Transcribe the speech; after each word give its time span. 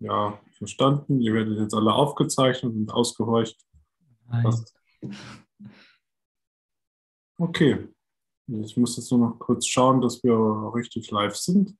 Ja, 0.00 0.40
verstanden. 0.58 1.20
Ihr 1.20 1.34
werdet 1.34 1.58
jetzt 1.58 1.74
alle 1.74 1.92
aufgezeichnet 1.92 2.74
und 2.74 2.90
ausgehorcht. 2.90 3.56
Okay. 7.38 7.88
Ich 8.46 8.76
muss 8.76 8.96
jetzt 8.96 9.10
nur 9.10 9.20
noch 9.20 9.38
kurz 9.38 9.66
schauen, 9.66 10.00
dass 10.00 10.22
wir 10.22 10.34
richtig 10.74 11.10
live 11.10 11.36
sind. 11.36 11.76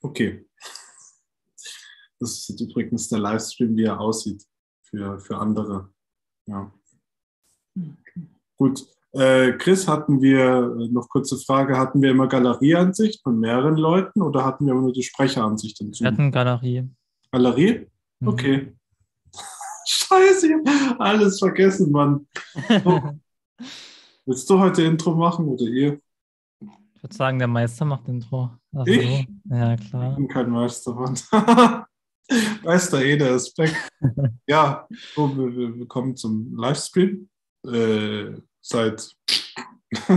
Okay. 0.00 0.48
Das 2.20 2.48
ist 2.48 2.60
übrigens 2.60 3.08
der 3.08 3.18
Livestream, 3.18 3.76
wie 3.76 3.84
er 3.84 4.00
aussieht 4.00 4.46
für, 4.82 5.18
für 5.18 5.36
andere. 5.36 5.92
Ja. 6.46 6.72
Gut. 8.56 8.93
Äh, 9.14 9.52
Chris, 9.58 9.86
hatten 9.86 10.20
wir 10.20 10.76
äh, 10.80 10.88
noch 10.88 11.08
kurze 11.08 11.38
Frage, 11.38 11.78
hatten 11.78 12.02
wir 12.02 12.10
immer 12.10 12.26
Galerieansicht 12.26 13.22
von 13.22 13.38
mehreren 13.38 13.76
Leuten 13.76 14.20
oder 14.20 14.44
hatten 14.44 14.66
wir 14.66 14.72
immer 14.72 14.82
nur 14.82 14.92
die 14.92 15.04
Sprecheransicht 15.04 15.78
hinzu? 15.78 16.02
Wir 16.02 16.10
hatten 16.10 16.32
Galerie. 16.32 16.90
Galerie? 17.30 17.86
Mhm. 18.18 18.28
Okay. 18.28 18.56
Mhm. 18.56 18.78
Scheiße, 19.86 20.48
ich 20.48 20.54
hab 20.54 21.00
alles 21.00 21.38
vergessen, 21.38 21.92
Mann. 21.92 22.26
Oh. 22.84 23.00
Willst 24.26 24.50
du 24.50 24.58
heute 24.58 24.82
Intro 24.82 25.14
machen 25.14 25.46
oder 25.46 25.64
ihr? 25.64 26.00
Ich 26.94 27.02
würde 27.02 27.14
sagen, 27.14 27.38
der 27.38 27.46
Meister 27.46 27.84
macht 27.84 28.08
Intro. 28.08 28.50
Also, 28.72 28.90
ich? 28.90 29.28
Ja, 29.44 29.76
klar. 29.76 30.10
Ich 30.10 30.16
bin 30.16 30.28
kein 30.28 30.50
Meister, 30.50 30.92
Mann. 30.92 31.16
Meister 32.64 33.00
Ede 33.00 33.26
ist 33.28 33.56
weg. 33.58 33.76
ja, 34.48 34.88
so, 35.14 35.36
wir, 35.36 35.76
wir 35.76 35.86
kommen 35.86 36.16
zum 36.16 36.56
Livestream. 36.56 37.28
Äh, 37.64 38.32
seit, 38.64 39.14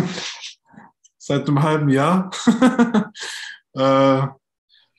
seit 1.18 1.48
einem 1.48 1.62
halben 1.62 1.90
Jahr. 1.90 2.32
äh, 3.74 4.28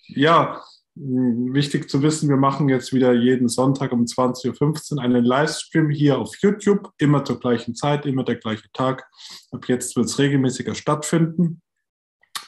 ja, 0.09 0.63
wichtig 0.95 1.89
zu 1.89 2.03
wissen, 2.03 2.29
wir 2.29 2.37
machen 2.37 2.69
jetzt 2.69 2.93
wieder 2.93 3.13
jeden 3.13 3.49
Sonntag 3.49 3.93
um 3.93 4.05
20.15 4.05 4.97
Uhr 4.97 5.03
einen 5.03 5.25
Livestream 5.25 5.91
hier 5.91 6.19
auf 6.19 6.37
YouTube, 6.41 6.93
immer 6.99 7.25
zur 7.25 7.41
gleichen 7.41 7.75
Zeit, 7.75 8.05
immer 8.05 8.25
der 8.25 8.37
gleiche 8.37 8.71
Tag. 8.73 9.09
Ab 9.51 9.67
jetzt 9.69 9.97
wird 9.97 10.07
es 10.07 10.19
regelmäßiger 10.19 10.75
stattfinden. 10.75 11.63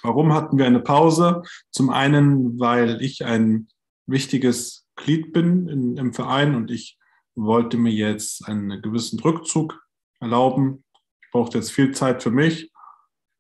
Warum 0.02 0.32
hatten 0.32 0.58
wir 0.58 0.66
eine 0.66 0.80
Pause? 0.80 1.42
Zum 1.70 1.90
einen, 1.90 2.58
weil 2.58 3.02
ich 3.02 3.24
ein 3.24 3.68
wichtiges 4.06 4.86
Glied 4.96 5.32
bin 5.32 5.68
in, 5.68 5.96
im 5.96 6.12
Verein 6.12 6.54
und 6.54 6.70
ich 6.70 6.98
wollte 7.34 7.76
mir 7.78 7.92
jetzt 7.92 8.46
einen 8.46 8.82
gewissen 8.82 9.20
Rückzug 9.20 9.80
erlauben. 10.18 10.84
Brauchte 11.30 11.58
jetzt 11.58 11.72
viel 11.72 11.92
Zeit 11.92 12.22
für 12.22 12.30
mich, 12.30 12.72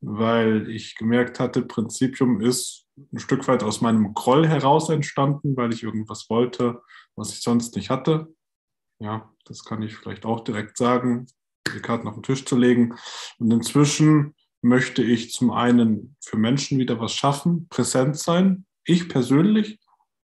weil 0.00 0.68
ich 0.70 0.96
gemerkt 0.96 1.40
hatte, 1.40 1.62
Prinzipium 1.62 2.40
ist 2.40 2.86
ein 3.12 3.18
Stück 3.18 3.46
weit 3.48 3.62
aus 3.62 3.80
meinem 3.80 4.14
Groll 4.14 4.46
heraus 4.46 4.88
entstanden, 4.88 5.56
weil 5.56 5.72
ich 5.72 5.82
irgendwas 5.82 6.28
wollte, 6.28 6.82
was 7.16 7.32
ich 7.32 7.40
sonst 7.40 7.76
nicht 7.76 7.90
hatte. 7.90 8.28
Ja, 8.98 9.30
das 9.44 9.64
kann 9.64 9.82
ich 9.82 9.96
vielleicht 9.96 10.24
auch 10.26 10.40
direkt 10.40 10.76
sagen, 10.76 11.26
die 11.74 11.80
Karten 11.80 12.08
auf 12.08 12.14
den 12.14 12.22
Tisch 12.22 12.44
zu 12.44 12.56
legen. 12.56 12.94
Und 13.38 13.50
inzwischen 13.50 14.34
möchte 14.62 15.02
ich 15.02 15.32
zum 15.32 15.50
einen 15.50 16.16
für 16.20 16.36
Menschen 16.36 16.78
wieder 16.78 17.00
was 17.00 17.14
schaffen, 17.14 17.68
präsent 17.68 18.18
sein, 18.18 18.66
ich 18.84 19.08
persönlich 19.08 19.78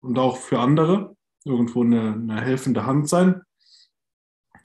und 0.00 0.18
auch 0.18 0.36
für 0.36 0.60
andere, 0.60 1.16
irgendwo 1.44 1.82
eine, 1.82 2.12
eine 2.12 2.40
helfende 2.40 2.84
Hand 2.84 3.08
sein. 3.08 3.42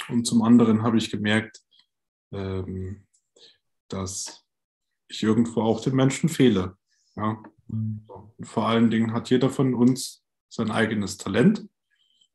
Und 0.09 0.25
zum 0.25 0.41
anderen 0.41 0.83
habe 0.83 0.97
ich 0.97 1.11
gemerkt, 1.11 1.62
ähm, 2.33 3.05
dass 3.87 4.45
ich 5.07 5.23
irgendwo 5.23 5.61
auch 5.61 5.81
den 5.81 5.95
Menschen 5.95 6.29
fehle. 6.29 6.77
Ja. 7.15 7.41
Und 7.67 8.07
vor 8.41 8.67
allen 8.67 8.89
Dingen 8.89 9.13
hat 9.13 9.29
jeder 9.29 9.49
von 9.49 9.73
uns 9.73 10.23
sein 10.49 10.71
eigenes 10.71 11.17
Talent. 11.17 11.67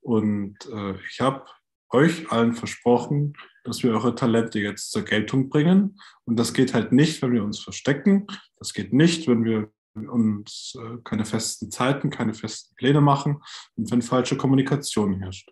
Und 0.00 0.56
äh, 0.66 0.94
ich 1.08 1.20
habe 1.20 1.44
euch 1.91 2.31
allen 2.31 2.54
versprochen, 2.54 3.34
dass 3.64 3.82
wir 3.82 3.92
eure 3.92 4.14
Talente 4.14 4.59
jetzt 4.60 4.91
zur 4.91 5.03
Geltung 5.03 5.48
bringen. 5.48 6.00
Und 6.25 6.36
das 6.36 6.54
geht 6.54 6.75
halt 6.75 6.92
nicht, 6.92 7.20
wenn 7.22 7.32
wir 7.32 7.44
uns 7.44 7.59
verstecken. 7.59 8.26
Das 8.56 8.72
geht 8.72 8.92
nicht, 8.92 9.26
wenn 9.28 9.44
wir 9.44 9.70
uns 9.94 10.76
äh, 10.80 10.98
keine 11.04 11.25
festen 11.25 11.70
Zeiten, 11.70 12.10
keine 12.10 12.34
festen 12.34 12.75
Pläne 12.76 13.00
machen 13.00 13.42
und 13.75 13.91
wenn 13.91 14.03
falsche 14.03 14.36
Kommunikation 14.36 15.15
herrscht. 15.15 15.50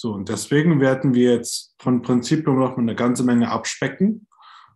So, 0.00 0.14
und 0.14 0.30
deswegen 0.30 0.80
werden 0.80 1.12
wir 1.12 1.34
jetzt 1.34 1.74
von 1.78 2.00
Prinzipium 2.00 2.58
noch 2.58 2.78
eine 2.78 2.94
ganze 2.94 3.22
Menge 3.22 3.50
abspecken 3.50 4.26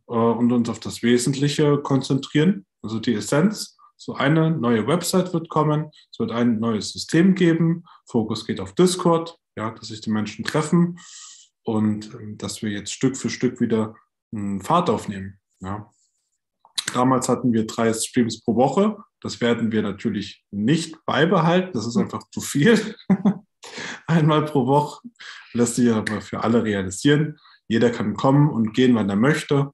äh, 0.07 0.13
und 0.13 0.53
uns 0.53 0.69
auf 0.69 0.81
das 0.81 1.03
Wesentliche 1.03 1.79
konzentrieren, 1.79 2.67
also 2.83 2.99
die 2.99 3.15
Essenz. 3.15 3.79
So 3.97 4.17
eine 4.17 4.51
neue 4.51 4.87
Website 4.87 5.33
wird 5.33 5.49
kommen, 5.49 5.91
es 6.13 6.19
wird 6.19 6.31
ein 6.31 6.61
neues 6.61 6.91
System 6.91 7.35
geben, 7.35 7.85
Fokus 8.07 8.47
geht 8.47 8.61
auf 8.61 8.75
Discord, 8.75 9.39
ja, 9.57 9.71
dass 9.71 9.89
sich 9.89 10.03
die 10.03 10.11
Menschen 10.11 10.45
treffen 10.45 10.99
und 11.63 12.13
äh, 12.13 12.37
dass 12.37 12.61
wir 12.61 12.69
jetzt 12.69 12.93
Stück 12.93 13.17
für 13.17 13.31
Stück 13.31 13.63
wieder 13.63 13.95
einen 14.31 14.61
Fahrt 14.61 14.91
aufnehmen. 14.91 15.41
Ja. 15.61 15.91
Damals 16.93 17.31
hatten 17.31 17.51
wir 17.55 17.67
drei 17.67 17.95
Streams 17.95 18.43
pro 18.43 18.57
Woche. 18.57 18.99
Das 19.23 19.41
werden 19.41 19.73
wir 19.73 19.81
natürlich 19.81 20.45
nicht 20.51 21.03
beibehalten. 21.07 21.71
Das 21.73 21.87
ist 21.87 21.97
einfach 21.97 22.29
zu 22.31 22.43
viel. 22.43 22.95
Einmal 24.07 24.45
pro 24.45 24.67
Woche 24.67 25.07
lässt 25.53 25.77
sich 25.77 25.91
aber 25.91 26.21
für 26.21 26.43
alle 26.43 26.63
realisieren. 26.65 27.39
Jeder 27.69 27.91
kann 27.91 28.15
kommen 28.15 28.51
und 28.51 28.75
gehen, 28.75 28.95
wann 28.95 29.09
er 29.09 29.17
möchte. 29.17 29.71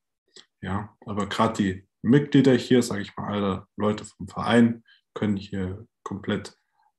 Ja, 0.60 0.94
aber 1.06 1.26
gerade 1.26 1.54
die 1.54 1.88
Mitglieder 2.02 2.54
hier, 2.54 2.82
sage 2.82 3.02
ich 3.02 3.16
mal, 3.16 3.32
alle 3.32 3.66
Leute 3.76 4.04
vom 4.04 4.28
Verein, 4.28 4.84
können 5.14 5.36
hier 5.36 5.86
komplett 6.02 6.54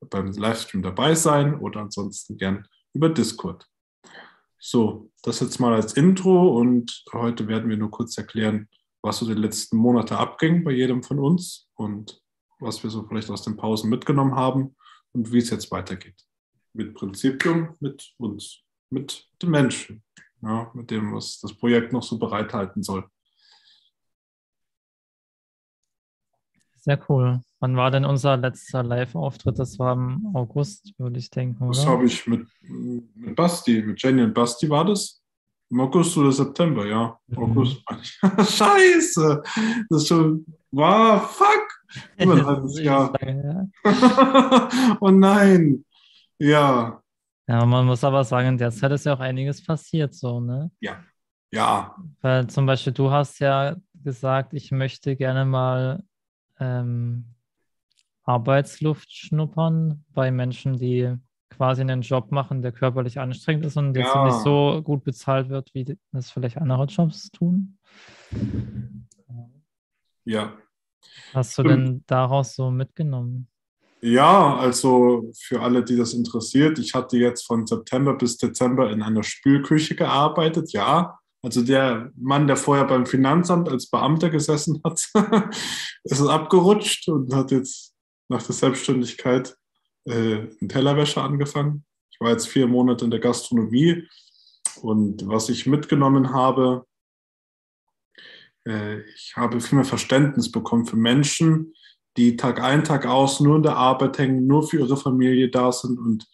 beim 0.10 0.32
Livestream 0.32 0.82
dabei 0.82 1.16
sein 1.16 1.60
oder 1.60 1.82
ansonsten 1.82 2.38
gern 2.38 2.68
über 2.94 3.10
Discord. 3.10 3.68
So, 4.60 5.12
das 5.24 5.40
jetzt 5.40 5.60
mal 5.60 5.74
als 5.74 5.94
Intro 5.94 6.60
und 6.60 7.04
heute 7.14 7.48
werden 7.48 7.70
wir 7.70 7.78
nur 7.78 7.92
kurz 7.92 8.18
erklären, 8.18 8.68
was 9.02 9.18
so 9.18 9.26
die 9.26 9.40
letzten 9.40 9.78
Monate 9.78 10.18
abging 10.18 10.64
bei 10.64 10.72
jedem 10.72 11.02
von 11.02 11.20
uns 11.20 11.68
und 11.76 12.22
was 12.60 12.84
wir 12.84 12.90
so 12.90 13.04
vielleicht 13.08 13.30
aus 13.30 13.44
den 13.44 13.58
Pausen 13.58 13.90
mitgenommen 13.90 14.36
haben 14.36 14.76
und 15.14 15.32
wie 15.32 15.40
es 15.40 15.50
jetzt 15.50 15.72
weitergeht. 15.72 16.24
Mit 16.74 16.94
Prinzipium, 16.94 17.76
mit 17.80 18.14
uns, 18.18 18.62
mit 18.90 19.28
den 19.42 19.50
Menschen, 19.50 20.04
ja, 20.42 20.72
mit 20.74 20.90
dem, 20.90 21.14
was 21.14 21.40
das 21.40 21.54
Projekt 21.54 21.92
noch 21.92 22.04
so 22.04 22.18
bereithalten 22.18 22.82
soll. 22.82 23.06
Sehr 26.78 27.00
cool. 27.10 27.42
Wann 27.60 27.78
war 27.78 27.92
denn 27.92 28.06
unser 28.06 28.38
letzter 28.38 28.82
Live-Auftritt? 28.82 29.60
Das 29.60 29.78
war 29.78 29.94
im 29.94 30.32
August, 30.34 30.94
würde 30.98 31.20
ich 31.20 31.30
denken. 31.30 31.64
Oder? 31.64 31.76
Das 31.78 31.86
habe 31.86 32.06
ich 32.06 32.26
mit, 32.26 32.48
mit 32.62 33.36
Basti, 33.36 33.84
mit 33.84 34.02
Jenny 34.02 34.24
und 34.24 34.34
Basti 34.34 34.68
war 34.68 34.86
das. 34.86 35.22
Im 35.70 35.80
August 35.80 36.18
oder 36.18 36.32
September, 36.32 36.86
ja. 36.88 37.18
Mhm. 37.28 37.38
August. 37.38 37.84
Scheiße! 38.58 39.44
Das 39.90 40.02
ist 40.02 40.08
schon. 40.08 40.44
Wow, 40.72 41.22
fuck! 41.22 41.68
Über 42.18 42.34
ein 42.34 42.46
halbes 42.46 42.80
Jahr. 42.82 43.14
oh 45.00 45.12
nein! 45.12 45.86
Ja. 46.42 47.04
Ja, 47.48 47.66
man 47.66 47.86
muss 47.86 48.04
aber 48.04 48.24
sagen, 48.24 48.50
in 48.50 48.58
der 48.58 48.72
Zeit 48.72 48.92
ist 48.92 49.06
ja 49.06 49.14
auch 49.14 49.20
einiges 49.20 49.64
passiert, 49.64 50.16
so, 50.16 50.40
ne? 50.40 50.72
Ja. 50.80 51.04
Ja. 51.52 51.96
Weil 52.22 52.48
zum 52.48 52.66
Beispiel, 52.66 52.94
du 52.94 53.12
hast 53.12 53.40
ja 53.40 53.76
gesagt, 53.94 54.54
ich 54.54 54.72
möchte 54.72 55.16
gerne 55.16 55.46
mal 55.46 56.04
ähm, 56.60 57.36
Arbeitsluft 58.24 59.12
schnuppern 59.12 60.04
bei 60.10 60.32
Menschen, 60.32 60.78
die 60.80 61.14
quasi 61.50 61.82
einen 61.82 62.02
Job 62.02 62.32
machen, 62.32 62.64
der 62.64 62.72
körperlich 62.72 63.20
anstrengend 63.20 63.66
ist 63.66 63.78
und 63.78 63.96
jetzt 63.96 64.16
ja. 64.16 64.26
nicht 64.26 64.40
so 64.40 64.82
gut 64.84 65.04
bezahlt 65.04 65.50
wird, 65.50 65.74
wie 65.76 65.98
das 66.12 66.32
vielleicht 66.32 66.58
andere 66.58 66.86
Jobs 66.86 67.30
tun. 67.30 67.78
Ja. 70.24 70.54
Hast 71.34 71.58
du 71.58 71.64
denn 71.64 72.04
daraus 72.08 72.56
so 72.56 72.72
mitgenommen? 72.72 73.51
Ja, 74.04 74.56
also 74.58 75.32
für 75.38 75.62
alle, 75.62 75.84
die 75.84 75.96
das 75.96 76.14
interessiert, 76.14 76.80
ich 76.80 76.96
hatte 76.96 77.18
jetzt 77.18 77.46
von 77.46 77.68
September 77.68 78.16
bis 78.16 78.38
Dezember 78.38 78.92
in 78.92 79.04
einer 79.04 79.22
Spülküche 79.22 79.96
gearbeitet, 79.96 80.74
ja. 80.74 81.20
Also 81.44 81.62
der 81.62 82.12
Mann, 82.16 82.48
der 82.48 82.58
vorher 82.58 82.86
beim 82.86 83.06
Finanzamt 83.06 83.70
als 83.70 83.90
Beamter 83.90 84.30
gesessen 84.30 84.82
hat, 84.84 85.08
ist 86.04 86.22
abgerutscht 86.22 87.10
und 87.10 87.34
hat 87.34 87.52
jetzt 87.52 87.94
nach 88.28 88.44
der 88.44 88.56
Selbstständigkeit 88.56 89.56
äh, 90.06 90.14
einen 90.14 90.70
Tellerwäscher 90.70 91.24
angefangen. 91.24 91.86
Ich 92.12 92.20
war 92.20 92.32
jetzt 92.32 92.48
vier 92.48 92.68
Monate 92.68 93.06
in 93.06 93.12
der 93.12 93.20
Gastronomie 93.20 94.08
und 94.82 95.28
was 95.28 95.50
ich 95.50 95.68
mitgenommen 95.68 96.34
habe, 96.34 96.86
äh, 98.68 99.02
ich 99.02 99.34
habe 99.36 99.60
viel 99.62 99.78
mehr 99.78 99.86
Verständnis 99.86 100.52
bekommen 100.52 100.86
für 100.86 100.96
Menschen, 100.96 101.74
die 102.18 102.36
Tag 102.36 102.62
ein, 102.62 102.84
Tag 102.84 103.06
aus 103.06 103.40
nur 103.40 103.56
in 103.58 103.64
der 103.64 103.78
Arbeit 103.78 104.18
hängen, 104.18 104.48
nur 104.48 104.68
für 104.68 104.80
ihre 104.80 104.98
Familie 104.98 105.50
da 105.50 105.72
sind 105.72 105.98
und 106.00 106.28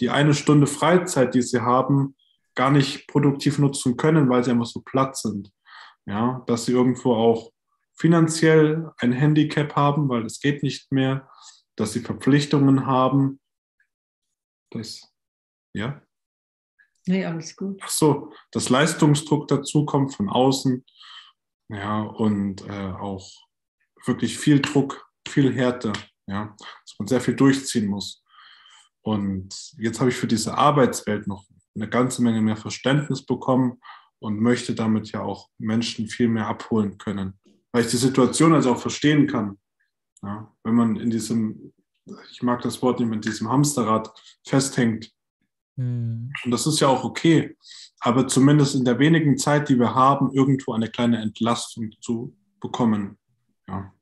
die 0.00 0.10
eine 0.10 0.34
Stunde 0.34 0.66
Freizeit, 0.66 1.34
die 1.34 1.42
sie 1.42 1.60
haben, 1.60 2.16
gar 2.54 2.70
nicht 2.70 3.06
produktiv 3.08 3.58
nutzen 3.58 3.96
können, 3.96 4.28
weil 4.28 4.44
sie 4.44 4.50
einfach 4.50 4.66
so 4.66 4.80
platt 4.80 5.16
sind. 5.16 5.50
Ja, 6.06 6.42
dass 6.46 6.64
sie 6.64 6.72
irgendwo 6.72 7.14
auch 7.14 7.52
finanziell 7.94 8.90
ein 8.98 9.12
Handicap 9.12 9.76
haben, 9.76 10.08
weil 10.08 10.26
es 10.26 10.40
geht 10.40 10.62
nicht 10.62 10.90
mehr, 10.90 11.28
dass 11.76 11.92
sie 11.92 12.00
Verpflichtungen 12.00 12.86
haben. 12.86 13.40
Das, 14.70 15.12
ja? 15.72 16.02
Nee, 17.06 17.24
alles 17.24 17.56
gut. 17.56 17.80
Ach 17.82 17.88
so, 17.88 18.32
dass 18.50 18.68
Leistungsdruck 18.68 19.48
dazu 19.48 19.84
kommt 19.84 20.14
von 20.14 20.28
außen. 20.28 20.84
Ja, 21.68 22.02
und 22.02 22.66
äh, 22.68 22.92
auch 22.92 23.30
wirklich 24.04 24.38
viel 24.38 24.60
Druck, 24.60 25.08
viel 25.28 25.52
Härte. 25.52 25.92
Ja, 26.26 26.54
dass 26.58 26.98
man 26.98 27.08
sehr 27.08 27.20
viel 27.20 27.34
durchziehen 27.34 27.86
muss. 27.86 28.22
Und 29.02 29.72
jetzt 29.78 29.98
habe 30.00 30.10
ich 30.10 30.16
für 30.16 30.28
diese 30.28 30.56
Arbeitswelt 30.56 31.26
noch 31.26 31.44
eine 31.74 31.88
ganze 31.88 32.22
Menge 32.22 32.40
mehr 32.40 32.56
Verständnis 32.56 33.26
bekommen 33.26 33.80
und 34.20 34.40
möchte 34.40 34.74
damit 34.74 35.10
ja 35.10 35.22
auch 35.22 35.48
Menschen 35.58 36.06
viel 36.06 36.28
mehr 36.28 36.46
abholen 36.46 36.96
können. 36.98 37.38
Weil 37.72 37.84
ich 37.84 37.90
die 37.90 37.96
Situation 37.96 38.52
also 38.52 38.72
auch 38.72 38.80
verstehen 38.80 39.26
kann. 39.26 39.58
Ja, 40.22 40.54
wenn 40.62 40.74
man 40.74 40.96
in 40.96 41.10
diesem, 41.10 41.72
ich 42.30 42.42
mag 42.42 42.62
das 42.62 42.80
Wort 42.82 43.00
nicht, 43.00 43.12
in 43.12 43.20
diesem 43.20 43.48
Hamsterrad 43.48 44.12
festhängt. 44.46 45.10
Mhm. 45.76 46.32
Und 46.44 46.50
das 46.52 46.66
ist 46.66 46.78
ja 46.78 46.86
auch 46.86 47.02
okay. 47.02 47.56
Aber 47.98 48.28
zumindest 48.28 48.76
in 48.76 48.84
der 48.84 48.98
wenigen 48.98 49.36
Zeit, 49.38 49.68
die 49.68 49.78
wir 49.78 49.94
haben, 49.94 50.32
irgendwo 50.32 50.72
eine 50.72 50.88
kleine 50.88 51.20
Entlastung 51.20 51.90
zu 52.00 52.36
bekommen. 52.60 53.18
Ja, 53.66 53.92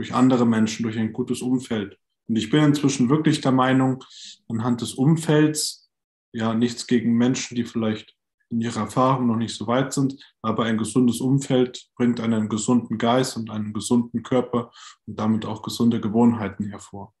durch 0.00 0.14
andere 0.14 0.46
Menschen, 0.46 0.84
durch 0.84 0.98
ein 0.98 1.12
gutes 1.12 1.42
Umfeld. 1.42 1.98
Und 2.26 2.36
ich 2.36 2.48
bin 2.48 2.64
inzwischen 2.64 3.10
wirklich 3.10 3.42
der 3.42 3.52
Meinung, 3.52 4.02
anhand 4.48 4.80
des 4.80 4.94
Umfelds, 4.94 5.90
ja, 6.32 6.54
nichts 6.54 6.86
gegen 6.86 7.18
Menschen, 7.18 7.54
die 7.54 7.64
vielleicht 7.64 8.16
in 8.48 8.62
ihrer 8.62 8.80
Erfahrung 8.80 9.26
noch 9.26 9.36
nicht 9.36 9.54
so 9.54 9.66
weit 9.66 9.92
sind, 9.92 10.16
aber 10.40 10.64
ein 10.64 10.78
gesundes 10.78 11.20
Umfeld 11.20 11.90
bringt 11.96 12.18
einen 12.18 12.48
gesunden 12.48 12.96
Geist 12.96 13.36
und 13.36 13.50
einen 13.50 13.74
gesunden 13.74 14.22
Körper 14.22 14.72
und 15.04 15.18
damit 15.18 15.44
auch 15.44 15.60
gesunde 15.60 16.00
Gewohnheiten 16.00 16.70
hervor. 16.70 17.12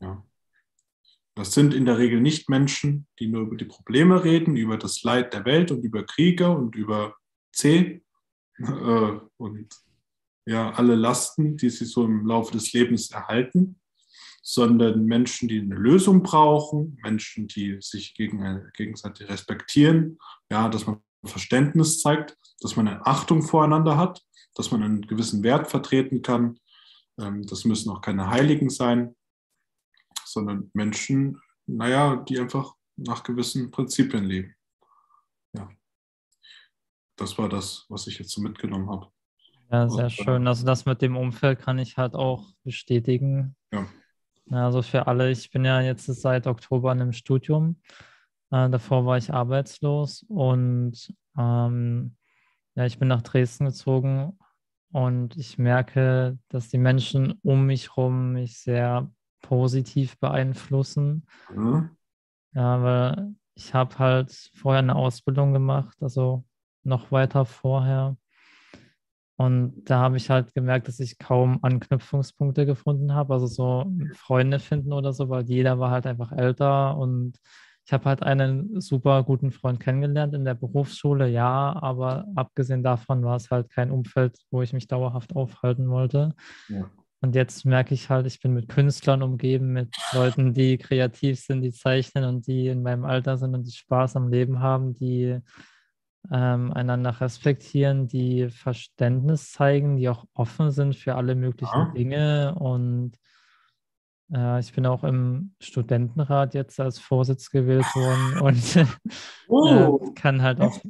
Ja. 0.00 0.20
Das 1.36 1.52
sind 1.52 1.72
in 1.72 1.84
der 1.84 1.98
Regel 1.98 2.20
nicht 2.20 2.50
Menschen, 2.50 3.06
die 3.20 3.28
nur 3.28 3.42
über 3.42 3.54
die 3.54 3.64
Probleme 3.64 4.24
reden, 4.24 4.56
über 4.56 4.76
das 4.76 5.04
Leid 5.04 5.34
der 5.34 5.44
Welt 5.44 5.70
und 5.70 5.84
über 5.84 6.02
Kriege 6.02 6.50
und 6.50 6.74
über 6.74 7.14
C 7.52 8.02
äh, 8.58 9.20
und 9.36 9.87
ja, 10.48 10.70
alle 10.70 10.94
Lasten, 10.94 11.58
die 11.58 11.68
sie 11.68 11.84
so 11.84 12.06
im 12.06 12.26
Laufe 12.26 12.52
des 12.52 12.72
Lebens 12.72 13.10
erhalten, 13.10 13.78
sondern 14.42 15.04
Menschen, 15.04 15.46
die 15.46 15.60
eine 15.60 15.74
Lösung 15.74 16.22
brauchen, 16.22 16.98
Menschen, 17.02 17.48
die 17.48 17.76
sich 17.82 18.14
gegen, 18.14 18.70
gegenseitig 18.74 19.28
respektieren, 19.28 20.18
ja, 20.50 20.70
dass 20.70 20.86
man 20.86 21.02
Verständnis 21.22 22.00
zeigt, 22.00 22.38
dass 22.60 22.76
man 22.76 22.88
eine 22.88 23.04
Achtung 23.04 23.42
voreinander 23.42 23.98
hat, 23.98 24.24
dass 24.54 24.70
man 24.70 24.82
einen 24.82 25.02
gewissen 25.02 25.42
Wert 25.42 25.68
vertreten 25.68 26.22
kann. 26.22 26.58
Ähm, 27.20 27.44
das 27.46 27.66
müssen 27.66 27.90
auch 27.90 28.00
keine 28.00 28.30
Heiligen 28.30 28.70
sein, 28.70 29.14
sondern 30.24 30.70
Menschen, 30.72 31.42
naja, 31.66 32.16
die 32.16 32.38
einfach 32.38 32.74
nach 32.96 33.22
gewissen 33.22 33.70
Prinzipien 33.70 34.24
leben. 34.24 34.54
Ja. 35.52 35.68
Das 37.16 37.36
war 37.36 37.50
das, 37.50 37.84
was 37.90 38.06
ich 38.06 38.18
jetzt 38.18 38.30
so 38.30 38.40
mitgenommen 38.40 38.88
habe. 38.88 39.12
Ja, 39.70 39.88
sehr 39.88 40.06
äh, 40.06 40.10
schön. 40.10 40.46
Also 40.46 40.64
das 40.66 40.86
mit 40.86 41.02
dem 41.02 41.16
Umfeld 41.16 41.60
kann 41.60 41.78
ich 41.78 41.96
halt 41.96 42.14
auch 42.14 42.52
bestätigen. 42.64 43.56
Ja. 43.72 43.86
Also 44.50 44.82
für 44.82 45.06
alle, 45.06 45.30
ich 45.30 45.50
bin 45.50 45.64
ja 45.64 45.80
jetzt 45.80 46.06
seit 46.06 46.46
Oktober 46.46 46.92
in 46.92 47.02
einem 47.02 47.12
Studium. 47.12 47.80
Äh, 48.50 48.70
davor 48.70 49.04
war 49.04 49.18
ich 49.18 49.32
arbeitslos 49.32 50.24
und 50.28 51.12
ähm, 51.36 52.16
ja, 52.74 52.86
ich 52.86 52.98
bin 52.98 53.08
nach 53.08 53.22
Dresden 53.22 53.66
gezogen 53.66 54.38
und 54.92 55.36
ich 55.36 55.58
merke, 55.58 56.38
dass 56.48 56.68
die 56.68 56.78
Menschen 56.78 57.32
um 57.42 57.66
mich 57.66 57.90
herum 57.90 58.32
mich 58.32 58.58
sehr 58.58 59.10
positiv 59.42 60.18
beeinflussen. 60.18 61.26
Mhm. 61.54 61.90
Ja, 62.52 62.82
weil 62.82 63.34
ich 63.54 63.74
habe 63.74 63.98
halt 63.98 64.32
vorher 64.54 64.78
eine 64.78 64.96
Ausbildung 64.96 65.52
gemacht, 65.52 65.98
also 66.00 66.44
noch 66.84 67.12
weiter 67.12 67.44
vorher. 67.44 68.16
Und 69.38 69.84
da 69.84 70.00
habe 70.00 70.16
ich 70.16 70.30
halt 70.30 70.52
gemerkt, 70.52 70.88
dass 70.88 70.98
ich 70.98 71.16
kaum 71.16 71.60
Anknüpfungspunkte 71.62 72.66
gefunden 72.66 73.14
habe, 73.14 73.34
also 73.34 73.46
so 73.46 73.86
Freunde 74.14 74.58
finden 74.58 74.92
oder 74.92 75.12
so, 75.12 75.28
weil 75.28 75.44
jeder 75.44 75.78
war 75.78 75.92
halt 75.92 76.08
einfach 76.08 76.32
älter 76.32 76.96
und 76.98 77.38
ich 77.86 77.92
habe 77.92 78.06
halt 78.06 78.24
einen 78.24 78.80
super 78.80 79.22
guten 79.22 79.52
Freund 79.52 79.78
kennengelernt 79.78 80.34
in 80.34 80.44
der 80.44 80.54
Berufsschule, 80.54 81.28
ja, 81.28 81.72
aber 81.80 82.26
abgesehen 82.34 82.82
davon 82.82 83.22
war 83.22 83.36
es 83.36 83.48
halt 83.52 83.70
kein 83.70 83.92
Umfeld, 83.92 84.36
wo 84.50 84.60
ich 84.60 84.72
mich 84.72 84.88
dauerhaft 84.88 85.36
aufhalten 85.36 85.88
wollte. 85.88 86.34
Ja. 86.68 86.90
Und 87.20 87.36
jetzt 87.36 87.64
merke 87.64 87.94
ich 87.94 88.10
halt, 88.10 88.26
ich 88.26 88.40
bin 88.40 88.54
mit 88.54 88.68
Künstlern 88.68 89.22
umgeben, 89.22 89.72
mit 89.72 89.94
Leuten, 90.12 90.52
die 90.52 90.78
kreativ 90.78 91.38
sind, 91.38 91.62
die 91.62 91.70
zeichnen 91.70 92.24
und 92.24 92.48
die 92.48 92.66
in 92.66 92.82
meinem 92.82 93.04
Alter 93.04 93.38
sind 93.38 93.54
und 93.54 93.68
die 93.68 93.72
Spaß 93.72 94.16
am 94.16 94.28
Leben 94.28 94.58
haben, 94.58 94.94
die 94.94 95.38
ähm, 96.30 96.72
einander 96.72 97.20
respektieren, 97.20 98.06
die 98.06 98.48
Verständnis 98.50 99.52
zeigen, 99.52 99.96
die 99.96 100.08
auch 100.08 100.24
offen 100.34 100.70
sind 100.70 100.96
für 100.96 101.14
alle 101.14 101.34
möglichen 101.34 101.78
ja. 101.78 101.92
Dinge. 101.96 102.54
Und 102.56 103.12
äh, 104.32 104.60
ich 104.60 104.72
bin 104.72 104.86
auch 104.86 105.04
im 105.04 105.54
Studentenrat 105.60 106.54
jetzt 106.54 106.80
als 106.80 106.98
Vorsitz 106.98 107.50
gewählt 107.50 107.86
worden 107.94 108.38
und 108.40 108.76
äh, 108.76 108.86
oh, 109.48 110.00
äh, 110.02 110.14
kann 110.14 110.42
halt 110.42 110.60
auch, 110.60 110.80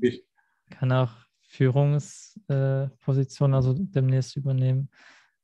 kann 0.70 0.92
auch 0.92 1.10
Führungspositionen 1.48 3.54
also 3.54 3.74
demnächst 3.76 4.36
übernehmen. 4.36 4.90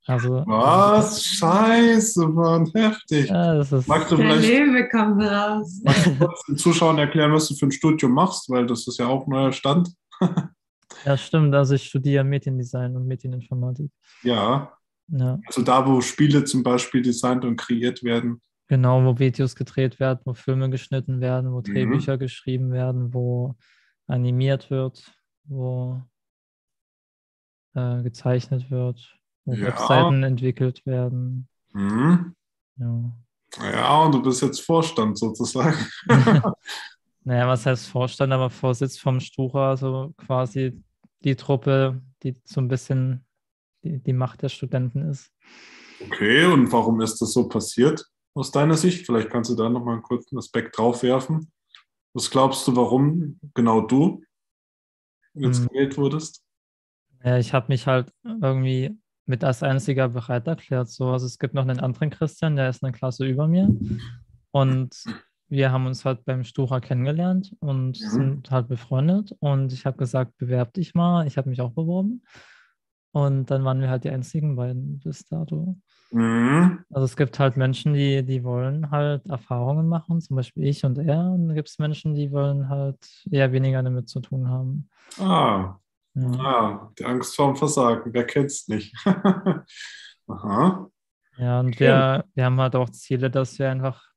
Also, 0.07 0.45
Was? 0.47 1.25
Scheiße, 1.25 2.29
Mann, 2.29 2.71
heftig. 2.75 3.31
Ja, 3.31 3.55
das 3.55 3.73
ist 3.73 3.89
magst 3.89 4.11
du 4.11 4.17
der 4.17 4.33
vielleicht, 4.33 4.49
Lebe 4.49 4.89
kommt 4.91 5.23
raus. 5.23 5.81
Magst 5.83 6.43
du 6.47 6.53
den 6.53 6.59
Zuschauern 6.59 6.99
erklären, 6.99 7.33
was 7.33 7.49
du 7.49 7.55
für 7.55 7.67
ein 7.67 7.73
Studium 7.73 8.13
machst, 8.13 8.51
weil 8.51 8.67
das 8.67 8.87
ist 8.87 8.99
ja 8.99 9.07
auch 9.07 9.27
ein 9.27 9.31
neuer 9.31 9.53
Stand. 9.53 9.89
ja, 11.07 11.17
stimmt. 11.17 11.55
Also 11.55 11.75
ich 11.75 11.85
studiere 11.85 12.23
Mediendesign 12.23 12.95
und 12.97 13.07
Medieninformatik. 13.07 13.91
Ja. 14.23 14.77
ja. 15.09 15.39
Also 15.47 15.63
da, 15.63 15.87
wo 15.87 16.03
Spiele 16.03 16.45
zum 16.45 16.63
Beispiel 16.63 17.01
designt 17.01 17.47
und 17.47 17.57
kreiert 17.57 18.03
werden. 18.05 18.43
Genau, 18.69 19.03
wo 19.05 19.19
Videos 19.19 19.57
gedreht 19.57 20.01
werden, 20.01 20.21
wo 20.27 20.35
Filme 20.35 20.69
geschnitten 20.69 21.23
werden, 21.23 21.51
wo 21.51 21.59
mhm. 21.59 21.65
Drehbücher 21.65 22.17
mhm. 22.17 22.21
geschrieben 22.21 22.73
werden, 22.73 23.15
wo 23.15 23.57
animiert 24.07 24.71
wird, 24.71 25.15
wo 25.45 26.03
äh, 27.75 28.03
gezeichnet 28.03 28.71
wird 28.71 29.19
ja. 29.47 29.61
Webseiten 29.61 30.23
entwickelt 30.23 30.85
werden. 30.87 31.49
Mhm. 31.73 32.35
Ja. 32.77 33.13
ja, 33.61 34.03
und 34.03 34.13
du 34.13 34.23
bist 34.23 34.43
jetzt 34.43 34.61
Vorstand 34.61 35.19
sozusagen. 35.19 35.77
naja, 37.25 37.47
was 37.47 37.67
heißt 37.67 37.87
Vorstand, 37.89 38.33
aber 38.33 38.51
Vorsitz 38.51 38.99
vom 38.99 39.21
Stucha, 39.21 39.71
also 39.71 40.13
quasi 40.17 40.83
die 41.23 41.37
Truppe, 41.37 42.03
die 42.23 42.35
so 42.45 42.61
ein 42.61 42.69
bisschen 42.69 43.25
die, 43.83 43.99
die 43.99 44.13
Macht 44.13 44.43
der 44.43 44.49
Studenten 44.49 45.09
ist. 45.11 45.31
Okay, 46.01 46.47
und 46.47 46.73
warum 46.73 47.01
ist 47.01 47.21
das 47.21 47.33
so 47.33 47.49
passiert 47.49 48.05
aus 48.35 48.51
deiner 48.51 48.77
Sicht? 48.77 49.07
Vielleicht 49.07 49.31
kannst 49.31 49.51
du 49.51 49.55
da 49.55 49.69
nochmal 49.69 49.95
einen 49.95 50.03
kurzen 50.03 50.37
Aspekt 50.39 50.77
drauf 50.77 51.03
werfen. 51.03 51.53
Was 52.13 52.31
glaubst 52.31 52.67
du, 52.67 52.77
warum 52.77 53.39
genau 53.55 53.81
du 53.81 54.23
jetzt 55.35 55.61
hm. 55.61 55.69
gewählt 55.69 55.97
wurdest? 55.97 56.45
Ja, 57.25 57.39
ich 57.39 57.53
habe 57.53 57.69
mich 57.69 57.87
halt 57.87 58.13
irgendwie 58.23 58.97
mit 59.27 59.45
als 59.45 59.63
einziger 59.63 60.09
bereit 60.09 60.47
erklärt. 60.47 60.89
So, 60.89 61.11
also 61.11 61.27
es 61.27 61.39
gibt 61.39 61.55
noch 61.55 61.63
einen 61.63 61.81
anderen 61.81 62.11
Christian, 62.11 62.57
der 62.57 62.69
ist 62.69 62.83
eine 62.83 62.93
Klasse 62.93 63.27
über 63.27 63.47
mir. 63.47 63.69
Und 64.51 65.05
wir 65.49 65.73
haben 65.73 65.87
uns 65.87 66.05
halt 66.05 66.25
beim 66.25 66.45
Stura 66.45 66.81
kennengelernt 66.81 67.55
und 67.61 68.01
mhm. 68.01 68.11
sind 68.11 68.51
halt 68.51 68.69
befreundet. 68.69 69.35
Und 69.41 69.73
ich 69.73 69.87
habe 69.87 69.97
gesagt, 69.97 70.37
bewerb 70.37 70.73
dich 70.75 70.95
mal. 70.95 71.27
Ich 71.27 71.37
habe 71.39 71.49
mich 71.49 71.61
auch 71.61 71.73
beworben. 71.73 72.23
Und 73.13 73.51
dann 73.51 73.65
waren 73.65 73.81
wir 73.81 73.91
halt 73.91 74.05
die 74.05 74.11
einzigen 74.11 74.57
beiden 74.57 74.99
bis 74.99 75.25
dato. 75.25 75.77
Mhm. 76.11 76.81
Also 76.91 77.05
es 77.05 77.17
gibt 77.17 77.39
halt 77.39 77.57
Menschen, 77.57 77.95
die, 77.95 78.25
die 78.25 78.45
wollen 78.45 78.91
halt 78.91 79.27
Erfahrungen 79.27 79.89
machen, 79.89 80.21
zum 80.21 80.37
Beispiel 80.37 80.65
ich 80.65 80.85
und 80.85 80.99
er. 80.99 81.31
Und 81.31 81.49
dann 81.49 81.55
gibt 81.55 81.69
es 81.69 81.79
Menschen, 81.79 82.15
die 82.15 82.33
wollen 82.33 82.69
halt 82.69 82.99
eher 83.31 83.53
weniger 83.53 83.83
damit 83.83 84.09
zu 84.09 84.21
tun 84.21 84.49
haben. 84.49 84.89
Ah, 85.21 85.77
ja. 86.15 86.31
Ah, 86.41 86.93
die 86.99 87.05
Angst 87.05 87.35
vorm 87.37 87.57
Versagen, 87.57 88.13
wer 88.13 88.25
kennt 88.25 88.47
es 88.47 88.69
nicht? 88.69 88.95
Aha. 90.27 90.91
Ja, 91.37 91.61
und 91.61 91.79
wir, 91.81 92.25
wir 92.35 92.45
haben 92.45 92.61
halt 92.61 92.77
auch 92.77 92.91
Ziele, 92.91 93.31
dass 93.31 93.59
wir 93.59 93.71
einfach 93.71 94.15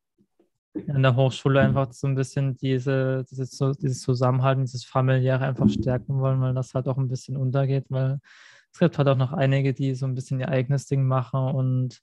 in 0.73 1.01
der 1.01 1.15
Hochschule 1.15 1.59
einfach 1.59 1.91
so 1.91 2.07
ein 2.07 2.15
bisschen 2.15 2.55
diese, 2.57 3.25
dieses, 3.29 3.57
dieses 3.79 4.01
Zusammenhalten, 4.01 4.65
dieses 4.65 4.85
familiäre 4.85 5.45
einfach 5.45 5.69
stärken 5.69 6.19
wollen, 6.19 6.39
weil 6.39 6.53
das 6.53 6.75
halt 6.75 6.87
auch 6.87 6.97
ein 6.97 7.07
bisschen 7.07 7.35
untergeht, 7.35 7.85
weil 7.89 8.19
es 8.71 8.79
gibt 8.79 8.97
halt 8.97 9.07
auch 9.07 9.17
noch 9.17 9.33
einige, 9.33 9.73
die 9.73 9.95
so 9.95 10.05
ein 10.05 10.13
bisschen 10.13 10.39
ihr 10.39 10.49
eigenes 10.49 10.85
Ding 10.85 11.07
machen 11.07 11.39
und 11.39 12.01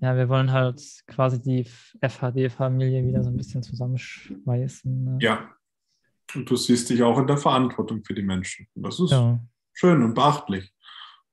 ja, 0.00 0.16
wir 0.16 0.28
wollen 0.28 0.52
halt 0.52 0.82
quasi 1.06 1.40
die 1.40 1.64
FHD-Familie 2.00 3.06
wieder 3.06 3.22
so 3.22 3.30
ein 3.30 3.36
bisschen 3.36 3.62
zusammenschweißen. 3.62 5.04
Ne? 5.04 5.18
Ja, 5.20 5.50
und 6.34 6.48
du 6.50 6.56
siehst 6.56 6.90
dich 6.90 7.02
auch 7.02 7.18
in 7.18 7.26
der 7.26 7.36
Verantwortung 7.38 8.02
für 8.04 8.14
die 8.14 8.22
Menschen. 8.22 8.66
Und 8.74 8.82
das 8.86 8.98
ist 9.00 9.10
ja. 9.10 9.38
schön 9.72 10.02
und 10.02 10.14
beachtlich. 10.14 10.72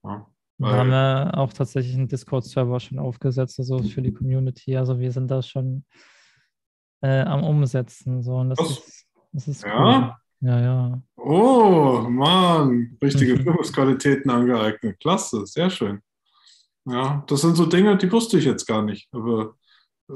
Ja. 0.04 0.28
Wir 0.60 0.72
haben 0.72 0.92
ja 0.92 1.34
auch 1.34 1.52
tatsächlich 1.52 1.96
einen 1.96 2.08
Discord-Server 2.08 2.80
schon 2.80 3.00
aufgesetzt, 3.00 3.60
also 3.60 3.80
für 3.84 4.02
die 4.02 4.14
Community. 4.14 4.78
Also 4.78 4.98
wir 5.00 5.12
sind 5.12 5.30
da 5.30 5.42
schon 5.42 5.84
äh, 7.02 7.22
am 7.22 7.44
Umsetzen. 7.44 8.22
So. 8.22 8.36
Und 8.38 8.52
das 8.52 8.60
Was? 8.60 8.70
ist, 8.72 9.08
das 9.34 9.48
ist 9.48 9.64
Ja? 9.64 9.98
cool. 9.98 10.16
Ja, 10.48 10.60
ja. 10.62 11.02
Oh, 11.16 12.06
Mann, 12.10 12.98
richtige 13.02 13.36
Mhm. 13.36 13.44
Führungsqualitäten 13.44 14.30
angeeignet. 14.30 15.00
Klasse, 15.00 15.46
sehr 15.46 15.70
schön. 15.70 16.02
Ja, 16.86 17.24
das 17.28 17.42
sind 17.42 17.56
so 17.56 17.66
Dinge, 17.66 17.98
die 17.98 18.12
wusste 18.12 18.38
ich 18.38 18.46
jetzt 18.46 18.66
gar 18.66 18.82
nicht. 18.84 19.08
Aber 19.14 19.56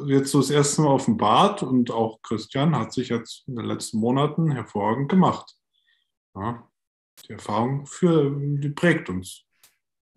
jetzt 0.06 0.32
so 0.32 0.40
das 0.40 0.50
erste 0.50 0.82
Mal 0.82 0.90
offenbart 0.90 1.64
und 1.64 1.92
auch 1.92 2.22
Christian 2.22 2.76
hat 2.76 2.94
sich 2.94 3.10
jetzt 3.10 3.48
in 3.48 3.56
den 3.56 3.66
letzten 3.66 4.00
Monaten 4.00 4.52
hervorragend 4.52 5.10
gemacht. 5.10 5.56
Ja, 6.36 6.68
die 7.28 7.34
Erfahrung 7.34 7.86
für, 7.86 8.36
die 8.40 8.70
prägt 8.70 9.10
uns. 9.10 9.44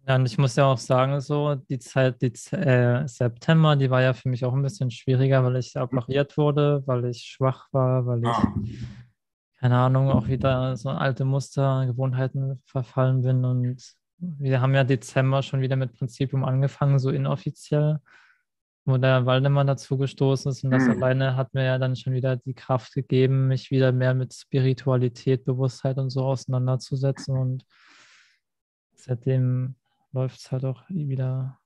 Ja, 0.06 0.16
und 0.16 0.26
ich 0.26 0.38
muss 0.38 0.56
ja 0.56 0.66
auch 0.66 0.78
sagen, 0.78 1.20
so 1.20 1.54
die 1.54 1.78
Zeit, 1.78 2.20
die 2.22 2.32
äh, 2.56 3.06
September, 3.06 3.76
die 3.76 3.90
war 3.90 4.02
ja 4.02 4.12
für 4.12 4.28
mich 4.28 4.44
auch 4.44 4.54
ein 4.54 4.62
bisschen 4.62 4.90
schwieriger, 4.90 5.44
weil 5.44 5.56
ich 5.56 5.76
operiert 5.76 6.36
wurde, 6.36 6.82
weil 6.86 7.04
ich 7.04 7.22
schwach 7.22 7.68
war, 7.72 8.06
weil 8.06 8.20
ich, 8.20 8.26
Ah, 8.26 8.54
keine 9.60 9.76
Ahnung, 9.76 10.10
auch 10.10 10.26
wieder 10.26 10.76
so 10.76 10.88
alte 10.88 11.26
Muster, 11.26 11.84
Gewohnheiten 11.86 12.62
verfallen 12.64 13.20
bin. 13.20 13.44
Und 13.44 13.94
wir 14.16 14.60
haben 14.62 14.74
ja 14.74 14.84
Dezember 14.84 15.42
schon 15.42 15.60
wieder 15.60 15.76
mit 15.76 15.92
Prinzipium 15.92 16.44
angefangen, 16.44 16.98
so 16.98 17.10
inoffiziell, 17.10 18.00
wo 18.90 18.98
der 18.98 19.26
Waldemar 19.26 19.64
dazu 19.64 19.96
gestoßen 19.98 20.50
ist. 20.50 20.64
Und 20.64 20.70
das 20.70 20.84
Mhm. 20.84 20.90
alleine 20.90 21.36
hat 21.36 21.54
mir 21.54 21.64
ja 21.64 21.78
dann 21.78 21.96
schon 21.96 22.12
wieder 22.12 22.36
die 22.36 22.54
Kraft 22.54 22.92
gegeben, 22.94 23.48
mich 23.48 23.70
wieder 23.70 23.92
mehr 23.92 24.14
mit 24.14 24.34
Spiritualität, 24.34 25.44
Bewusstheit 25.44 25.98
und 25.98 26.10
so 26.10 26.24
auseinanderzusetzen. 26.24 27.36
Und 27.36 27.64
seitdem 28.94 29.76
läuft 30.12 30.40
es 30.40 30.52
halt 30.52 30.64
auch 30.64 30.82
wieder 30.88 31.58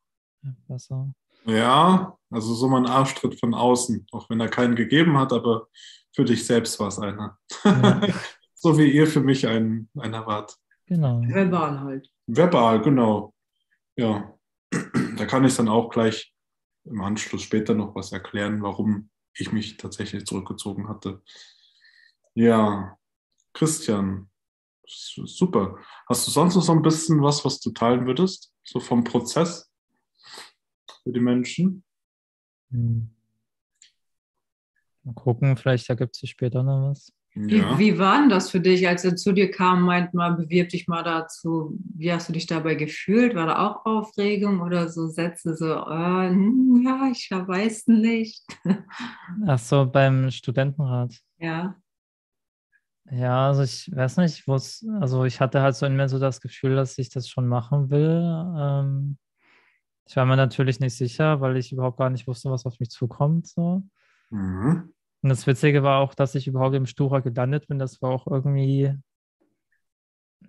besser. 0.68 1.12
ja, 1.46 2.16
also 2.30 2.54
so 2.54 2.68
mal 2.68 2.78
ein 2.84 2.90
Arschtritt 2.90 3.38
von 3.40 3.54
außen, 3.54 4.06
auch 4.12 4.28
wenn 4.30 4.40
er 4.40 4.48
keinen 4.48 4.76
gegeben 4.76 5.18
hat, 5.18 5.32
aber 5.32 5.68
für 6.14 6.24
dich 6.24 6.46
selbst 6.46 6.78
war 6.80 6.88
es 6.88 6.98
einer. 6.98 7.38
Ja. 7.64 8.00
so 8.54 8.78
wie 8.78 8.90
ihr 8.90 9.06
für 9.06 9.20
mich 9.20 9.46
ein, 9.46 9.88
einer 9.98 10.26
wart. 10.26 10.56
Genau. 10.86 11.22
Verbal 11.22 11.80
halt. 11.80 12.08
Verbal, 12.26 12.80
genau. 12.82 13.32
Ja, 13.96 14.34
da 15.16 15.26
kann 15.26 15.44
ich 15.44 15.56
dann 15.56 15.68
auch 15.68 15.88
gleich 15.90 16.33
im 16.84 17.00
Anschluss 17.00 17.42
später 17.42 17.74
noch 17.74 17.94
was 17.94 18.12
erklären, 18.12 18.62
warum 18.62 19.10
ich 19.34 19.52
mich 19.52 19.76
tatsächlich 19.76 20.26
zurückgezogen 20.26 20.88
hatte. 20.88 21.22
Ja, 22.34 22.98
Christian, 23.52 24.30
super. 24.86 25.78
Hast 26.08 26.26
du 26.26 26.30
sonst 26.30 26.54
noch 26.54 26.62
so 26.62 26.72
ein 26.72 26.82
bisschen 26.82 27.22
was, 27.22 27.44
was 27.44 27.60
du 27.60 27.70
teilen 27.70 28.06
würdest? 28.06 28.52
So 28.64 28.80
vom 28.80 29.04
Prozess 29.04 29.70
für 31.02 31.12
die 31.12 31.20
Menschen? 31.20 31.84
Hm. 32.70 33.10
Mal 35.04 35.14
gucken, 35.14 35.56
vielleicht 35.56 35.88
ergibt 35.90 36.16
sich 36.16 36.30
später 36.30 36.62
noch 36.62 36.90
was. 36.90 37.12
Wie, 37.36 37.56
Ja. 37.58 37.78
wie 37.78 37.98
war 37.98 38.20
denn 38.20 38.28
das 38.28 38.50
für 38.50 38.60
dich, 38.60 38.86
als 38.86 39.04
er 39.04 39.16
zu 39.16 39.32
dir 39.32 39.50
kam, 39.50 39.82
meint 39.82 40.14
mal, 40.14 40.34
bewirb 40.34 40.68
dich 40.68 40.86
mal 40.86 41.02
dazu. 41.02 41.76
Wie 41.96 42.12
hast 42.12 42.28
du 42.28 42.32
dich 42.32 42.46
dabei 42.46 42.76
gefühlt? 42.76 43.34
War 43.34 43.46
da 43.46 43.66
auch 43.66 43.84
Aufregung 43.84 44.60
oder 44.60 44.88
so 44.88 45.08
Sätze 45.08 45.56
so, 45.56 45.66
äh, 45.66 46.28
hm, 46.30 46.82
ja, 46.86 47.08
ich 47.10 47.28
weiß 47.30 47.88
nicht. 47.88 48.44
Ach 49.46 49.58
so, 49.58 49.84
beim 49.84 50.30
Studentenrat. 50.30 51.18
Ja. 51.38 51.74
Ja, 53.10 53.48
also 53.48 53.62
ich 53.62 53.90
weiß 53.94 54.16
nicht, 54.18 54.46
wo 54.48 54.54
es, 54.54 54.86
also 55.00 55.24
ich 55.24 55.40
hatte 55.40 55.60
halt 55.60 55.74
so 55.74 55.84
in 55.86 55.96
mir 55.96 56.08
so 56.08 56.18
das 56.18 56.40
Gefühl, 56.40 56.74
dass 56.76 56.96
ich 56.98 57.10
das 57.10 57.28
schon 57.28 57.46
machen 57.48 57.90
will. 57.90 58.22
Ähm, 58.58 59.18
ich 60.06 60.16
war 60.16 60.24
mir 60.24 60.36
natürlich 60.36 60.80
nicht 60.80 60.96
sicher, 60.96 61.40
weil 61.40 61.56
ich 61.56 61.72
überhaupt 61.72 61.98
gar 61.98 62.10
nicht 62.10 62.26
wusste, 62.26 62.50
was 62.50 62.64
auf 62.64 62.78
mich 62.80 62.90
zukommt. 62.90 63.46
So. 63.48 63.82
Mhm. 64.30 64.93
Und 65.24 65.30
das 65.30 65.46
Witzige 65.46 65.82
war 65.82 66.00
auch, 66.00 66.12
dass 66.14 66.34
ich 66.34 66.46
überhaupt 66.46 66.74
im 66.74 66.84
Stura 66.84 67.20
gelandet 67.20 67.66
bin. 67.66 67.78
Das 67.78 68.02
war 68.02 68.10
auch 68.10 68.26
irgendwie, 68.26 68.92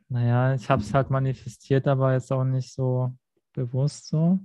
naja, 0.10 0.54
ich 0.54 0.70
habe 0.70 0.82
es 0.82 0.94
halt 0.94 1.10
manifestiert, 1.10 1.88
aber 1.88 2.12
jetzt 2.12 2.30
auch 2.30 2.44
nicht 2.44 2.74
so 2.74 3.16
bewusst 3.54 4.10
so. 4.10 4.38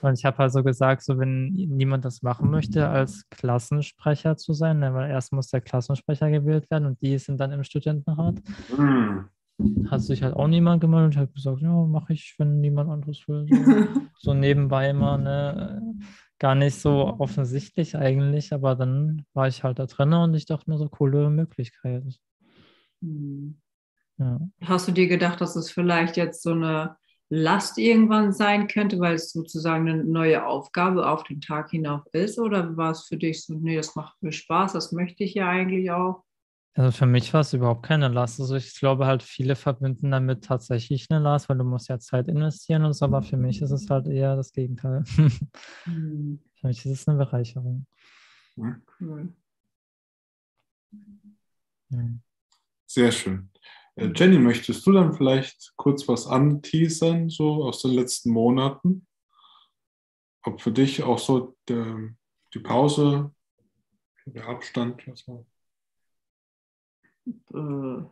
Und 0.00 0.18
ich 0.18 0.24
habe 0.24 0.38
halt 0.38 0.52
so 0.52 0.62
gesagt, 0.62 1.02
so 1.04 1.18
wenn 1.18 1.52
niemand 1.52 2.06
das 2.06 2.22
machen 2.22 2.50
möchte, 2.50 2.88
als 2.88 3.28
Klassensprecher 3.28 4.38
zu 4.38 4.54
sein, 4.54 4.78
ne, 4.78 4.94
weil 4.94 5.10
erst 5.10 5.34
muss 5.34 5.48
der 5.48 5.60
Klassensprecher 5.60 6.30
gewählt 6.30 6.70
werden 6.70 6.86
und 6.86 7.02
die 7.02 7.18
sind 7.18 7.38
dann 7.38 7.52
im 7.52 7.62
Studentenrat, 7.62 8.36
Mhm. 8.74 9.28
hat 9.90 10.00
sich 10.00 10.22
halt 10.22 10.34
auch 10.34 10.48
niemand 10.48 10.80
gemeldet 10.80 11.16
und 11.16 11.20
hat 11.24 11.34
gesagt, 11.34 11.60
ja, 11.60 11.84
mache 11.84 12.14
ich, 12.14 12.36
wenn 12.38 12.62
niemand 12.62 12.88
anderes 12.88 13.28
will. 13.28 13.46
So, 13.50 13.54
so 14.18 14.32
nebenbei 14.32 14.88
immer, 14.88 15.18
ne, 15.18 15.82
gar 16.42 16.56
nicht 16.56 16.74
so 16.80 17.16
offensichtlich 17.20 17.96
eigentlich, 17.96 18.52
aber 18.52 18.74
dann 18.74 19.24
war 19.32 19.46
ich 19.46 19.62
halt 19.62 19.78
da 19.78 19.86
drin 19.86 20.12
und 20.12 20.34
ich 20.34 20.44
dachte 20.44 20.68
mir 20.68 20.76
so, 20.76 20.88
coole 20.88 21.30
Möglichkeit. 21.30 22.02
Hm. 23.00 23.60
Ja. 24.18 24.40
Hast 24.64 24.88
du 24.88 24.92
dir 24.92 25.06
gedacht, 25.06 25.40
dass 25.40 25.54
es 25.54 25.70
vielleicht 25.70 26.16
jetzt 26.16 26.42
so 26.42 26.50
eine 26.50 26.96
Last 27.28 27.78
irgendwann 27.78 28.32
sein 28.32 28.66
könnte, 28.66 28.98
weil 28.98 29.14
es 29.14 29.30
sozusagen 29.30 29.88
eine 29.88 30.02
neue 30.02 30.44
Aufgabe 30.44 31.08
auf 31.08 31.22
den 31.22 31.40
Tag 31.40 31.70
hinauf 31.70 32.02
ist? 32.12 32.40
Oder 32.40 32.76
war 32.76 32.90
es 32.90 33.06
für 33.06 33.16
dich 33.16 33.44
so, 33.44 33.54
nee, 33.54 33.76
das 33.76 33.94
macht 33.94 34.20
mir 34.20 34.32
Spaß, 34.32 34.72
das 34.72 34.90
möchte 34.90 35.22
ich 35.22 35.34
ja 35.34 35.48
eigentlich 35.48 35.92
auch? 35.92 36.24
Also 36.74 36.90
für 36.90 37.06
mich 37.06 37.34
war 37.34 37.42
es 37.42 37.52
überhaupt 37.52 37.84
keine 37.84 38.08
Last. 38.08 38.40
Also 38.40 38.56
ich 38.56 38.78
glaube 38.78 39.06
halt, 39.06 39.22
viele 39.22 39.56
verbinden 39.56 40.10
damit 40.10 40.44
tatsächlich 40.44 41.06
eine 41.10 41.20
Last, 41.20 41.48
weil 41.48 41.58
du 41.58 41.64
musst 41.64 41.88
ja 41.88 41.98
Zeit 41.98 42.28
investieren 42.28 42.84
und 42.84 42.94
so, 42.94 43.04
aber 43.04 43.22
für 43.22 43.36
mich 43.36 43.60
ist 43.60 43.72
es 43.72 43.90
halt 43.90 44.06
eher 44.06 44.36
das 44.36 44.52
Gegenteil. 44.52 45.04
Hm, 45.84 46.40
für 46.54 46.66
mich 46.66 46.84
ist 46.86 46.92
es 46.92 47.08
eine 47.08 47.18
Bereicherung. 47.18 47.86
cool. 48.56 49.34
Ja. 51.90 52.08
Sehr 52.86 53.12
schön. 53.12 53.50
Äh, 53.96 54.10
Jenny, 54.14 54.38
möchtest 54.38 54.86
du 54.86 54.92
dann 54.92 55.12
vielleicht 55.12 55.74
kurz 55.76 56.08
was 56.08 56.26
anteasern, 56.26 57.28
so 57.28 57.64
aus 57.64 57.82
den 57.82 57.92
letzten 57.92 58.30
Monaten? 58.30 59.06
Ob 60.42 60.60
für 60.62 60.72
dich 60.72 61.02
auch 61.02 61.18
so 61.18 61.56
der, 61.68 62.14
die 62.54 62.58
Pause, 62.60 63.34
der 64.24 64.48
Abstand, 64.48 65.06
was 65.06 65.28
war? 65.28 65.44
Äh, 67.54 68.02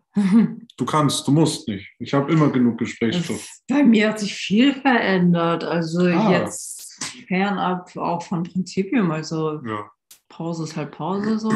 Du 0.76 0.84
kannst, 0.84 1.26
du 1.28 1.32
musst 1.32 1.68
nicht. 1.68 1.88
Ich 1.98 2.12
habe 2.14 2.32
immer 2.32 2.48
genug 2.50 2.78
Gesprächsstoff. 2.78 3.36
Es- 3.36 3.62
Bei 3.68 3.82
mir 3.84 4.08
hat 4.10 4.18
sich 4.20 4.34
viel 4.34 4.72
verändert. 4.74 5.62
Also 5.64 6.00
Ah. 6.06 6.30
jetzt 6.32 7.02
fernab 7.28 7.94
auch 7.96 8.22
von 8.22 8.42
Prinzipium. 8.44 9.10
Also 9.10 9.60
Ja. 9.64 9.90
Pause 10.28 10.64
ist 10.64 10.76
halt 10.76 10.90
Pause 10.92 11.38
so. 11.38 11.50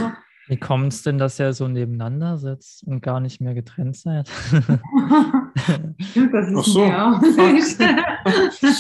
Wie 0.47 0.59
kommt 0.59 0.93
es 0.93 1.03
denn, 1.03 1.17
dass 1.17 1.39
ihr 1.41 1.55
so 1.55 1.69
nebeneinander 1.69 2.37
sitzt 2.37 2.87
und 2.87 3.01
gar 3.01 3.19
nicht 3.19 3.41
mehr 3.41 3.55
getrennt 3.55 3.97
seid? 3.97 4.29
Das 4.63 6.49
ist 6.51 6.57
Ach 6.59 6.65
so. 6.65 6.87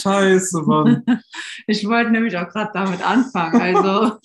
Scheiße, 0.03 0.63
Mann. 0.63 1.03
Ich 1.67 1.87
wollte 1.89 2.11
nämlich 2.11 2.37
auch 2.37 2.49
gerade 2.49 2.71
damit 2.75 3.01
anfangen. 3.07 3.61
Also 3.61 4.19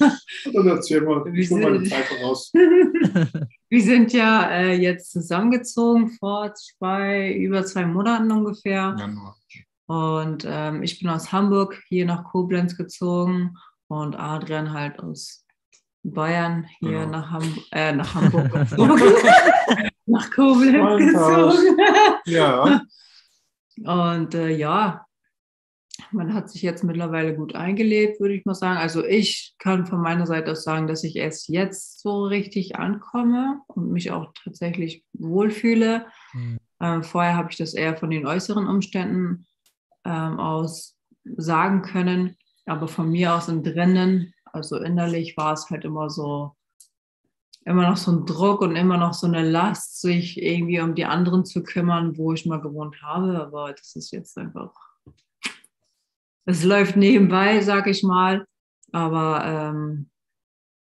Dann 0.53 0.67
erzähl 0.67 1.01
mal, 1.01 1.24
Wie 1.31 1.39
ich 1.41 1.50
hol 1.50 1.62
meine 1.62 1.83
Zeit 1.83 2.05
raus. 2.21 2.51
wir 3.69 3.81
sind 3.81 4.13
ja 4.13 4.49
äh, 4.49 4.73
jetzt 4.75 5.11
zusammengezogen 5.11 6.09
vor 6.19 6.53
zwei, 6.55 7.33
über 7.33 7.65
zwei 7.65 7.85
Monaten 7.85 8.31
ungefähr. 8.31 8.95
Januar. 8.97 9.35
Und 9.88 10.45
ähm, 10.47 10.83
ich 10.83 10.99
bin 10.99 11.09
aus 11.09 11.31
Hamburg 11.31 11.81
hier 11.88 12.05
nach 12.05 12.23
Koblenz 12.25 12.77
gezogen 12.77 13.55
und 13.88 14.15
Adrian 14.15 14.71
halt 14.73 14.99
aus 14.99 15.45
Bayern 16.03 16.67
hier 16.79 16.91
Genau. 17.05 17.11
nach, 17.11 17.31
Ham 17.31 17.57
äh, 17.71 17.91
nach 17.93 18.13
Hamburg 18.15 18.51
gezogen. 18.69 19.01
nach 20.05 20.29
Koblenz 20.31 20.99
gezogen. 21.13 21.77
Ja. 22.25 22.81
Und 23.83 24.35
äh, 24.35 24.49
ja, 24.49 25.05
man 26.11 26.33
hat 26.33 26.49
sich 26.49 26.61
jetzt 26.61 26.83
mittlerweile 26.83 27.35
gut 27.35 27.55
eingelebt, 27.55 28.19
würde 28.19 28.35
ich 28.35 28.45
mal 28.45 28.55
sagen. 28.55 28.77
Also 28.77 29.03
ich 29.03 29.55
kann 29.59 29.85
von 29.85 30.01
meiner 30.01 30.25
Seite 30.25 30.51
aus 30.51 30.63
sagen, 30.63 30.87
dass 30.87 31.03
ich 31.03 31.15
erst 31.15 31.49
jetzt 31.49 32.01
so 32.01 32.25
richtig 32.25 32.75
ankomme 32.77 33.61
und 33.67 33.91
mich 33.91 34.11
auch 34.11 34.31
tatsächlich 34.43 35.03
wohlfühle. 35.13 36.05
Hm. 36.31 36.57
Ähm, 36.81 37.03
vorher 37.03 37.35
habe 37.35 37.51
ich 37.51 37.57
das 37.57 37.73
eher 37.73 37.97
von 37.97 38.09
den 38.09 38.25
äußeren 38.25 38.67
Umständen 38.67 39.45
ähm, 40.05 40.39
aus 40.39 40.95
sagen 41.37 41.81
können, 41.81 42.35
aber 42.65 42.87
von 42.87 43.09
mir 43.09 43.35
aus 43.35 43.49
im 43.49 43.63
Drinnen, 43.63 44.33
also 44.45 44.77
innerlich 44.77 45.37
war 45.37 45.53
es 45.53 45.69
halt 45.69 45.85
immer 45.85 46.09
so, 46.09 46.55
immer 47.65 47.89
noch 47.89 47.97
so 47.97 48.11
ein 48.11 48.25
Druck 48.25 48.61
und 48.61 48.75
immer 48.75 48.97
noch 48.97 49.13
so 49.13 49.27
eine 49.27 49.47
Last, 49.47 50.01
sich 50.01 50.41
irgendwie 50.41 50.79
um 50.79 50.95
die 50.95 51.05
anderen 51.05 51.45
zu 51.45 51.63
kümmern, 51.63 52.17
wo 52.17 52.33
ich 52.33 52.45
mal 52.45 52.61
gewohnt 52.61 53.01
habe. 53.01 53.39
Aber 53.39 53.73
das 53.73 53.95
ist 53.95 54.11
jetzt 54.11 54.37
einfach, 54.37 54.73
es 56.46 56.63
läuft 56.63 56.96
nebenbei, 56.96 57.62
sag 57.62 57.88
ich 57.88 58.03
mal. 58.03 58.46
Aber 58.91 59.43
ähm, 59.46 60.10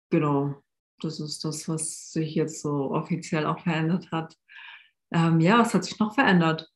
genau, 0.10 0.56
das 1.02 1.20
ist 1.20 1.44
das, 1.44 1.68
was 1.68 2.12
sich 2.12 2.36
jetzt 2.36 2.62
so 2.62 2.92
offiziell 2.92 3.46
auch 3.46 3.60
verändert 3.60 4.12
hat. 4.12 4.36
Ähm, 5.12 5.40
ja, 5.40 5.60
was 5.60 5.74
hat 5.74 5.86
sich 5.86 6.00
noch 6.00 6.14
verändert? 6.14 6.70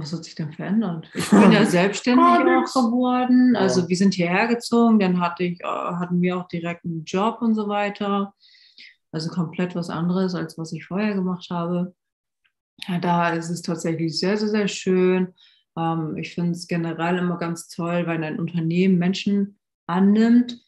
was 0.00 0.12
hat 0.12 0.24
sich 0.24 0.34
denn 0.34 0.52
verändert? 0.52 1.08
Ich 1.14 1.28
bin 1.30 1.52
ja 1.52 1.64
selbstständig 1.66 2.24
auch 2.24 2.72
geworden. 2.72 3.56
Also 3.56 3.88
wir 3.88 3.96
sind 3.96 4.14
hierher 4.14 4.46
gezogen, 4.46 4.98
dann 4.98 5.20
hatte 5.20 5.44
ich, 5.44 5.60
äh, 5.60 5.64
hatten 5.64 6.20
wir 6.22 6.36
auch 6.36 6.48
direkt 6.48 6.84
einen 6.84 7.04
Job 7.04 7.40
und 7.40 7.54
so 7.54 7.68
weiter. 7.68 8.34
Also 9.10 9.30
komplett 9.30 9.74
was 9.74 9.90
anderes, 9.90 10.34
als 10.34 10.58
was 10.58 10.72
ich 10.72 10.84
vorher 10.84 11.14
gemacht 11.14 11.48
habe. 11.50 11.94
Ja, 12.86 12.98
da 12.98 13.30
ist 13.30 13.50
es 13.50 13.62
tatsächlich 13.62 14.18
sehr, 14.18 14.36
sehr, 14.36 14.48
sehr 14.48 14.68
schön. 14.68 15.34
Ähm, 15.78 16.16
ich 16.16 16.34
finde 16.34 16.52
es 16.52 16.66
generell 16.66 17.18
immer 17.18 17.38
ganz 17.38 17.68
toll, 17.68 18.06
wenn 18.06 18.24
ein 18.24 18.40
Unternehmen 18.40 18.98
Menschen 18.98 19.58
annimmt, 19.86 20.60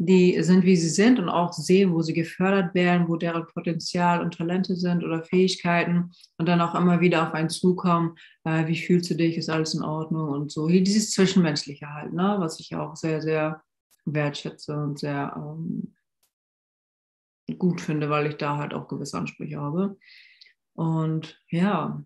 die 0.00 0.40
sind, 0.44 0.64
wie 0.64 0.76
sie 0.76 0.90
sind 0.90 1.18
und 1.18 1.28
auch 1.28 1.52
sehen, 1.52 1.92
wo 1.92 2.02
sie 2.02 2.12
gefördert 2.12 2.72
werden, 2.74 3.08
wo 3.08 3.16
deren 3.16 3.46
Potenzial 3.46 4.20
und 4.22 4.36
Talente 4.36 4.76
sind 4.76 5.02
oder 5.02 5.24
Fähigkeiten 5.24 6.12
und 6.36 6.46
dann 6.46 6.60
auch 6.60 6.76
immer 6.76 7.00
wieder 7.00 7.26
auf 7.26 7.34
einen 7.34 7.48
zukommen, 7.48 8.14
äh, 8.44 8.68
wie 8.68 8.80
fühlst 8.80 9.10
du 9.10 9.14
dich, 9.14 9.36
ist 9.36 9.50
alles 9.50 9.74
in 9.74 9.82
Ordnung 9.82 10.28
und 10.28 10.52
so. 10.52 10.68
Dieses 10.68 11.10
Zwischenmenschliche 11.10 11.92
halt, 11.92 12.12
ne, 12.12 12.36
was 12.38 12.60
ich 12.60 12.76
auch 12.76 12.94
sehr, 12.94 13.20
sehr 13.20 13.60
wertschätze 14.04 14.76
und 14.76 15.00
sehr 15.00 15.34
ähm, 15.36 15.94
gut 17.58 17.80
finde, 17.80 18.08
weil 18.08 18.26
ich 18.26 18.36
da 18.36 18.56
halt 18.56 18.74
auch 18.74 18.86
gewisse 18.86 19.18
Ansprüche 19.18 19.58
habe. 19.58 19.96
Und 20.74 21.42
ja, 21.48 22.04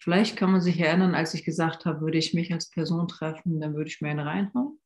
vielleicht 0.00 0.36
kann 0.36 0.50
man 0.50 0.60
sich 0.60 0.80
erinnern, 0.80 1.14
als 1.14 1.34
ich 1.34 1.44
gesagt 1.44 1.84
habe, 1.84 2.00
würde 2.00 2.18
ich 2.18 2.34
mich 2.34 2.52
als 2.52 2.70
Person 2.70 3.06
treffen, 3.06 3.60
dann 3.60 3.74
würde 3.74 3.88
ich 3.88 4.00
mir 4.00 4.10
eine 4.10 4.26
reinhauen 4.26 4.80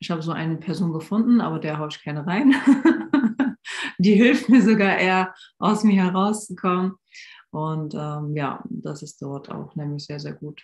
ich 0.00 0.10
habe 0.10 0.22
so 0.22 0.32
eine 0.32 0.56
Person 0.56 0.92
gefunden, 0.92 1.40
aber 1.40 1.60
der 1.60 1.78
haue 1.78 1.88
ich 1.88 2.02
keine 2.02 2.26
rein. 2.26 2.54
die 3.98 4.14
hilft 4.14 4.48
mir 4.48 4.62
sogar 4.62 4.96
eher, 4.98 5.34
aus 5.58 5.84
mir 5.84 6.02
herauszukommen. 6.02 6.94
Und 7.50 7.94
ähm, 7.94 8.34
ja, 8.34 8.64
das 8.70 9.02
ist 9.02 9.20
dort 9.20 9.50
auch 9.50 9.76
nämlich 9.76 10.06
sehr, 10.06 10.18
sehr 10.18 10.32
gut. 10.32 10.62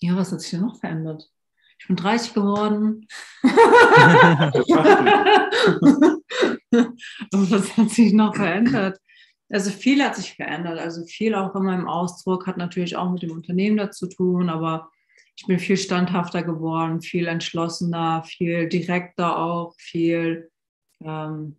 Ja, 0.00 0.16
was 0.16 0.32
hat 0.32 0.40
sich 0.40 0.52
denn 0.52 0.62
noch 0.62 0.80
verändert? 0.80 1.30
Ich 1.78 1.86
bin 1.86 1.96
30 1.96 2.32
geworden. 2.32 3.06
was 7.32 7.76
hat 7.76 7.90
sich 7.90 8.14
noch 8.14 8.34
verändert? 8.34 8.98
Also 9.50 9.70
viel 9.70 10.02
hat 10.02 10.16
sich 10.16 10.34
verändert. 10.34 10.78
Also 10.78 11.04
viel 11.04 11.34
auch 11.34 11.54
in 11.54 11.64
meinem 11.64 11.88
Ausdruck 11.88 12.46
hat 12.46 12.56
natürlich 12.56 12.96
auch 12.96 13.10
mit 13.10 13.22
dem 13.22 13.32
Unternehmen 13.32 13.76
dazu 13.76 14.06
tun, 14.08 14.48
aber 14.48 14.90
ich 15.36 15.46
bin 15.46 15.58
viel 15.58 15.76
standhafter 15.76 16.42
geworden, 16.42 17.00
viel 17.00 17.26
entschlossener, 17.26 18.22
viel 18.24 18.68
direkter 18.68 19.38
auch, 19.38 19.74
viel. 19.78 20.50
Ähm, 21.02 21.56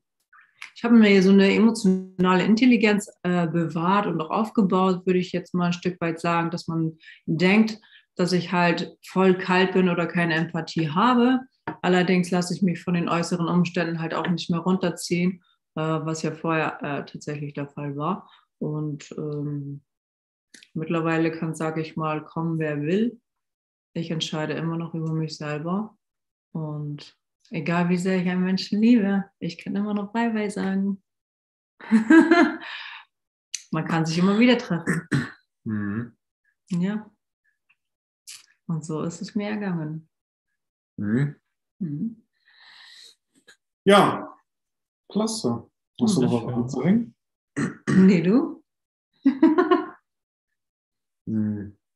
ich 0.76 0.84
habe 0.84 0.96
mir 0.96 1.22
so 1.22 1.32
eine 1.32 1.54
emotionale 1.54 2.44
Intelligenz 2.44 3.12
äh, 3.24 3.48
bewahrt 3.48 4.08
und 4.08 4.22
auch 4.22 4.30
aufgebaut, 4.30 5.06
würde 5.06 5.20
ich 5.20 5.32
jetzt 5.32 5.54
mal 5.54 5.68
ein 5.68 5.74
Stück 5.74 6.00
weit 6.00 6.20
sagen, 6.20 6.50
dass 6.50 6.68
man 6.68 6.98
denkt, 7.26 7.80
dass 8.16 8.32
ich 8.32 8.52
halt 8.52 8.96
voll 9.06 9.38
kalt 9.38 9.74
bin 9.74 9.90
oder 9.90 10.06
keine 10.06 10.36
Empathie 10.36 10.90
habe. 10.90 11.40
Allerdings 11.82 12.32
lasse 12.32 12.54
ich 12.54 12.62
mich 12.62 12.82
von 12.82 12.94
den 12.94 13.10
äußeren 13.10 13.48
Umständen 13.48 14.00
halt 14.00 14.14
auch 14.14 14.28
nicht 14.28 14.50
mehr 14.50 14.60
runterziehen, 14.60 15.44
was 15.76 16.22
ja 16.22 16.32
vorher 16.32 16.82
äh, 16.82 17.06
tatsächlich 17.06 17.54
der 17.54 17.68
Fall 17.68 17.96
war. 17.96 18.30
Und 18.60 19.12
ähm, 19.18 19.82
mittlerweile 20.74 21.32
kann, 21.32 21.56
sage 21.56 21.82
ich 21.82 21.96
mal, 21.96 22.24
kommen, 22.24 22.60
wer 22.60 22.82
will. 22.82 23.20
Ich 23.94 24.12
entscheide 24.12 24.54
immer 24.54 24.78
noch 24.78 24.94
über 24.94 25.14
mich 25.14 25.38
selber. 25.38 25.98
Und 26.52 27.18
egal 27.50 27.90
wie 27.90 27.98
sehr 27.98 28.22
ich 28.22 28.30
einen 28.30 28.44
Menschen 28.44 28.82
liebe, 28.82 29.26
ich 29.40 29.58
kann 29.58 29.76
immer 29.76 29.94
noch 29.94 30.12
Bye-bye 30.14 30.50
sagen. 30.50 31.02
Man 33.72 33.88
kann 33.88 34.06
sich 34.06 34.18
immer 34.18 34.38
wieder 34.38 34.58
treffen. 34.58 35.08
Mhm. 35.64 36.18
Ja. 36.70 37.10
Und 38.68 38.86
so 38.86 39.04
ist 39.04 39.22
es 39.22 39.36
mir 39.36 39.50
ergangen. 39.50 40.10
Mhm. 40.98 41.36
Mhm. 41.80 42.24
Ja, 43.84 44.31
klasse. 45.12 45.68
Hast 46.02 46.18
du 46.18 46.22
noch 46.22 46.46
was 46.46 46.54
anzuhängen? 46.54 47.16
Nee, 47.90 48.22
du? 48.22 48.64
mhm. 51.26 51.78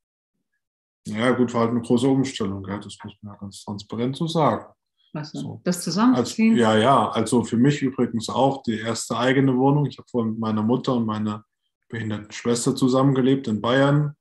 Ja, 1.08 1.30
gut, 1.32 1.54
war 1.54 1.62
halt 1.62 1.70
eine 1.72 1.82
große 1.82 2.08
Umstellung, 2.08 2.66
ja, 2.68 2.80
das 2.80 2.98
muss 3.04 3.14
man 3.22 3.34
ja 3.34 3.40
ganz 3.40 3.64
transparent 3.64 4.18
so 4.18 4.26
sagen. 4.26 4.66
Was 5.14 5.32
so. 5.32 5.62
Das 5.64 5.84
zusammenziehen? 5.84 6.54
Also, 6.54 6.62
ja, 6.64 6.78
ja, 6.78 7.10
also 7.10 7.44
für 7.44 7.58
mich 7.58 7.82
übrigens 7.82 8.28
auch 8.28 8.64
die 8.64 8.80
erste 8.80 9.16
eigene 9.16 9.56
Wohnung. 9.56 9.86
Ich 9.86 9.98
habe 9.98 10.08
vorhin 10.10 10.32
mit 10.32 10.40
meiner 10.40 10.64
Mutter 10.64 10.96
und 10.96 11.06
meiner 11.06 11.46
behinderten 11.90 12.32
Schwester 12.32 12.76
zusammengelebt 12.76 13.48
in 13.48 13.62
Bayern, 13.62 14.16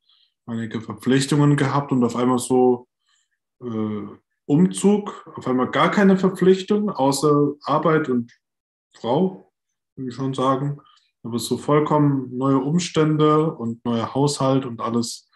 einige 0.47 0.81
Verpflichtungen 0.81 1.57
gehabt 1.57 1.91
und 1.91 2.05
auf 2.05 2.17
einmal 2.17 2.39
so 2.39 2.87
äh, 3.63 4.07
Umzug, 4.47 5.33
auf 5.37 5.49
einmal 5.49 5.71
gar 5.71 5.91
keine 5.91 6.19
Verpflichtung, 6.19 6.91
außer 6.91 7.55
Arbeit 7.63 8.09
und 8.09 8.31
Frau, 8.95 9.53
würde 9.97 10.11
ich 10.11 10.15
schon 10.15 10.35
sagen. 10.35 10.81
Aber 11.23 11.39
so 11.39 11.57
vollkommen 11.57 12.37
neue 12.37 12.59
Umstände 12.59 13.53
und 13.55 13.85
neuer 13.85 14.15
Haushalt 14.15 14.67
und 14.67 14.81
alles 14.81 15.31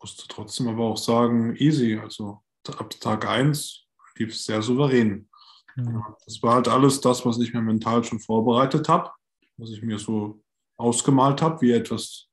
musste 0.00 0.26
trotzdem 0.28 0.68
aber 0.68 0.84
auch 0.84 0.96
sagen, 0.96 1.56
easy. 1.56 1.98
Also 1.98 2.42
ab 2.76 2.90
Tag 3.00 3.26
1 3.26 3.86
lief 4.16 4.30
es 4.30 4.44
sehr 4.44 4.62
souverän. 4.62 5.28
Mhm. 5.76 6.04
Das 6.24 6.42
war 6.42 6.54
halt 6.54 6.68
alles 6.68 7.00
das, 7.00 7.24
was 7.24 7.38
ich 7.40 7.52
mir 7.52 7.62
mental 7.62 8.04
schon 8.04 8.20
vorbereitet 8.20 8.88
habe, 8.88 9.10
was 9.56 9.70
ich 9.70 9.82
mir 9.82 9.98
so 9.98 10.42
ausgemalt 10.76 11.42
habe, 11.42 11.60
wie 11.62 11.72
etwas 11.72 12.28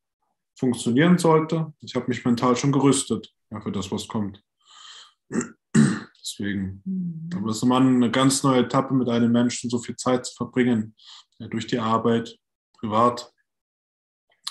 funktionieren 0.56 1.18
sollte. 1.18 1.74
Ich 1.80 1.96
habe 1.96 2.08
mich 2.08 2.24
mental 2.24 2.56
schon 2.56 2.72
gerüstet 2.72 3.34
ja, 3.50 3.62
für 3.62 3.72
das, 3.72 3.92
was 3.92 4.08
kommt. 4.08 4.44
Deswegen, 6.22 6.82
mhm. 6.86 7.30
aber 7.36 7.48
das 7.48 7.58
ist 7.58 7.64
immer 7.64 7.78
eine 7.78 8.12
ganz 8.12 8.44
neue 8.44 8.62
Etappe, 8.62 8.94
mit 8.94 9.10
einem 9.10 9.32
Menschen 9.32 9.70
so 9.70 9.80
viel 9.80 9.96
Zeit 9.96 10.26
zu 10.26 10.36
verbringen, 10.36 10.96
ja, 11.40 11.48
durch 11.48 11.66
die 11.66 11.80
Arbeit, 11.80 12.38
privat, 12.78 13.34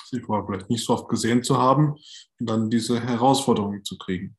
sie 0.06 0.20
vorher 0.20 0.44
vielleicht 0.46 0.68
nicht 0.68 0.84
so 0.84 0.94
oft 0.94 1.08
gesehen 1.08 1.44
zu 1.44 1.56
haben 1.56 1.94
und 2.40 2.50
dann 2.50 2.70
diese 2.70 3.00
Herausforderungen 3.00 3.84
zu 3.84 3.96
kriegen. 3.98 4.36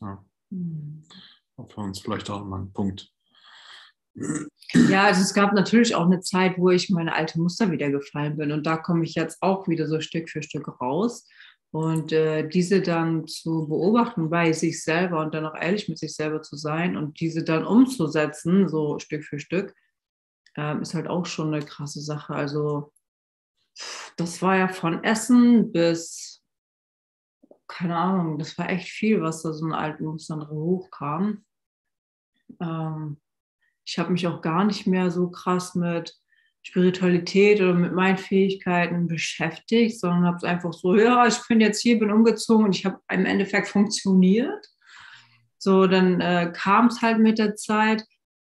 Ja. 0.00 0.24
Mhm. 0.50 1.04
Für 1.68 1.80
uns 1.80 2.00
vielleicht 2.00 2.30
auch 2.30 2.44
mal 2.44 2.62
ein 2.62 2.72
Punkt. 2.72 3.12
Ja, 4.72 5.04
also 5.04 5.20
es 5.20 5.34
gab 5.34 5.52
natürlich 5.52 5.94
auch 5.94 6.06
eine 6.06 6.20
Zeit, 6.20 6.58
wo 6.58 6.70
ich 6.70 6.90
meine 6.90 7.14
alte 7.14 7.40
Muster 7.40 7.70
wieder 7.70 7.90
gefallen 7.90 8.36
bin. 8.36 8.52
Und 8.52 8.64
da 8.64 8.76
komme 8.76 9.04
ich 9.04 9.14
jetzt 9.14 9.42
auch 9.42 9.68
wieder 9.68 9.86
so 9.88 10.00
Stück 10.00 10.30
für 10.30 10.42
Stück 10.42 10.80
raus. 10.80 11.28
Und 11.74 12.12
äh, 12.12 12.48
diese 12.48 12.82
dann 12.82 13.26
zu 13.26 13.66
beobachten 13.66 14.30
bei 14.30 14.52
sich 14.52 14.84
selber 14.84 15.22
und 15.22 15.34
dann 15.34 15.44
auch 15.44 15.56
ehrlich 15.56 15.88
mit 15.88 15.98
sich 15.98 16.14
selber 16.14 16.40
zu 16.40 16.56
sein 16.56 16.96
und 16.96 17.18
diese 17.18 17.42
dann 17.42 17.66
umzusetzen, 17.66 18.68
so 18.68 19.00
Stück 19.00 19.24
für 19.24 19.40
Stück, 19.40 19.74
äh, 20.56 20.80
ist 20.80 20.94
halt 20.94 21.08
auch 21.08 21.26
schon 21.26 21.52
eine 21.52 21.64
krasse 21.64 22.00
Sache. 22.00 22.32
Also 22.32 22.92
das 24.16 24.40
war 24.40 24.56
ja 24.56 24.68
von 24.68 25.02
Essen 25.02 25.72
bis, 25.72 26.44
keine 27.66 27.96
Ahnung, 27.96 28.38
das 28.38 28.56
war 28.56 28.70
echt 28.70 28.88
viel, 28.88 29.20
was 29.20 29.42
da 29.42 29.52
so 29.52 29.66
in 29.66 29.72
alten 29.72 30.04
Mustern 30.04 30.48
hochkam. 30.48 31.44
Ähm, 32.60 33.20
ich 33.84 33.98
habe 33.98 34.12
mich 34.12 34.28
auch 34.28 34.42
gar 34.42 34.64
nicht 34.64 34.86
mehr 34.86 35.10
so 35.10 35.28
krass 35.28 35.74
mit 35.74 36.16
Spiritualität 36.66 37.60
oder 37.60 37.74
mit 37.74 37.92
meinen 37.92 38.16
Fähigkeiten 38.16 39.06
beschäftigt, 39.06 40.00
sondern 40.00 40.24
habe 40.24 40.38
es 40.38 40.44
einfach 40.44 40.72
so, 40.72 40.96
ja, 40.96 41.26
ich 41.26 41.38
bin 41.46 41.60
jetzt 41.60 41.82
hier, 41.82 41.98
bin 41.98 42.10
umgezogen 42.10 42.64
und 42.64 42.74
ich 42.74 42.86
habe 42.86 42.98
im 43.12 43.26
Endeffekt 43.26 43.68
funktioniert. 43.68 44.66
So, 45.58 45.86
dann 45.86 46.20
äh, 46.20 46.52
kam 46.54 46.86
es 46.86 47.02
halt 47.02 47.18
mit 47.18 47.38
der 47.38 47.54
Zeit, 47.54 48.04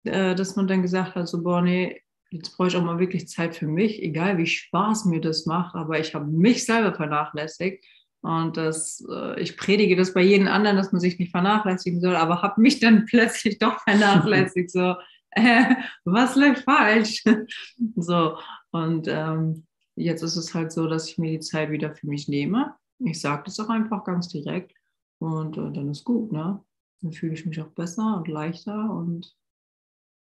äh, 0.04 0.34
dass 0.34 0.56
man 0.56 0.66
dann 0.66 0.82
gesagt 0.82 1.14
hat, 1.14 1.28
so, 1.28 1.42
boah, 1.42 1.60
nee, 1.60 2.02
jetzt 2.30 2.56
brauche 2.56 2.68
ich 2.68 2.76
auch 2.76 2.82
mal 2.82 2.98
wirklich 2.98 3.28
Zeit 3.28 3.54
für 3.54 3.66
mich, 3.66 4.02
egal 4.02 4.38
wie 4.38 4.46
Spaß 4.46 5.04
mir 5.04 5.20
das 5.20 5.46
macht, 5.46 5.74
aber 5.74 5.98
ich 5.98 6.14
habe 6.14 6.26
mich 6.26 6.64
selber 6.64 6.94
vernachlässigt. 6.94 7.84
Und 8.20 8.56
das, 8.56 9.04
äh, 9.10 9.40
ich 9.40 9.56
predige 9.56 9.96
das 9.96 10.12
bei 10.14 10.22
jedem 10.22 10.48
anderen, 10.48 10.76
dass 10.76 10.92
man 10.92 11.00
sich 11.00 11.18
nicht 11.18 11.30
vernachlässigen 11.30 12.00
soll, 12.00 12.16
aber 12.16 12.42
habe 12.42 12.60
mich 12.60 12.80
dann 12.80 13.04
plötzlich 13.08 13.58
doch 13.58 13.80
vernachlässigt. 13.80 14.70
So, 14.70 14.94
äh, 15.38 15.76
was 16.04 16.36
läuft 16.36 16.64
falsch? 16.64 17.24
so, 17.96 18.38
und 18.70 19.06
ähm, 19.08 19.66
jetzt 19.96 20.22
ist 20.22 20.36
es 20.36 20.54
halt 20.54 20.72
so, 20.72 20.86
dass 20.86 21.08
ich 21.08 21.18
mir 21.18 21.32
die 21.32 21.40
Zeit 21.40 21.70
wieder 21.70 21.94
für 21.94 22.06
mich 22.06 22.28
nehme. 22.28 22.74
Ich 22.98 23.20
sage 23.20 23.44
das 23.44 23.60
auch 23.60 23.68
einfach 23.68 24.04
ganz 24.04 24.28
direkt 24.28 24.72
und 25.18 25.56
äh, 25.56 25.72
dann 25.72 25.90
ist 25.90 26.04
gut, 26.04 26.32
ne? 26.32 26.62
Dann 27.00 27.12
fühle 27.12 27.34
ich 27.34 27.46
mich 27.46 27.60
auch 27.60 27.68
besser 27.68 28.16
und 28.16 28.28
leichter 28.28 28.90
und 28.90 29.36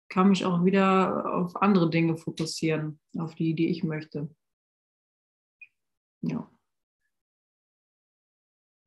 kann 0.10 0.30
mich 0.30 0.46
auch 0.46 0.64
wieder 0.64 1.34
auf 1.34 1.56
andere 1.62 1.90
Dinge 1.90 2.18
fokussieren, 2.18 3.00
auf 3.18 3.36
die, 3.36 3.54
die 3.54 3.68
ich 3.68 3.84
möchte. 3.84 4.30
Ja. 6.22 6.50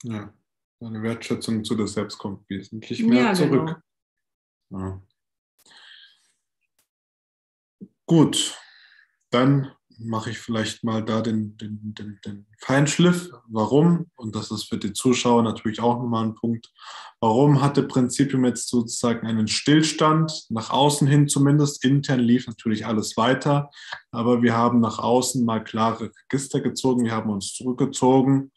Ja, 0.03 0.33
eine 0.81 1.03
Wertschätzung 1.03 1.65
zu 1.65 1.75
dir 1.75 1.87
selbst 1.89 2.19
kommt 2.19 2.49
wesentlich 2.49 3.03
mehr 3.05 3.25
ja, 3.25 3.35
zurück. 3.35 3.83
Genau. 4.71 4.81
Ja. 4.87 5.03
Gut, 8.07 8.57
dann 9.31 9.73
mache 9.99 10.31
ich 10.31 10.39
vielleicht 10.39 10.85
mal 10.85 11.05
da 11.05 11.23
den, 11.23 11.57
den, 11.57 11.95
den, 11.95 12.21
den 12.25 12.47
Feinschliff. 12.61 13.31
Warum? 13.49 14.11
Und 14.17 14.37
das 14.37 14.51
ist 14.51 14.69
für 14.69 14.79
die 14.79 14.93
Zuschauer 14.93 15.43
natürlich 15.43 15.81
auch 15.81 15.99
nochmal 15.99 16.27
ein 16.27 16.35
Punkt. 16.35 16.73
Warum 17.21 17.63
hatte 17.63 17.83
Prinzipium 17.83 18.45
jetzt 18.45 18.69
sozusagen 18.69 19.27
einen 19.27 19.49
Stillstand? 19.49 20.47
Nach 20.51 20.71
außen 20.71 21.09
hin 21.09 21.29
zumindest. 21.29 21.85
Intern 21.85 22.21
lief 22.21 22.47
natürlich 22.47 22.87
alles 22.87 23.17
weiter. 23.17 23.71
Aber 24.11 24.43
wir 24.43 24.57
haben 24.57 24.81
nach 24.81 24.99
außen 24.99 25.45
mal 25.45 25.65
klare 25.65 26.13
Register 26.31 26.61
gezogen. 26.61 27.05
Wir 27.05 27.13
haben 27.13 27.31
uns 27.31 27.55
zurückgezogen. 27.55 28.53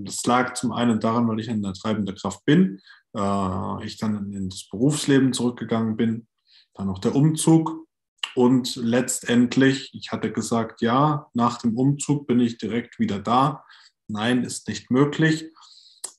Das 0.00 0.24
lag 0.26 0.54
zum 0.54 0.72
einen 0.72 1.00
daran, 1.00 1.28
weil 1.28 1.40
ich 1.40 1.48
eine 1.48 1.72
treibende 1.72 2.14
Kraft 2.14 2.44
bin. 2.44 2.80
Äh, 3.14 3.84
ich 3.86 3.98
dann 3.98 4.32
in 4.32 4.48
das 4.48 4.68
Berufsleben 4.68 5.32
zurückgegangen 5.32 5.96
bin. 5.96 6.26
Dann 6.74 6.88
noch 6.88 6.98
der 6.98 7.14
Umzug 7.14 7.84
und 8.34 8.76
letztendlich, 8.76 9.92
ich 9.94 10.12
hatte 10.12 10.32
gesagt, 10.32 10.82
ja, 10.82 11.26
nach 11.34 11.58
dem 11.58 11.76
Umzug 11.76 12.26
bin 12.26 12.40
ich 12.40 12.58
direkt 12.58 12.98
wieder 12.98 13.18
da. 13.18 13.64
Nein, 14.08 14.44
ist 14.44 14.68
nicht 14.68 14.90
möglich. 14.90 15.50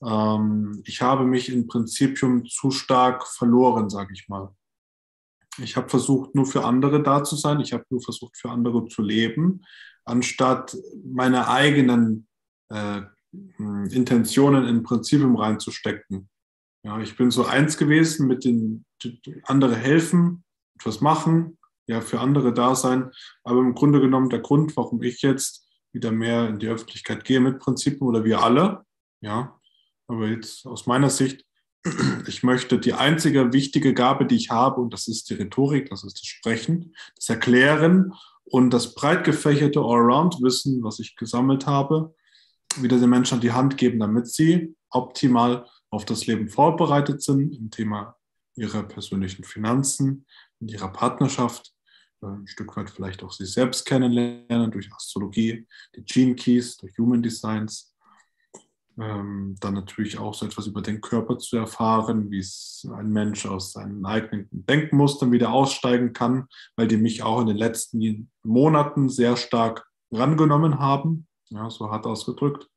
Ähm, 0.02 0.82
ich 0.84 1.02
habe 1.02 1.24
mich 1.24 1.48
im 1.48 1.66
Prinzipium 1.66 2.46
zu 2.46 2.70
stark 2.70 3.26
verloren, 3.26 3.90
sage 3.90 4.12
ich 4.14 4.28
mal. 4.28 4.54
Ich 5.58 5.76
habe 5.76 5.88
versucht, 5.88 6.34
nur 6.34 6.46
für 6.46 6.64
andere 6.64 7.02
da 7.02 7.24
zu 7.24 7.36
sein. 7.36 7.60
Ich 7.60 7.72
habe 7.72 7.84
nur 7.90 8.02
versucht, 8.02 8.36
für 8.36 8.50
andere 8.50 8.86
zu 8.88 9.02
leben, 9.02 9.62
anstatt 10.04 10.76
meine 11.04 11.48
eigenen 11.48 12.28
äh, 12.68 13.02
Intentionen 13.58 14.66
in 14.66 14.82
Prinzipium 14.82 15.36
reinzustecken. 15.36 16.28
Ja, 16.84 17.00
ich 17.00 17.16
bin 17.16 17.30
so 17.30 17.44
eins 17.44 17.76
gewesen 17.76 18.28
mit 18.28 18.44
den, 18.44 18.84
andere 19.44 19.76
helfen, 19.76 20.44
etwas 20.78 21.00
machen, 21.00 21.55
ja, 21.86 22.00
für 22.00 22.20
andere 22.20 22.52
da 22.52 22.74
sein. 22.74 23.10
Aber 23.44 23.60
im 23.60 23.74
Grunde 23.74 24.00
genommen 24.00 24.30
der 24.30 24.40
Grund, 24.40 24.76
warum 24.76 25.02
ich 25.02 25.22
jetzt 25.22 25.66
wieder 25.92 26.12
mehr 26.12 26.48
in 26.48 26.58
die 26.58 26.68
Öffentlichkeit 26.68 27.24
gehe 27.24 27.40
mit 27.40 27.58
Prinzipien 27.58 28.06
oder 28.06 28.24
wir 28.24 28.42
alle, 28.42 28.84
ja, 29.20 29.58
aber 30.08 30.28
jetzt 30.28 30.66
aus 30.66 30.86
meiner 30.86 31.10
Sicht, 31.10 31.44
ich 32.26 32.42
möchte 32.42 32.78
die 32.78 32.92
einzige 32.92 33.52
wichtige 33.52 33.94
Gabe, 33.94 34.26
die 34.26 34.36
ich 34.36 34.50
habe, 34.50 34.80
und 34.80 34.92
das 34.92 35.08
ist 35.08 35.30
die 35.30 35.34
Rhetorik, 35.34 35.88
das 35.88 36.04
ist 36.04 36.18
das 36.18 36.26
Sprechen, 36.26 36.94
das 37.14 37.28
Erklären 37.28 38.12
und 38.44 38.70
das 38.70 38.94
breit 38.94 39.24
gefächerte 39.24 39.80
Allround-Wissen, 39.80 40.82
was 40.82 40.98
ich 40.98 41.16
gesammelt 41.16 41.66
habe, 41.66 42.14
wieder 42.76 42.98
den 42.98 43.10
Menschen 43.10 43.36
an 43.36 43.40
die 43.40 43.52
Hand 43.52 43.76
geben, 43.76 43.98
damit 43.98 44.28
sie 44.28 44.74
optimal 44.90 45.66
auf 45.90 46.04
das 46.04 46.26
Leben 46.26 46.48
vorbereitet 46.48 47.22
sind 47.22 47.54
im 47.54 47.70
Thema 47.70 48.16
ihrer 48.54 48.82
persönlichen 48.82 49.44
Finanzen, 49.44 50.26
in 50.60 50.68
ihrer 50.68 50.92
Partnerschaft, 50.92 51.72
ein 52.22 52.46
Stück 52.46 52.76
weit 52.76 52.90
vielleicht 52.90 53.22
auch 53.22 53.32
sich 53.32 53.52
selbst 53.52 53.84
kennenlernen 53.84 54.70
durch 54.70 54.92
Astrologie, 54.92 55.66
die 55.94 56.04
Gene 56.04 56.34
Keys, 56.34 56.76
durch 56.76 56.96
Human 56.98 57.22
Designs. 57.22 57.94
Ähm, 58.98 59.56
dann 59.60 59.74
natürlich 59.74 60.18
auch 60.18 60.32
so 60.32 60.46
etwas 60.46 60.66
über 60.66 60.80
den 60.80 61.02
Körper 61.02 61.36
zu 61.36 61.58
erfahren, 61.58 62.30
wie 62.30 62.38
es 62.38 62.88
ein 62.90 63.10
Mensch 63.10 63.44
aus 63.44 63.72
seinen 63.72 64.06
eigenen 64.06 64.48
Denkmustern 64.50 65.32
wieder 65.32 65.52
aussteigen 65.52 66.14
kann, 66.14 66.46
weil 66.76 66.88
die 66.88 66.96
mich 66.96 67.22
auch 67.22 67.42
in 67.42 67.46
den 67.46 67.58
letzten 67.58 68.30
Monaten 68.42 69.10
sehr 69.10 69.36
stark 69.36 69.86
rangenommen 70.10 70.78
haben, 70.78 71.26
ja, 71.50 71.68
so 71.68 71.90
hart 71.90 72.06
ausgedrückt. 72.06 72.70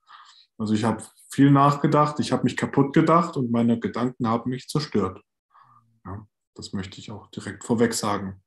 Also 0.58 0.73
ich 0.73 0.84
habe 0.84 1.02
viel 1.32 1.52
nachgedacht, 1.52 2.19
ich 2.19 2.34
habe 2.34 2.43
mich 2.43 2.58
kaputt 2.58 2.93
gedacht 2.93 3.38
und 3.38 3.49
meine 3.49 3.80
Gedanken 3.80 4.28
haben 4.28 4.49
mich 4.49 4.67
zerstört. 4.67 5.21
Ja, 6.06 6.28
das 6.54 6.73
möchte 6.73 6.99
ich 6.99 7.12
auch 7.12 7.28
direkt 7.28 7.63
vorweg 7.63 7.93
sagen. 7.93 8.41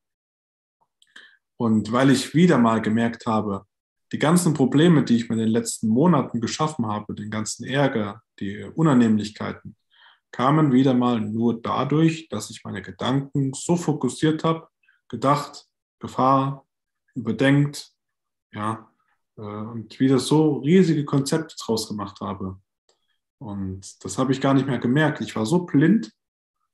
Und 1.63 1.93
weil 1.93 2.11
ich 2.11 2.35
wieder 2.35 2.59
mal 2.59 2.83
gemerkt 2.83 3.25
habe, 3.27 3.65
die 4.11 4.19
ganzen 4.19 4.53
Probleme, 4.53 5.05
die 5.05 5.15
ich 5.15 5.29
mir 5.29 5.37
in 5.37 5.43
den 5.43 5.49
letzten 5.49 5.87
Monaten 5.87 6.41
geschaffen 6.41 6.87
habe, 6.87 7.15
den 7.15 7.31
ganzen 7.31 7.65
Ärger, 7.65 8.21
die 8.41 8.65
Unannehmlichkeiten, 8.65 9.77
kamen 10.33 10.73
wieder 10.73 10.93
mal 10.93 11.21
nur 11.21 11.63
dadurch, 11.63 12.29
dass 12.31 12.51
ich 12.51 12.65
meine 12.65 12.83
Gedanken 12.83 13.53
so 13.55 13.77
fokussiert 13.77 14.43
habe, 14.43 14.67
gedacht, 15.09 15.69
Gefahr, 16.01 16.67
überdenkt, 17.15 17.93
ja, 18.53 18.91
äh, 19.37 19.43
und 19.43 20.01
wieder 20.01 20.19
so 20.19 20.57
riesige 20.57 21.05
Konzepte 21.05 21.55
draus 21.65 21.87
gemacht 21.87 22.21
habe. 22.21 22.61
Und 23.39 24.05
das 24.05 24.19
habe 24.19 24.33
ich 24.33 24.41
gar 24.41 24.55
nicht 24.55 24.67
mehr 24.67 24.81
gemerkt. 24.81 25.21
Ich 25.21 25.37
war 25.37 25.47
so 25.47 25.61
blind, 25.61 26.11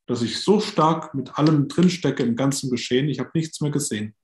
dass 0.06 0.22
ich 0.22 0.40
so 0.40 0.60
stark 0.60 1.12
mit 1.12 1.38
allem 1.38 1.68
drinstecke 1.68 2.22
im 2.22 2.36
ganzen 2.36 2.70
Geschehen. 2.70 3.10
Ich 3.10 3.18
habe 3.18 3.32
nichts 3.34 3.60
mehr 3.60 3.70
gesehen. 3.70 4.14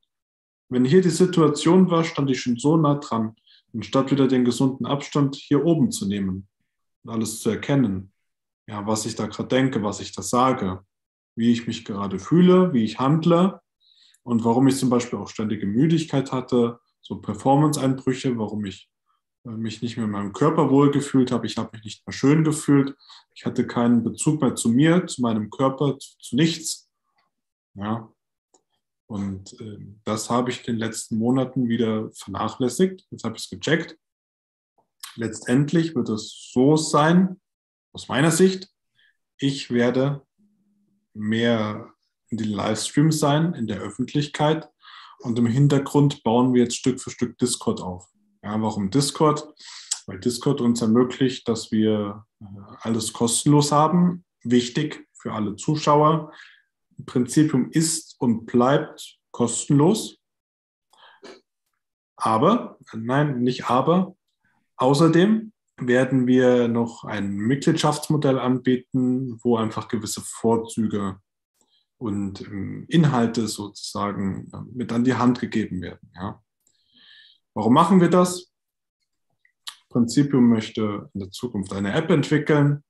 Wenn 0.74 0.84
hier 0.84 1.02
die 1.02 1.10
Situation 1.10 1.88
war, 1.88 2.02
stand 2.02 2.28
ich 2.32 2.40
schon 2.40 2.56
so 2.56 2.76
nah 2.76 2.96
dran, 2.96 3.36
anstatt 3.72 4.10
wieder 4.10 4.26
den 4.26 4.44
gesunden 4.44 4.86
Abstand 4.86 5.36
hier 5.36 5.64
oben 5.64 5.92
zu 5.92 6.08
nehmen 6.08 6.48
und 7.04 7.12
alles 7.12 7.38
zu 7.38 7.50
erkennen. 7.50 8.10
Ja, 8.66 8.84
was 8.84 9.06
ich 9.06 9.14
da 9.14 9.28
gerade 9.28 9.48
denke, 9.48 9.84
was 9.84 10.00
ich 10.00 10.10
da 10.10 10.22
sage, 10.22 10.84
wie 11.36 11.52
ich 11.52 11.68
mich 11.68 11.84
gerade 11.84 12.18
fühle, 12.18 12.72
wie 12.72 12.82
ich 12.82 12.98
handle 12.98 13.60
und 14.24 14.44
warum 14.44 14.66
ich 14.66 14.76
zum 14.76 14.90
Beispiel 14.90 15.16
auch 15.16 15.28
ständige 15.28 15.64
Müdigkeit 15.64 16.32
hatte, 16.32 16.80
so 17.00 17.20
Performance-Einbrüche, 17.20 18.36
warum 18.36 18.64
ich 18.64 18.90
äh, 19.44 19.50
mich 19.50 19.80
nicht 19.80 19.96
mehr 19.96 20.06
in 20.06 20.10
meinem 20.10 20.32
Körper 20.32 20.70
wohlgefühlt 20.70 21.30
habe. 21.30 21.46
Ich 21.46 21.56
habe 21.56 21.70
mich 21.72 21.84
nicht 21.84 22.04
mehr 22.04 22.12
schön 22.12 22.42
gefühlt. 22.42 22.96
Ich 23.32 23.46
hatte 23.46 23.64
keinen 23.64 24.02
Bezug 24.02 24.40
mehr 24.40 24.56
zu 24.56 24.70
mir, 24.70 25.06
zu 25.06 25.22
meinem 25.22 25.50
Körper, 25.50 26.00
zu, 26.00 26.18
zu 26.18 26.34
nichts. 26.34 26.90
Ja, 27.74 28.12
und 29.06 29.60
äh, 29.60 29.78
das 30.04 30.30
habe 30.30 30.50
ich 30.50 30.66
in 30.66 30.74
den 30.74 30.78
letzten 30.78 31.18
Monaten 31.18 31.68
wieder 31.68 32.10
vernachlässigt. 32.12 33.06
Jetzt 33.10 33.24
habe 33.24 33.36
ich 33.36 33.44
es 33.44 33.50
gecheckt. 33.50 33.98
Letztendlich 35.16 35.94
wird 35.94 36.08
es 36.08 36.50
so 36.52 36.76
sein, 36.76 37.40
aus 37.92 38.08
meiner 38.08 38.32
Sicht, 38.32 38.68
ich 39.38 39.70
werde 39.70 40.26
mehr 41.12 41.92
in 42.28 42.38
den 42.38 42.50
Livestreams 42.50 43.20
sein, 43.20 43.54
in 43.54 43.66
der 43.66 43.80
Öffentlichkeit. 43.80 44.68
Und 45.20 45.38
im 45.38 45.46
Hintergrund 45.46 46.24
bauen 46.24 46.52
wir 46.52 46.64
jetzt 46.64 46.76
Stück 46.76 47.00
für 47.00 47.10
Stück 47.10 47.38
Discord 47.38 47.80
auf. 47.80 48.10
Ja, 48.42 48.60
warum 48.60 48.90
Discord? 48.90 49.46
Weil 50.06 50.18
Discord 50.18 50.60
uns 50.60 50.82
ermöglicht, 50.82 51.48
dass 51.48 51.70
wir 51.70 52.26
äh, 52.40 52.44
alles 52.80 53.12
kostenlos 53.12 53.70
haben. 53.70 54.24
Wichtig 54.42 55.06
für 55.14 55.32
alle 55.32 55.56
Zuschauer. 55.56 56.32
Prinzipium 57.06 57.70
ist 57.70 58.16
und 58.18 58.46
bleibt 58.46 59.18
kostenlos. 59.30 60.18
Aber, 62.16 62.78
nein, 62.92 63.40
nicht 63.40 63.68
aber, 63.68 64.16
außerdem 64.76 65.52
werden 65.76 66.26
wir 66.26 66.68
noch 66.68 67.04
ein 67.04 67.36
Mitgliedschaftsmodell 67.36 68.38
anbieten, 68.38 69.38
wo 69.42 69.56
einfach 69.56 69.88
gewisse 69.88 70.20
Vorzüge 70.20 71.20
und 71.98 72.40
ähm, 72.42 72.86
Inhalte 72.88 73.48
sozusagen 73.48 74.50
äh, 74.52 74.58
mit 74.72 74.92
an 74.92 75.04
die 75.04 75.14
Hand 75.14 75.40
gegeben 75.40 75.82
werden. 75.82 76.10
Ja. 76.14 76.42
Warum 77.54 77.74
machen 77.74 78.00
wir 78.00 78.10
das? 78.10 78.52
Prinzipium 79.88 80.48
möchte 80.48 81.08
in 81.14 81.20
der 81.20 81.30
Zukunft 81.30 81.72
eine 81.72 81.92
App 81.92 82.10
entwickeln. 82.10 82.82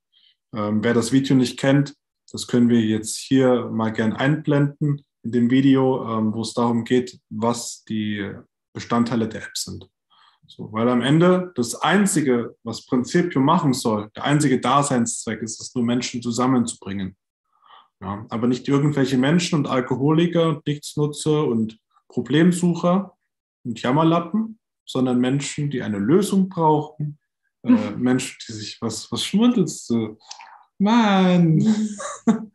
Ähm, 0.54 0.82
wer 0.82 0.94
das 0.94 1.12
Video 1.12 1.36
nicht 1.36 1.58
kennt, 1.58 1.94
das 2.34 2.48
können 2.48 2.68
wir 2.68 2.80
jetzt 2.80 3.16
hier 3.16 3.70
mal 3.70 3.92
gern 3.92 4.12
einblenden 4.12 5.04
in 5.22 5.30
dem 5.30 5.50
Video, 5.52 6.18
ähm, 6.18 6.34
wo 6.34 6.40
es 6.40 6.52
darum 6.52 6.82
geht, 6.82 7.20
was 7.30 7.84
die 7.84 8.28
Bestandteile 8.72 9.28
der 9.28 9.44
App 9.44 9.56
sind. 9.56 9.88
So, 10.48 10.72
weil 10.72 10.88
am 10.88 11.00
Ende 11.00 11.52
das 11.54 11.76
Einzige, 11.76 12.56
was 12.64 12.86
Prinzipium 12.86 13.44
machen 13.44 13.72
soll, 13.72 14.10
der 14.16 14.24
einzige 14.24 14.60
Daseinszweck 14.60 15.42
ist 15.42 15.60
es, 15.60 15.72
nur 15.76 15.84
Menschen 15.84 16.22
zusammenzubringen. 16.22 17.16
Ja, 18.00 18.26
aber 18.30 18.48
nicht 18.48 18.66
irgendwelche 18.66 19.16
Menschen 19.16 19.60
und 19.60 19.68
Alkoholiker 19.68 20.48
und 20.48 20.66
Nichtsnutzer 20.66 21.46
und 21.46 21.78
Problemsucher 22.08 23.16
und 23.62 23.80
Jammerlappen, 23.80 24.58
sondern 24.84 25.20
Menschen, 25.20 25.70
die 25.70 25.82
eine 25.84 25.98
Lösung 25.98 26.48
brauchen, 26.48 27.16
äh, 27.62 27.92
Menschen, 27.92 28.36
die 28.48 28.54
sich, 28.54 28.78
was, 28.80 29.10
was 29.12 29.24
schmunzelst 29.24 29.88
du? 29.88 30.18
Mann! 30.78 31.58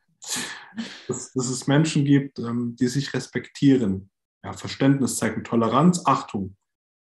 dass, 1.08 1.34
dass, 1.34 1.50
es 1.50 1.68
Menschen 1.68 2.06
gibt, 2.06 2.40
ähm, 2.40 2.76
die 2.76 2.88
sich 2.88 3.14
respektieren, 3.14 4.10
ja, 4.44 4.54
Verständnis 4.54 5.18
zeigen, 5.18 5.44
Toleranz, 5.44 6.04
Achtung. 6.06 6.56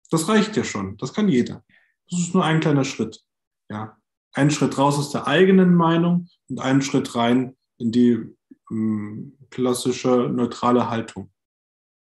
Das 0.10 0.28
reicht 0.28 0.56
ja 0.58 0.64
schon. 0.64 0.98
Das 0.98 1.14
kann 1.14 1.30
jeder. 1.30 1.64
Das 2.10 2.20
ist 2.20 2.34
nur 2.34 2.44
ein 2.44 2.60
kleiner 2.60 2.84
Schritt. 2.84 3.24
Ja. 3.70 3.98
Ein 4.34 4.52
Schritt 4.52 4.78
raus 4.78 4.98
aus 4.98 5.12
der 5.12 5.28
eigenen 5.28 5.76
Meinung 5.76 6.28
und 6.50 6.60
einen 6.60 6.82
Schritt 6.82 7.16
rein 7.16 7.56
in 7.78 7.92
die 7.92 8.20
ähm, 8.72 9.38
klassische 9.50 10.30
neutrale 10.30 10.90
Haltung. 10.90 11.32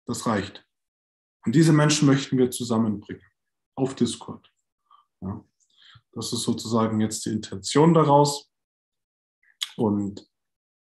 Das 0.06 0.26
reicht. 0.26 0.66
Und 1.44 1.54
diese 1.54 1.72
Menschen 1.72 2.06
möchten 2.06 2.36
wir 2.38 2.50
zusammenbringen 2.50 3.22
auf 3.74 3.94
Discord. 3.94 4.52
Ja. 5.20 5.44
Das 6.12 6.32
ist 6.32 6.42
sozusagen 6.42 7.00
jetzt 7.00 7.24
die 7.26 7.30
Intention 7.30 7.94
daraus. 7.94 8.47
Und 9.78 10.28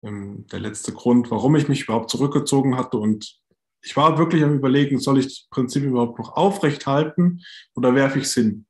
ähm, 0.02 0.46
der 0.48 0.60
letzte 0.60 0.92
Grund, 0.92 1.30
warum 1.30 1.56
ich 1.56 1.68
mich 1.68 1.84
überhaupt 1.84 2.10
zurückgezogen 2.10 2.76
hatte 2.76 2.98
und 2.98 3.40
ich 3.84 3.96
war 3.96 4.16
wirklich 4.16 4.44
am 4.44 4.54
Überlegen, 4.54 5.00
soll 5.00 5.18
ich 5.18 5.26
das 5.26 5.48
Prinzip 5.50 5.82
überhaupt 5.82 6.18
noch 6.18 6.36
aufrecht 6.36 6.86
halten 6.86 7.42
oder 7.74 7.94
werfe 7.94 8.18
ich 8.18 8.26
es 8.26 8.34
hin? 8.34 8.66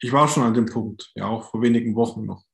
Ich 0.00 0.12
war 0.12 0.28
schon 0.28 0.42
an 0.42 0.54
dem 0.54 0.66
Punkt, 0.66 1.10
ja, 1.14 1.26
auch 1.26 1.50
vor 1.50 1.62
wenigen 1.62 1.94
Wochen 1.94 2.26
noch, 2.26 2.44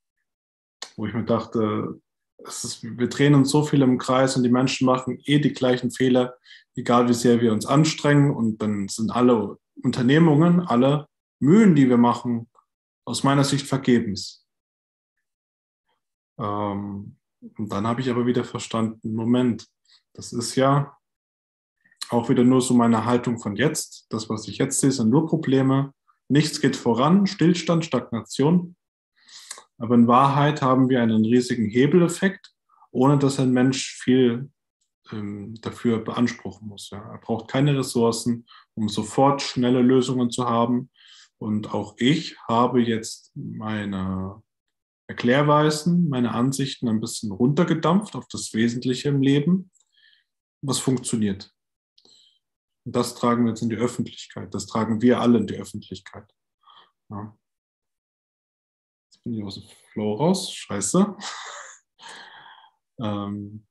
wo 0.97 1.07
ich 1.07 1.15
mir 1.15 1.25
dachte, 1.25 2.01
ist, 2.39 2.83
wir 2.83 3.09
drehen 3.09 3.35
uns 3.35 3.51
so 3.51 3.65
viel 3.65 3.83
im 3.83 3.99
Kreis 3.99 4.37
und 4.37 4.45
die 4.45 4.51
Menschen 4.51 4.87
machen 4.87 5.19
eh 5.25 5.39
die 5.41 5.53
gleichen 5.53 5.91
Fehler, 5.91 6.37
egal 6.77 7.09
wie 7.09 7.15
sehr 7.15 7.41
wir 7.41 7.53
uns 7.53 7.67
anstrengen. 7.67 8.31
Und 8.31 8.63
dann 8.63 8.89
sind 8.89 9.11
alle 9.11 9.59
Unternehmungen, 9.83 10.61
alle 10.61 11.07
Mühen, 11.41 11.75
die 11.75 11.89
wir 11.89 11.99
machen, 11.99 12.49
aus 13.05 13.25
meiner 13.25 13.45
Sicht 13.45 13.67
vergebens. 13.67 14.47
Ähm, 16.40 17.16
und 17.40 17.72
dann 17.72 17.87
habe 17.87 18.00
ich 18.00 18.11
aber 18.11 18.26
wieder 18.26 18.44
verstanden, 18.44 19.14
Moment, 19.14 19.66
das 20.14 20.33
ist 20.33 20.57
ja 20.57 20.96
auch 22.11 22.29
wieder 22.29 22.44
nur 22.44 22.61
so 22.61 22.74
meine 22.74 23.05
Haltung 23.05 23.38
von 23.38 23.57
jetzt. 23.57 24.07
Das, 24.11 24.29
was 24.29 24.48
ich 24.48 24.59
jetzt 24.59 24.81
sehe, 24.81 24.90
sind 24.90 25.11
nur 25.11 25.26
Probleme. 25.26 25.92
Nichts 26.29 26.61
geht 26.61 26.76
voran, 26.76 27.26
Stillstand, 27.26 27.85
Stagnation. 27.85 28.76
Aber 29.79 29.94
in 29.94 30.07
Wahrheit 30.07 30.61
haben 30.61 30.88
wir 30.88 31.03
einen 31.03 31.24
riesigen 31.24 31.68
Hebeleffekt, 31.68 32.53
ohne 32.90 33.18
dass 33.18 33.40
ein 33.40 33.53
Mensch 33.53 33.94
viel 33.94 34.50
ähm, 35.12 35.55
dafür 35.62 35.98
beanspruchen 35.98 36.68
muss. 36.68 36.90
Ja. 36.90 36.98
Er 36.98 37.18
braucht 37.18 37.48
keine 37.48 37.79
Ressourcen, 37.79 38.46
um 38.74 38.88
sofort 38.88 39.40
schnelle 39.40 39.81
Lösungen 39.81 40.31
zu 40.31 40.48
haben. 40.48 40.90
Und 41.38 41.72
auch 41.72 41.94
ich 41.96 42.37
habe 42.46 42.83
jetzt 42.83 43.33
meine 43.35 44.42
Erklärweisen, 45.11 46.09
meine 46.09 46.31
Ansichten 46.31 46.88
ein 46.88 47.01
bisschen 47.01 47.33
runtergedampft 47.33 48.14
auf 48.14 48.29
das 48.29 48.55
Wesentliche 48.55 49.09
im 49.09 49.20
Leben, 49.20 49.73
was 50.62 50.79
funktioniert. 50.79 51.53
Und 52.85 52.94
das 52.94 53.16
tragen 53.16 53.42
wir 53.44 53.51
jetzt 53.51 53.62
in 53.62 53.70
die 53.70 53.77
Öffentlichkeit. 53.77 54.55
Das 54.55 54.66
tragen 54.66 55.03
wir 55.03 55.20
alle 55.20 55.38
in 55.38 55.49
die 55.49 55.57
Öffentlichkeit. 55.57 56.33
Ja. 57.09 57.37
Jetzt 59.11 59.25
bin 59.25 59.35
ich 59.35 59.42
aus 59.42 59.57
dem 59.57 59.64
Flow 59.92 60.14
raus. 60.14 60.55
Scheiße. 60.55 61.16
ähm, 63.03 63.66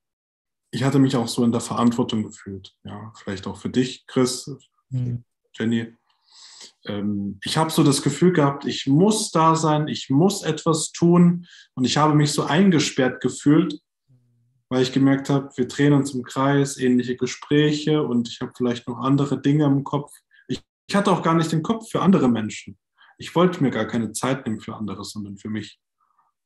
ich 0.71 0.83
hatte 0.83 0.99
mich 0.99 1.15
auch 1.15 1.29
so 1.29 1.45
in 1.45 1.53
der 1.53 1.61
Verantwortung 1.61 2.23
gefühlt. 2.23 2.75
Ja, 2.83 3.13
vielleicht 3.15 3.47
auch 3.47 3.55
für 3.55 3.69
dich, 3.69 4.05
Chris, 4.07 4.51
mhm. 4.89 5.23
Jenny. 5.53 5.95
Ähm, 6.85 7.39
ich 7.43 7.57
habe 7.57 7.71
so 7.71 7.83
das 7.83 8.01
Gefühl 8.01 8.33
gehabt, 8.33 8.65
ich 8.65 8.87
muss 8.87 9.31
da 9.31 9.55
sein, 9.55 9.87
ich 9.87 10.09
muss 10.09 10.43
etwas 10.43 10.91
tun. 10.91 11.45
Und 11.75 11.85
ich 11.85 11.97
habe 11.97 12.15
mich 12.15 12.31
so 12.31 12.43
eingesperrt 12.43 13.21
gefühlt, 13.21 13.79
weil 14.69 14.83
ich 14.83 14.91
gemerkt 14.91 15.29
habe, 15.29 15.49
wir 15.55 15.67
drehen 15.67 15.93
uns 15.93 16.13
im 16.13 16.23
Kreis, 16.23 16.77
ähnliche 16.77 17.15
Gespräche 17.15 18.03
und 18.03 18.27
ich 18.27 18.41
habe 18.41 18.53
vielleicht 18.55 18.87
noch 18.87 18.99
andere 18.99 19.41
Dinge 19.41 19.65
im 19.65 19.83
Kopf. 19.83 20.11
Ich, 20.47 20.61
ich 20.87 20.95
hatte 20.95 21.11
auch 21.11 21.23
gar 21.23 21.35
nicht 21.35 21.51
den 21.51 21.63
Kopf 21.63 21.89
für 21.89 22.01
andere 22.01 22.29
Menschen 22.29 22.77
ich 23.19 23.35
wollte 23.35 23.61
mir 23.61 23.69
gar 23.69 23.85
keine 23.85 24.13
Zeit 24.13 24.47
nehmen 24.47 24.61
für 24.61 24.75
andere, 24.75 25.03
sondern 25.03 25.37
für 25.37 25.49
mich. 25.49 25.79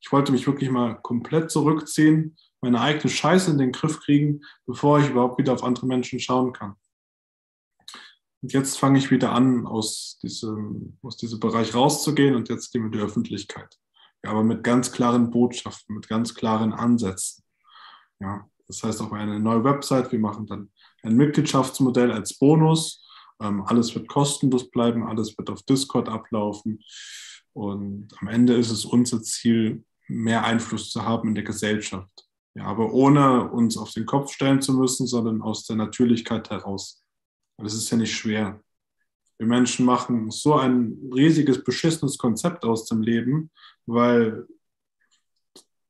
Ich 0.00 0.12
wollte 0.12 0.32
mich 0.32 0.46
wirklich 0.46 0.68
mal 0.70 1.00
komplett 1.00 1.50
zurückziehen, 1.50 2.36
meine 2.60 2.80
eigene 2.80 3.08
Scheiße 3.08 3.50
in 3.50 3.58
den 3.58 3.72
Griff 3.72 4.00
kriegen, 4.00 4.42
bevor 4.66 4.98
ich 4.98 5.08
überhaupt 5.08 5.38
wieder 5.38 5.54
auf 5.54 5.64
andere 5.64 5.86
Menschen 5.86 6.20
schauen 6.20 6.52
kann. 6.52 6.74
Und 8.44 8.52
jetzt 8.52 8.78
fange 8.78 8.98
ich 8.98 9.10
wieder 9.10 9.32
an, 9.32 9.66
aus 9.66 10.18
diesem, 10.22 10.98
aus 11.02 11.16
diesem 11.16 11.40
Bereich 11.40 11.74
rauszugehen 11.74 12.36
und 12.36 12.48
jetzt 12.48 12.72
gehen 12.72 12.82
wir 12.82 12.86
in 12.86 12.92
die 12.92 12.98
Öffentlichkeit. 12.98 13.78
Ja, 14.22 14.30
aber 14.30 14.44
mit 14.44 14.62
ganz 14.62 14.92
klaren 14.92 15.30
Botschaften, 15.30 15.96
mit 15.96 16.08
ganz 16.08 16.34
klaren 16.34 16.72
Ansätzen. 16.72 17.42
Ja, 18.20 18.48
das 18.68 18.82
heißt 18.82 19.00
auch 19.02 19.12
eine 19.12 19.40
neue 19.40 19.64
Website. 19.64 20.12
Wir 20.12 20.18
machen 20.18 20.46
dann 20.46 20.70
ein 21.02 21.16
Mitgliedschaftsmodell 21.16 22.12
als 22.12 22.38
Bonus 22.38 23.04
ähm, 23.40 23.62
alles 23.66 23.94
wird 23.94 24.08
kostenlos 24.08 24.70
bleiben, 24.70 25.04
alles 25.04 25.36
wird 25.36 25.50
auf 25.50 25.62
Discord 25.62 26.08
ablaufen. 26.08 26.82
Und 27.52 28.08
am 28.20 28.28
Ende 28.28 28.54
ist 28.54 28.70
es 28.70 28.84
unser 28.84 29.22
Ziel, 29.22 29.84
mehr 30.06 30.44
Einfluss 30.44 30.90
zu 30.90 31.04
haben 31.04 31.28
in 31.28 31.34
der 31.34 31.44
Gesellschaft. 31.44 32.28
Ja, 32.54 32.66
aber 32.66 32.92
ohne 32.92 33.50
uns 33.50 33.76
auf 33.76 33.92
den 33.92 34.06
Kopf 34.06 34.32
stellen 34.32 34.62
zu 34.62 34.74
müssen, 34.74 35.06
sondern 35.06 35.42
aus 35.42 35.64
der 35.64 35.76
Natürlichkeit 35.76 36.50
heraus. 36.50 37.03
Das 37.58 37.74
ist 37.74 37.90
ja 37.90 37.96
nicht 37.96 38.14
schwer. 38.14 38.60
Wir 39.38 39.46
Menschen 39.46 39.84
machen 39.84 40.30
so 40.30 40.54
ein 40.54 41.10
riesiges, 41.12 41.62
beschissenes 41.62 42.18
Konzept 42.18 42.64
aus 42.64 42.86
dem 42.86 43.02
Leben, 43.02 43.50
weil 43.86 44.46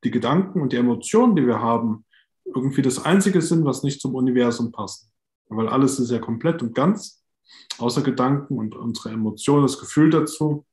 die 0.03 0.11
Gedanken 0.11 0.61
und 0.61 0.73
die 0.73 0.77
Emotionen, 0.77 1.37
die 1.37 1.47
wir 1.47 1.61
haben, 1.61 2.05
irgendwie 2.45 2.83
das 2.83 3.05
Einzige 3.05 3.41
sind, 3.41 3.65
was 3.65 3.83
nicht 3.83 4.01
zum 4.01 4.15
Universum 4.15 4.71
passt. 4.73 5.11
Weil 5.49 5.69
alles 5.69 5.99
ist 5.99 6.11
ja 6.11 6.19
komplett 6.19 6.63
und 6.63 6.75
ganz 6.75 7.25
außer 7.79 8.03
Gedanken 8.03 8.59
und 8.59 8.75
unsere 8.75 9.11
Emotionen, 9.11 9.63
das 9.63 9.79
Gefühl 9.79 10.11
dazu. 10.11 10.67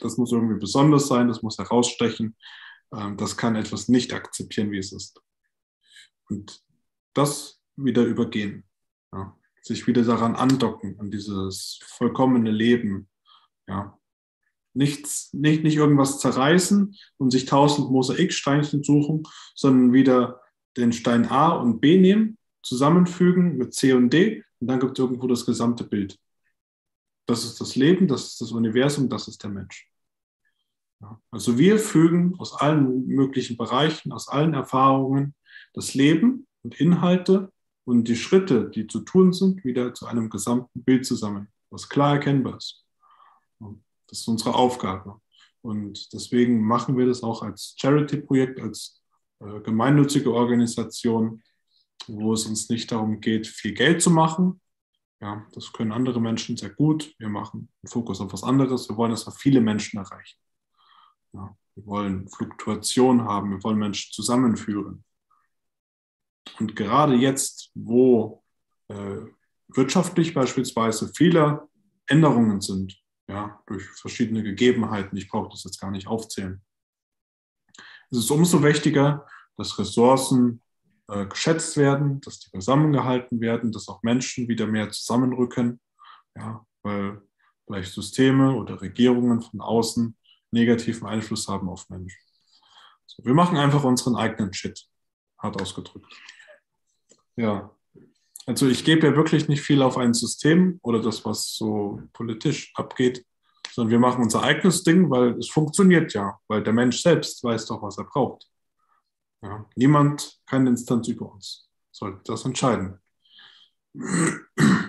Das 0.00 0.16
muss 0.16 0.32
irgendwie 0.32 0.58
besonders 0.58 1.08
sein, 1.08 1.28
das 1.28 1.42
muss 1.42 1.58
herausstechen. 1.58 2.36
Ähm, 2.92 3.16
das 3.16 3.36
kann 3.36 3.56
etwas 3.56 3.88
nicht 3.88 4.12
akzeptieren, 4.12 4.70
wie 4.70 4.78
es 4.78 4.92
ist. 4.92 5.20
Und 6.28 6.62
das 7.14 7.60
wieder 7.76 8.04
übergehen. 8.04 8.64
Ja. 9.12 9.36
Sich 9.66 9.88
wieder 9.88 10.04
daran 10.04 10.36
andocken, 10.36 10.96
an 11.00 11.10
dieses 11.10 11.80
vollkommene 11.82 12.52
Leben. 12.52 13.08
Ja. 13.66 13.98
Nichts, 14.74 15.32
nicht, 15.32 15.64
nicht 15.64 15.74
irgendwas 15.74 16.20
zerreißen 16.20 16.94
und 17.16 17.30
sich 17.32 17.46
tausend 17.46 17.90
Mosaiksteinchen 17.90 18.84
suchen, 18.84 19.24
sondern 19.56 19.92
wieder 19.92 20.40
den 20.76 20.92
Stein 20.92 21.28
A 21.28 21.48
und 21.48 21.80
B 21.80 21.98
nehmen, 21.98 22.38
zusammenfügen 22.62 23.56
mit 23.56 23.74
C 23.74 23.92
und 23.92 24.10
D 24.10 24.44
und 24.60 24.68
dann 24.68 24.78
gibt 24.78 24.96
es 24.96 25.02
irgendwo 25.02 25.26
das 25.26 25.44
gesamte 25.44 25.82
Bild. 25.82 26.16
Das 27.26 27.44
ist 27.44 27.60
das 27.60 27.74
Leben, 27.74 28.06
das 28.06 28.28
ist 28.28 28.40
das 28.40 28.52
Universum, 28.52 29.08
das 29.08 29.26
ist 29.26 29.42
der 29.42 29.50
Mensch. 29.50 29.90
Ja, 31.00 31.20
also 31.32 31.58
wir 31.58 31.80
fügen 31.80 32.38
aus 32.38 32.54
allen 32.54 33.06
möglichen 33.08 33.56
Bereichen, 33.56 34.12
aus 34.12 34.28
allen 34.28 34.54
Erfahrungen 34.54 35.34
das 35.74 35.94
Leben 35.94 36.46
und 36.62 36.80
Inhalte 36.80 37.52
und 37.86 38.08
die 38.08 38.16
Schritte, 38.16 38.68
die 38.68 38.86
zu 38.88 39.00
tun 39.00 39.32
sind, 39.32 39.64
wieder 39.64 39.94
zu 39.94 40.06
einem 40.06 40.28
gesamten 40.28 40.82
Bild 40.82 41.06
zusammen, 41.06 41.48
was 41.70 41.88
klar 41.88 42.14
erkennbar 42.14 42.56
ist. 42.56 42.84
Das 44.08 44.20
ist 44.20 44.28
unsere 44.28 44.54
Aufgabe. 44.54 45.20
Und 45.62 46.12
deswegen 46.12 46.62
machen 46.62 46.96
wir 46.96 47.06
das 47.06 47.22
auch 47.22 47.42
als 47.42 47.74
Charity-Projekt, 47.78 48.60
als 48.60 49.02
äh, 49.40 49.60
gemeinnützige 49.60 50.32
Organisation, 50.32 51.42
wo 52.08 52.32
es 52.32 52.46
uns 52.46 52.68
nicht 52.68 52.90
darum 52.90 53.20
geht, 53.20 53.46
viel 53.46 53.72
Geld 53.72 54.02
zu 54.02 54.10
machen. 54.10 54.60
Ja, 55.20 55.46
das 55.52 55.72
können 55.72 55.92
andere 55.92 56.20
Menschen 56.20 56.56
sehr 56.56 56.70
gut. 56.70 57.14
Wir 57.18 57.28
machen 57.28 57.68
einen 57.82 57.90
Fokus 57.90 58.20
auf 58.20 58.32
was 58.32 58.42
anderes. 58.42 58.88
Wir 58.88 58.96
wollen, 58.96 59.12
dass 59.12 59.26
wir 59.26 59.32
viele 59.32 59.60
Menschen 59.60 59.98
erreichen. 59.98 60.38
Ja, 61.32 61.56
wir 61.74 61.86
wollen 61.86 62.28
Fluktuation 62.28 63.22
haben. 63.22 63.50
Wir 63.50 63.62
wollen 63.62 63.78
Menschen 63.78 64.12
zusammenführen. 64.12 65.04
Und 66.58 66.76
gerade 66.76 67.14
jetzt, 67.14 67.70
wo 67.74 68.42
äh, 68.88 69.18
wirtschaftlich 69.68 70.34
beispielsweise 70.34 71.12
viele 71.14 71.68
Änderungen 72.06 72.60
sind, 72.60 72.96
ja, 73.28 73.60
durch 73.66 73.84
verschiedene 73.84 74.42
Gegebenheiten, 74.42 75.16
ich 75.16 75.28
brauche 75.28 75.50
das 75.50 75.64
jetzt 75.64 75.80
gar 75.80 75.90
nicht 75.90 76.06
aufzählen, 76.06 76.62
ist 78.10 78.18
es 78.18 78.30
umso 78.30 78.62
wichtiger, 78.62 79.26
dass 79.56 79.78
Ressourcen 79.78 80.62
äh, 81.08 81.26
geschätzt 81.26 81.76
werden, 81.76 82.20
dass 82.20 82.38
die 82.38 82.50
zusammengehalten 82.50 83.40
werden, 83.40 83.72
dass 83.72 83.88
auch 83.88 84.02
Menschen 84.02 84.48
wieder 84.48 84.66
mehr 84.66 84.90
zusammenrücken, 84.90 85.80
ja, 86.36 86.64
weil 86.82 87.22
vielleicht 87.64 87.92
Systeme 87.92 88.54
oder 88.54 88.80
Regierungen 88.80 89.42
von 89.42 89.60
außen 89.60 90.16
negativen 90.52 91.06
Einfluss 91.06 91.48
haben 91.48 91.68
auf 91.68 91.88
Menschen. 91.90 92.20
So, 93.06 93.24
wir 93.24 93.34
machen 93.34 93.56
einfach 93.56 93.82
unseren 93.84 94.16
eigenen 94.16 94.52
Shit, 94.52 94.88
hart 95.38 95.60
ausgedrückt. 95.60 96.06
Ja, 97.36 97.70
also 98.46 98.68
ich 98.68 98.84
gebe 98.84 99.06
ja 99.08 99.16
wirklich 99.16 99.48
nicht 99.48 99.62
viel 99.62 99.82
auf 99.82 99.98
ein 99.98 100.14
System 100.14 100.78
oder 100.82 101.00
das, 101.02 101.24
was 101.24 101.56
so 101.56 102.00
politisch 102.12 102.72
abgeht, 102.76 103.26
sondern 103.72 103.90
wir 103.90 103.98
machen 103.98 104.22
unser 104.22 104.42
eigenes 104.42 104.84
Ding, 104.84 105.10
weil 105.10 105.36
es 105.38 105.50
funktioniert 105.50 106.14
ja, 106.14 106.38
weil 106.46 106.62
der 106.62 106.72
Mensch 106.72 107.02
selbst 107.02 107.42
weiß 107.42 107.66
doch, 107.66 107.82
was 107.82 107.98
er 107.98 108.04
braucht. 108.04 108.48
Ja, 109.42 109.66
niemand, 109.74 110.40
keine 110.46 110.70
Instanz 110.70 111.08
über 111.08 111.32
uns 111.32 111.68
sollte 111.90 112.20
das 112.24 112.44
entscheiden. 112.44 112.98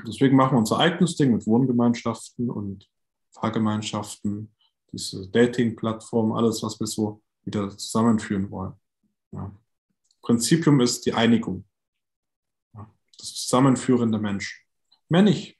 Deswegen 0.05 0.35
machen 0.35 0.53
wir 0.53 0.59
unser 0.59 0.77
eigenes 0.79 1.15
Ding 1.15 1.33
mit 1.33 1.47
Wohngemeinschaften 1.47 2.49
und 2.49 2.87
Fahrgemeinschaften, 3.31 4.53
diese 4.91 5.29
Dating-Plattformen, 5.29 6.33
alles, 6.33 6.61
was 6.63 6.79
wir 6.79 6.87
so 6.87 7.21
wieder 7.43 7.69
zusammenführen 7.77 8.51
wollen. 8.51 8.73
Ja. 9.31 9.51
Prinzipium 10.21 10.79
ist 10.81 11.05
die 11.05 11.13
Einigung. 11.13 11.65
Das 13.17 13.33
Zusammenführen 13.33 14.11
der 14.11 14.21
Menschen. 14.21 14.57
Mehr 15.09 15.23
nicht. 15.23 15.57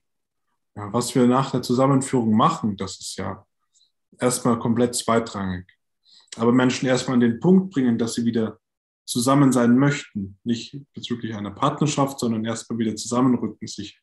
Ja, 0.75 0.91
was 0.93 1.13
wir 1.15 1.25
nach 1.25 1.51
der 1.51 1.61
Zusammenführung 1.61 2.35
machen, 2.35 2.77
das 2.77 2.99
ist 2.99 3.17
ja 3.17 3.45
erstmal 4.19 4.59
komplett 4.59 4.95
zweitrangig. 4.95 5.65
Aber 6.35 6.51
Menschen 6.51 6.87
erstmal 6.87 7.15
an 7.15 7.21
den 7.21 7.39
Punkt 7.39 7.73
bringen, 7.73 7.97
dass 7.97 8.13
sie 8.13 8.25
wieder 8.25 8.59
zusammen 9.05 9.51
sein 9.51 9.77
möchten, 9.77 10.37
nicht 10.43 10.77
bezüglich 10.93 11.33
einer 11.33 11.51
Partnerschaft, 11.51 12.19
sondern 12.19 12.45
erstmal 12.45 12.77
wieder 12.77 12.95
zusammenrücken, 12.95 13.67
sich 13.67 13.99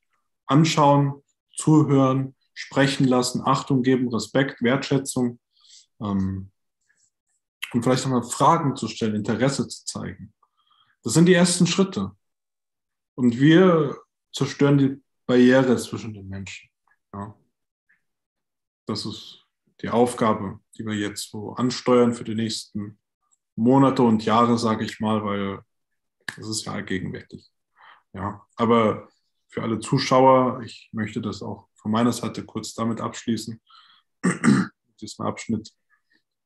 anschauen, 0.46 1.22
zuhören, 1.56 2.34
sprechen 2.54 3.06
lassen, 3.06 3.42
Achtung 3.44 3.82
geben, 3.82 4.08
Respekt, 4.08 4.62
Wertschätzung 4.62 5.38
ähm, 6.00 6.50
und 7.72 7.82
vielleicht 7.82 8.04
nochmal 8.04 8.22
Fragen 8.22 8.76
zu 8.76 8.88
stellen, 8.88 9.14
Interesse 9.14 9.68
zu 9.68 9.84
zeigen. 9.84 10.32
Das 11.02 11.12
sind 11.12 11.26
die 11.26 11.34
ersten 11.34 11.66
Schritte. 11.66 12.12
Und 13.14 13.38
wir 13.38 13.96
zerstören 14.32 14.78
die 14.78 15.02
Barriere 15.26 15.76
zwischen 15.76 16.14
den 16.14 16.28
Menschen. 16.28 16.68
Ja. 17.12 17.34
Das 18.86 19.06
ist 19.06 19.44
die 19.80 19.88
Aufgabe, 19.88 20.60
die 20.76 20.84
wir 20.84 20.94
jetzt 20.94 21.30
so 21.30 21.52
ansteuern 21.52 22.14
für 22.14 22.24
die 22.24 22.34
nächsten 22.34 22.98
Monate 23.56 24.02
und 24.02 24.24
Jahre, 24.24 24.58
sage 24.58 24.84
ich 24.84 25.00
mal, 25.00 25.24
weil 25.24 25.62
das 26.36 26.48
ist 26.48 26.64
ja 26.64 26.72
allgegenwärtig. 26.72 27.50
Ja, 28.12 28.46
aber 28.56 29.08
für 29.48 29.62
alle 29.62 29.78
Zuschauer, 29.78 30.60
ich 30.62 30.88
möchte 30.92 31.20
das 31.20 31.42
auch 31.42 31.68
von 31.74 31.92
meiner 31.92 32.12
Seite 32.12 32.44
kurz 32.44 32.74
damit 32.74 33.00
abschließen, 33.00 33.60
diesen 35.00 35.24
Abschnitt. 35.24 35.70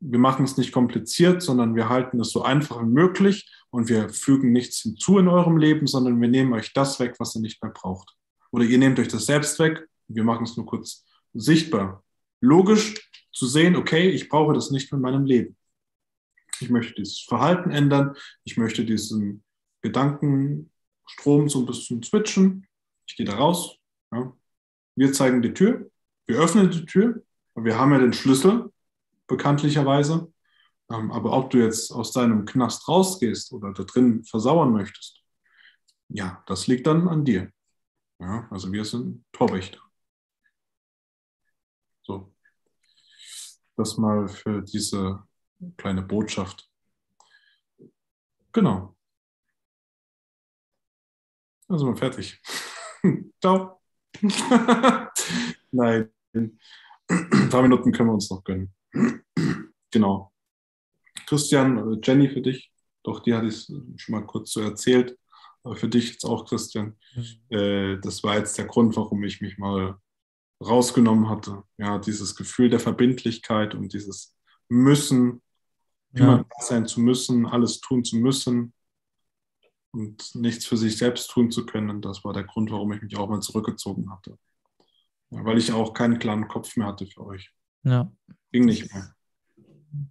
Wir 0.01 0.19
machen 0.19 0.45
es 0.45 0.57
nicht 0.57 0.73
kompliziert, 0.73 1.43
sondern 1.43 1.75
wir 1.75 1.89
halten 1.89 2.21
es 2.21 2.31
so 2.31 2.43
einfach 2.43 2.81
wie 2.81 2.87
möglich 2.87 3.51
und 3.71 3.89
wir 3.89 4.09
fügen 4.11 4.53
nichts 4.53 4.81
hinzu 4.83 5.19
in 5.19 5.29
eurem 5.29 5.57
Leben, 5.57 5.87
sondern 5.87 6.21
wir 6.21 6.29
nehmen 6.29 6.53
euch 6.53 6.73
das 6.73 7.01
weg, 7.01 7.17
was 7.19 7.35
ihr 7.35 7.43
nicht 7.43 7.63
mehr 7.63 7.73
braucht. 7.73 8.15
Oder 8.53 8.65
ihr 8.65 8.79
nehmt 8.79 8.99
euch 8.99 9.09
das 9.09 9.27
selbst 9.27 9.59
weg. 9.59 9.87
Wir 10.07 10.25
machen 10.25 10.45
es 10.45 10.57
nur 10.57 10.67
kurz 10.67 11.05
sichtbar. 11.35 12.05
Logisch 12.41 13.11
zu 13.33 13.47
sehen, 13.47 13.77
okay, 13.77 14.09
ich 14.09 14.29
brauche 14.29 14.55
das 14.55 14.71
nicht 14.71 14.93
in 14.93 15.01
meinem 15.01 15.25
Leben. 15.25 15.57
Ich 16.61 16.71
möchte 16.71 16.95
dieses 16.95 17.21
Verhalten 17.21 17.71
ändern. 17.71 18.17
Ich 18.45 18.57
möchte 18.57 18.85
diesen 18.85 19.45
Gedankenstrom 19.83 21.49
so 21.49 21.61
ein 21.61 21.67
bisschen 21.67 22.03
switchen. 22.03 22.67
Ich 23.07 23.17
gehe 23.17 23.27
da 23.27 23.37
raus. 23.37 23.77
Ja. 24.13 24.33
Wir 24.97 25.13
zeigen 25.13 25.43
die 25.43 25.55
Tür. 25.55 25.91
Wir 26.27 26.39
öffnen 26.39 26.71
die 26.71 26.85
Tür. 26.85 27.23
Wir 27.55 27.79
haben 27.79 27.93
ja 27.93 27.99
den 27.99 28.13
Schlüssel, 28.13 28.73
bekanntlicherweise. 29.29 30.33
Ähm, 30.91 31.13
aber 31.13 31.33
ob 31.33 31.51
du 31.51 31.59
jetzt 31.59 31.93
aus 31.93 32.13
deinem 32.13 32.45
Knast 32.45 32.89
rausgehst 32.89 33.53
oder 33.53 33.73
da 33.73 33.85
drin 33.85 34.25
versauern 34.25 34.73
möchtest, 34.73 35.23
ja, 36.09 36.43
das 36.47 36.67
liegt 36.67 36.87
dann 36.87 37.09
an 37.09 37.25
dir. 37.25 37.53
Ja, 38.19 38.49
also 38.51 38.73
wir 38.73 38.85
sind 38.85 39.25
Torwächter. 39.33 39.81
So. 42.03 42.35
Das 43.77 43.97
mal 43.97 44.29
für 44.29 44.63
diese 44.63 45.23
kleine 45.77 46.03
Botschaft. 46.03 46.69
Genau. 48.53 48.97
Also 51.69 51.87
mal 51.87 51.97
fertig. 51.97 52.41
Ciao. 53.41 53.81
Nein. 55.71 56.11
Ein 56.33 57.49
paar 57.51 57.63
Minuten 57.63 57.93
können 57.93 58.09
wir 58.09 58.15
uns 58.15 58.31
noch 58.31 58.43
gönnen. 58.43 58.75
genau. 59.91 60.33
Christian, 61.27 62.01
Jenny 62.03 62.29
für 62.29 62.41
dich. 62.41 62.71
Doch, 63.03 63.21
die 63.21 63.35
hatte 63.35 63.47
ich 63.47 63.67
schon 63.97 64.15
mal 64.15 64.27
kurz 64.27 64.53
so 64.53 64.61
erzählt. 64.61 65.19
Aber 65.63 65.77
für 65.77 65.89
dich 65.89 66.13
jetzt 66.13 66.25
auch, 66.25 66.47
Christian. 66.47 66.97
Mhm. 67.15 67.57
Äh, 67.57 68.01
das 68.01 68.23
war 68.23 68.37
jetzt 68.37 68.57
der 68.59 68.67
Grund, 68.67 68.97
warum 68.97 69.23
ich 69.25 69.41
mich 69.41 69.59
mal 69.59 69.99
rausgenommen 70.63 71.29
hatte. 71.29 71.63
Ja, 71.77 71.99
dieses 71.99 72.35
Gefühl 72.35 72.71
der 72.71 72.81
Verbindlichkeit 72.81 73.75
und 73.75 73.93
dieses 73.93 74.35
Müssen, 74.69 75.43
immer 76.13 76.39
ja. 76.39 76.47
sein 76.61 76.87
zu 76.87 77.01
müssen, 77.01 77.47
alles 77.47 77.81
tun 77.81 78.05
zu 78.05 78.17
müssen 78.17 78.73
und 79.93 80.35
nichts 80.35 80.67
für 80.67 80.77
sich 80.77 80.97
selbst 80.97 81.31
tun 81.31 81.51
zu 81.51 81.67
können. 81.67 81.91
Und 81.91 82.05
das 82.05 82.25
war 82.25 82.33
der 82.33 82.45
Grund, 82.45 82.71
warum 82.71 82.93
ich 82.93 83.03
mich 83.03 83.17
auch 83.17 83.29
mal 83.29 83.41
zurückgezogen 83.41 84.11
hatte. 84.11 84.39
Ja, 85.31 85.45
weil 85.45 85.59
ich 85.59 85.73
auch 85.73 85.93
keinen 85.93 86.19
klaren 86.19 86.49
Kopf 86.49 86.77
mehr 86.77 86.87
hatte 86.87 87.07
für 87.07 87.25
euch. 87.25 87.53
Ja. 87.83 88.13
Ging 88.53 88.65
nicht 88.65 88.93
mehr. 88.93 89.15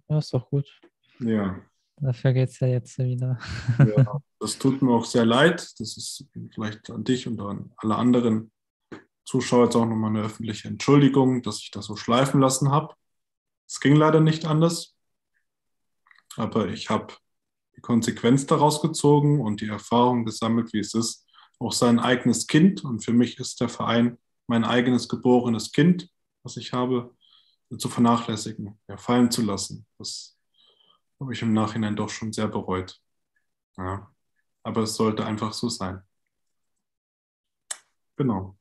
Ja, 0.08 0.18
ist 0.18 0.32
doch 0.32 0.48
gut. 0.50 0.80
Ja. 1.20 1.60
Dafür 1.96 2.32
geht 2.32 2.50
es 2.50 2.60
ja 2.60 2.68
jetzt 2.68 2.98
wieder. 2.98 3.38
ja, 3.78 4.20
das 4.38 4.58
tut 4.58 4.82
mir 4.82 4.92
auch 4.92 5.04
sehr 5.04 5.24
leid. 5.24 5.60
Das 5.78 5.96
ist 5.96 6.24
vielleicht 6.54 6.90
an 6.90 7.04
dich 7.04 7.26
und 7.26 7.40
an 7.40 7.72
alle 7.76 7.96
anderen 7.96 8.52
Zuschauer 9.24 9.64
jetzt 9.64 9.76
auch 9.76 9.84
nochmal 9.84 10.10
eine 10.10 10.22
öffentliche 10.22 10.68
Entschuldigung, 10.68 11.42
dass 11.42 11.58
ich 11.58 11.70
das 11.70 11.86
so 11.86 11.96
schleifen 11.96 12.40
lassen 12.40 12.70
habe. 12.70 12.94
Es 13.66 13.80
ging 13.80 13.96
leider 13.96 14.20
nicht 14.20 14.46
anders. 14.46 14.96
Aber 16.36 16.68
ich 16.68 16.88
habe 16.88 17.14
die 17.76 17.80
Konsequenz 17.80 18.46
daraus 18.46 18.80
gezogen 18.80 19.40
und 19.40 19.60
die 19.60 19.68
Erfahrung 19.68 20.24
gesammelt, 20.24 20.72
wie 20.72 20.78
es 20.78 20.94
ist, 20.94 21.26
auch 21.58 21.72
sein 21.72 21.98
eigenes 21.98 22.46
Kind. 22.46 22.84
Und 22.84 23.04
für 23.04 23.12
mich 23.12 23.38
ist 23.38 23.60
der 23.60 23.68
Verein 23.68 24.18
mein 24.46 24.64
eigenes 24.64 25.08
geborenes 25.08 25.72
Kind, 25.72 26.08
was 26.42 26.56
ich 26.56 26.72
habe, 26.72 27.14
zu 27.76 27.88
vernachlässigen, 27.88 28.78
ja, 28.88 28.96
fallen 28.96 29.30
zu 29.30 29.42
lassen. 29.42 29.86
Das 29.98 30.38
habe 31.20 31.32
ich 31.32 31.42
im 31.42 31.52
Nachhinein 31.52 31.96
doch 31.96 32.08
schon 32.08 32.32
sehr 32.32 32.48
bereut. 32.48 33.00
Ja. 33.76 34.10
Aber 34.62 34.82
es 34.82 34.94
sollte 34.94 35.24
einfach 35.24 35.52
so 35.52 35.68
sein. 35.68 36.02
Genau. 38.16 38.58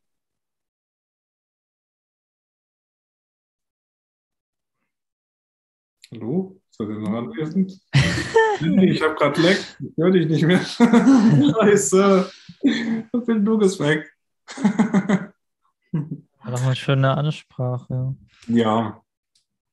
Hallo? 6.11 6.61
Seid 6.69 6.89
ihr 6.89 6.99
noch 6.99 7.17
anwesend? 7.17 7.81
ich 7.93 9.01
habe 9.01 9.15
gerade 9.15 9.41
Leck. 9.41 9.59
Ich 9.79 9.97
höre 9.97 10.11
dich 10.11 10.27
nicht 10.27 10.43
mehr. 10.43 10.59
Scheiße. 10.65 12.31
Das 13.11 13.25
Bildung 13.25 13.61
ist 13.61 13.79
weg. 13.79 14.09
War 16.47 16.55
doch 16.55 16.63
eine 16.63 16.77
schöne 16.77 17.17
Ansprache. 17.17 18.15
Ja. 18.47 19.03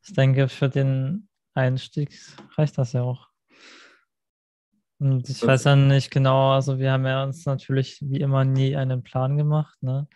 Ich 0.05 0.13
denke, 0.13 0.49
für 0.49 0.69
den 0.69 1.29
Einstieg 1.55 2.19
reicht 2.59 2.79
das 2.79 2.95
ja 2.95 3.03
auch. 3.03 3.29
Und 4.99 5.29
ich 5.29 5.39
das 5.39 5.47
weiß 5.47 5.65
ja 5.65 5.77
nicht 5.77 6.11
genau, 6.11 6.51
also 6.51 6.81
wir 6.81 6.91
haben 6.91 7.07
ja 7.07 7.23
uns 7.23 7.47
natürlich 7.47 8.01
wie 8.03 8.19
immer 8.19 8.45
nie 8.45 8.75
einen 8.75 9.05
Plan 9.05 9.39
gemacht. 9.39 9.81
Ne? 9.85 10.09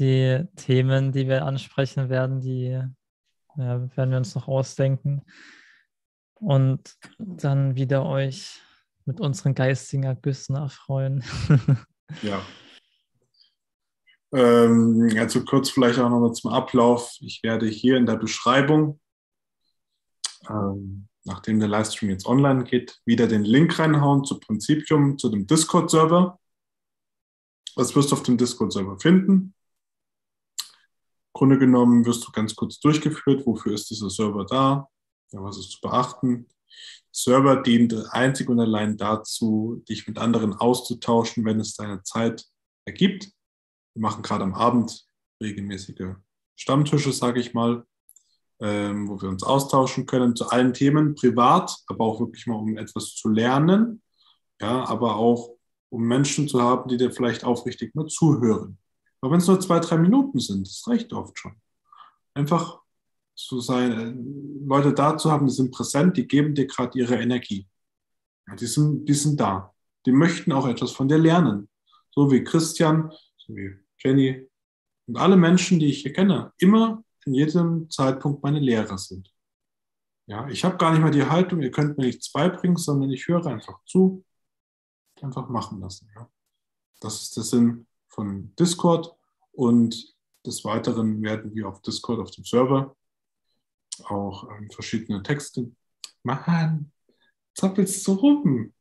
Die 0.00 0.42
Themen, 0.56 1.12
die 1.12 1.28
wir 1.28 1.46
ansprechen 1.46 2.08
werden, 2.08 2.40
die 2.40 2.70
ja, 3.56 3.96
werden 3.96 4.10
wir 4.10 4.18
uns 4.18 4.34
noch 4.34 4.48
ausdenken. 4.48 5.22
Und 6.40 6.96
dann 7.20 7.76
wieder 7.76 8.04
euch 8.04 8.60
mit 9.04 9.20
unseren 9.20 9.54
geistigen 9.54 10.02
Ergüssen 10.02 10.56
erfreuen. 10.56 11.22
ja. 12.22 12.42
Ähm, 14.32 15.14
also 15.18 15.44
kurz 15.44 15.70
vielleicht 15.70 15.98
auch 15.98 16.10
nochmal 16.10 16.32
zum 16.32 16.52
Ablauf. 16.52 17.16
Ich 17.20 17.42
werde 17.42 17.66
hier 17.66 17.96
in 17.96 18.06
der 18.06 18.16
Beschreibung, 18.16 19.00
ähm, 20.48 21.08
nachdem 21.24 21.60
der 21.60 21.68
Livestream 21.68 22.10
jetzt 22.10 22.26
online 22.26 22.64
geht, 22.64 23.00
wieder 23.04 23.26
den 23.26 23.44
Link 23.44 23.78
reinhauen 23.78 24.24
zu 24.24 24.38
Prinzipium, 24.38 25.18
zu 25.18 25.28
dem 25.30 25.46
Discord-Server. 25.46 26.38
Das 27.76 27.94
wirst 27.94 28.10
du 28.10 28.16
auf 28.16 28.22
dem 28.22 28.36
Discord-Server 28.36 28.98
finden. 28.98 29.54
Grunde 31.32 31.58
genommen 31.58 32.04
wirst 32.04 32.26
du 32.26 32.32
ganz 32.32 32.56
kurz 32.56 32.80
durchgeführt, 32.80 33.46
wofür 33.46 33.72
ist 33.72 33.88
dieser 33.90 34.10
Server 34.10 34.44
da, 34.44 34.88
ja, 35.30 35.40
was 35.40 35.56
ist 35.56 35.70
zu 35.70 35.80
beachten. 35.80 36.48
Server 37.12 37.62
dient 37.62 37.94
einzig 38.10 38.48
und 38.48 38.58
allein 38.58 38.96
dazu, 38.96 39.82
dich 39.88 40.08
mit 40.08 40.18
anderen 40.18 40.54
auszutauschen, 40.54 41.44
wenn 41.44 41.60
es 41.60 41.74
deine 41.74 42.02
Zeit 42.02 42.44
ergibt. 42.84 43.30
Wir 43.98 44.02
machen 44.02 44.22
gerade 44.22 44.44
am 44.44 44.54
Abend 44.54 45.08
regelmäßige 45.42 46.14
Stammtische, 46.54 47.10
sage 47.12 47.40
ich 47.40 47.52
mal, 47.52 47.84
ähm, 48.60 49.08
wo 49.08 49.20
wir 49.20 49.28
uns 49.28 49.42
austauschen 49.42 50.06
können 50.06 50.36
zu 50.36 50.48
allen 50.50 50.72
Themen, 50.72 51.16
privat, 51.16 51.76
aber 51.88 52.04
auch 52.04 52.20
wirklich 52.20 52.46
mal, 52.46 52.54
um 52.54 52.78
etwas 52.78 53.16
zu 53.16 53.28
lernen, 53.28 54.00
ja, 54.60 54.84
aber 54.84 55.16
auch 55.16 55.56
um 55.88 56.04
Menschen 56.04 56.46
zu 56.46 56.62
haben, 56.62 56.88
die 56.88 56.96
dir 56.96 57.10
vielleicht 57.10 57.42
aufrichtig 57.42 57.92
mal 57.96 58.06
zuhören. 58.06 58.78
Aber 59.20 59.32
wenn 59.32 59.40
es 59.40 59.48
nur 59.48 59.58
zwei, 59.58 59.80
drei 59.80 59.98
Minuten 59.98 60.38
sind, 60.38 60.68
das 60.68 60.86
reicht 60.86 61.12
oft 61.12 61.36
schon. 61.36 61.60
Einfach 62.34 62.78
zu 63.34 63.60
sein, 63.60 63.90
äh, 63.92 64.64
Leute 64.64 64.94
da 64.94 65.18
zu 65.18 65.32
haben, 65.32 65.48
die 65.48 65.52
sind 65.52 65.72
präsent, 65.72 66.16
die 66.16 66.28
geben 66.28 66.54
dir 66.54 66.68
gerade 66.68 66.96
ihre 66.96 67.16
Energie. 67.16 67.66
Ja, 68.46 68.54
die, 68.54 68.66
sind, 68.66 69.06
die 69.06 69.14
sind 69.14 69.40
da. 69.40 69.74
Die 70.06 70.12
möchten 70.12 70.52
auch 70.52 70.68
etwas 70.68 70.92
von 70.92 71.08
dir 71.08 71.18
lernen. 71.18 71.68
So 72.14 72.30
wie 72.30 72.44
Christian, 72.44 73.10
so 73.36 73.56
wie 73.56 73.87
Jenny 73.98 74.48
und 75.06 75.16
alle 75.16 75.36
Menschen, 75.36 75.78
die 75.78 75.86
ich 75.86 76.02
hier 76.02 76.12
kenne, 76.12 76.52
immer 76.58 77.02
in 77.24 77.34
jedem 77.34 77.90
Zeitpunkt 77.90 78.42
meine 78.42 78.60
Lehrer 78.60 78.98
sind. 78.98 79.32
Ja, 80.26 80.48
ich 80.48 80.64
habe 80.64 80.76
gar 80.76 80.92
nicht 80.92 81.00
mal 81.00 81.10
die 81.10 81.24
Haltung, 81.24 81.62
ihr 81.62 81.70
könnt 81.70 81.96
mir 81.96 82.04
nichts 82.04 82.30
beibringen, 82.30 82.76
sondern 82.76 83.10
ich 83.10 83.28
höre 83.28 83.46
einfach 83.46 83.82
zu, 83.84 84.24
einfach 85.22 85.48
machen 85.48 85.80
lassen. 85.80 86.10
Ja. 86.14 86.30
Das 87.00 87.22
ist 87.22 87.36
der 87.36 87.44
Sinn 87.44 87.86
von 88.08 88.54
Discord 88.56 89.16
und 89.52 90.14
des 90.44 90.64
Weiteren 90.64 91.22
werden 91.22 91.54
wir 91.54 91.68
auf 91.68 91.80
Discord, 91.82 92.20
auf 92.20 92.30
dem 92.30 92.44
Server, 92.44 92.96
auch 94.04 94.48
ähm, 94.50 94.70
verschiedene 94.70 95.22
Texte. 95.22 95.72
Mann, 96.22 96.92
zappelst 97.54 98.06
du 98.06 98.12
rum? 98.12 98.74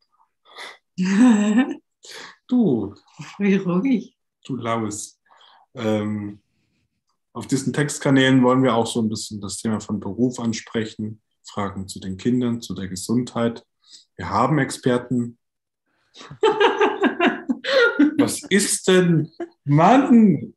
Du, 2.47 2.95
Wie 3.39 3.55
ruhig. 3.55 4.16
Du 4.47 4.55
Laues. 4.55 5.19
Ähm, 5.75 6.39
auf 7.33 7.47
diesen 7.47 7.73
Textkanälen 7.73 8.41
wollen 8.43 8.63
wir 8.63 8.73
auch 8.73 8.87
so 8.87 9.01
ein 9.01 9.09
bisschen 9.09 9.39
das 9.41 9.57
Thema 9.57 9.79
von 9.79 9.99
Beruf 9.99 10.39
ansprechen, 10.39 11.21
Fragen 11.43 11.87
zu 11.87 11.99
den 11.99 12.17
Kindern, 12.17 12.61
zu 12.61 12.73
der 12.73 12.87
Gesundheit. 12.87 13.63
Wir 14.15 14.29
haben 14.29 14.57
Experten. 14.59 15.37
Was 18.17 18.41
ist 18.49 18.87
denn? 18.87 19.31
Mann! 19.63 20.55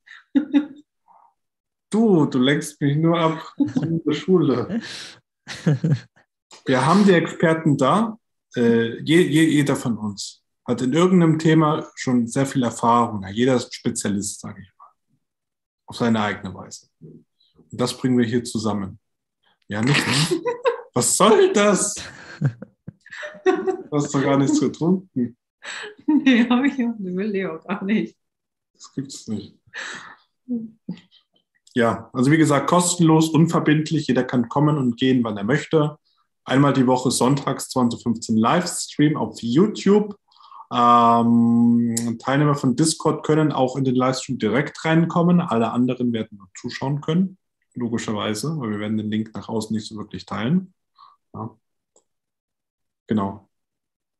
Du, 1.91 2.25
du 2.27 2.39
lenkst 2.39 2.81
mich 2.81 2.97
nur 2.97 3.19
ab 3.19 3.55
in 3.59 4.03
der 4.05 4.13
Schule. 4.15 4.81
Wir 6.65 6.87
haben 6.87 7.05
die 7.05 7.13
Experten 7.13 7.77
da. 7.77 8.19
Äh, 8.57 9.01
je, 9.03 9.21
je, 9.21 9.45
jeder 9.45 9.77
von 9.77 9.97
uns 9.99 10.40
hat 10.67 10.83
in 10.83 10.93
irgendeinem 10.93 11.39
Thema 11.39 11.89
schon 11.95 12.27
sehr 12.27 12.47
viel 12.47 12.63
Erfahrung. 12.63 13.27
Jeder 13.33 13.57
ist 13.57 13.75
Spezialist, 13.75 14.41
sage 14.41 14.63
ich 14.63 14.71
mal. 14.79 14.87
Auf 15.87 15.97
seine 15.97 16.21
eigene 16.21 16.55
Weise. 16.55 16.89
Und 17.01 17.25
das 17.71 17.97
bringen 17.97 18.19
wir 18.19 18.27
hier 18.27 18.45
zusammen. 18.45 18.99
Ja, 19.69 19.83
nicht? 19.83 20.05
Was 20.95 21.17
soll 21.17 21.53
das? 21.53 21.95
Du 23.45 23.97
hast 23.97 24.15
doch 24.15 24.23
gar 24.23 24.37
nichts 24.37 24.61
getrunken. 24.61 25.37
Nee, 26.07 26.49
habe 26.49 26.69
ich 26.69 26.75
auch, 26.75 26.95
will 26.99 27.35
ich 27.35 27.47
auch 27.47 27.63
gar 27.65 27.85
nicht. 27.85 28.17
Das 28.73 28.93
gibt's 28.93 29.29
nicht. 29.29 29.57
Ja, 31.75 32.11
also 32.13 32.31
wie 32.31 32.37
gesagt, 32.37 32.69
kostenlos, 32.69 33.29
unverbindlich. 33.29 34.09
Jeder 34.09 34.25
kann 34.25 34.49
kommen 34.49 34.79
und 34.79 34.97
gehen, 34.97 35.23
wann 35.23 35.37
er 35.37 35.45
möchte. 35.45 35.97
Einmal 36.45 36.73
die 36.73 36.87
Woche 36.87 37.11
sonntags 37.11 37.69
2015 37.69 38.37
Livestream 38.37 39.17
auf 39.17 39.41
YouTube. 39.41 40.17
Ähm, 40.73 42.19
Teilnehmer 42.21 42.55
von 42.55 42.77
Discord 42.77 43.25
können 43.25 43.53
auch 43.53 43.77
in 43.77 43.85
den 43.85 43.97
Livestream 43.97 44.39
direkt 44.39 44.85
reinkommen. 44.85 45.41
Alle 45.41 45.73
anderen 45.73 46.13
werden 46.13 46.39
nur 46.39 46.49
zuschauen 46.57 47.01
können, 47.01 47.39
logischerweise, 47.75 48.57
weil 48.59 48.71
wir 48.71 48.79
werden 48.79 48.97
den 48.97 49.11
Link 49.11 49.35
nach 49.35 49.49
außen 49.49 49.75
nicht 49.75 49.87
so 49.89 49.97
wirklich 49.97 50.27
teilen. 50.27 50.73
Ja. 51.35 51.57
Genau. 53.09 53.49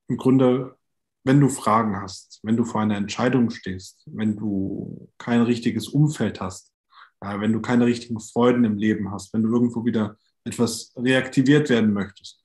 Im 0.09 0.17
Grunde, 0.17 0.77
wenn 1.23 1.41
du 1.41 1.49
Fragen 1.49 2.01
hast, 2.01 2.41
wenn 2.43 2.57
du 2.57 2.65
vor 2.65 2.81
einer 2.81 2.97
Entscheidung 2.97 3.51
stehst, 3.51 4.03
wenn 4.07 4.37
du 4.37 5.09
kein 5.19 5.43
richtiges 5.43 5.89
Umfeld 5.89 6.41
hast, 6.41 6.75
ja, 7.23 7.41
wenn 7.41 7.53
du 7.53 7.61
keine 7.61 7.87
richtigen 7.87 8.19
Freuden 8.19 8.65
im 8.65 8.77
Leben 8.77 9.13
hast, 9.13 9.33
wenn 9.33 9.43
du 9.43 9.53
irgendwo 9.53 9.85
wieder 9.85 10.17
etwas 10.45 10.93
reaktiviert 10.97 11.69
werden 11.69 11.93
möchtest, 11.93 12.43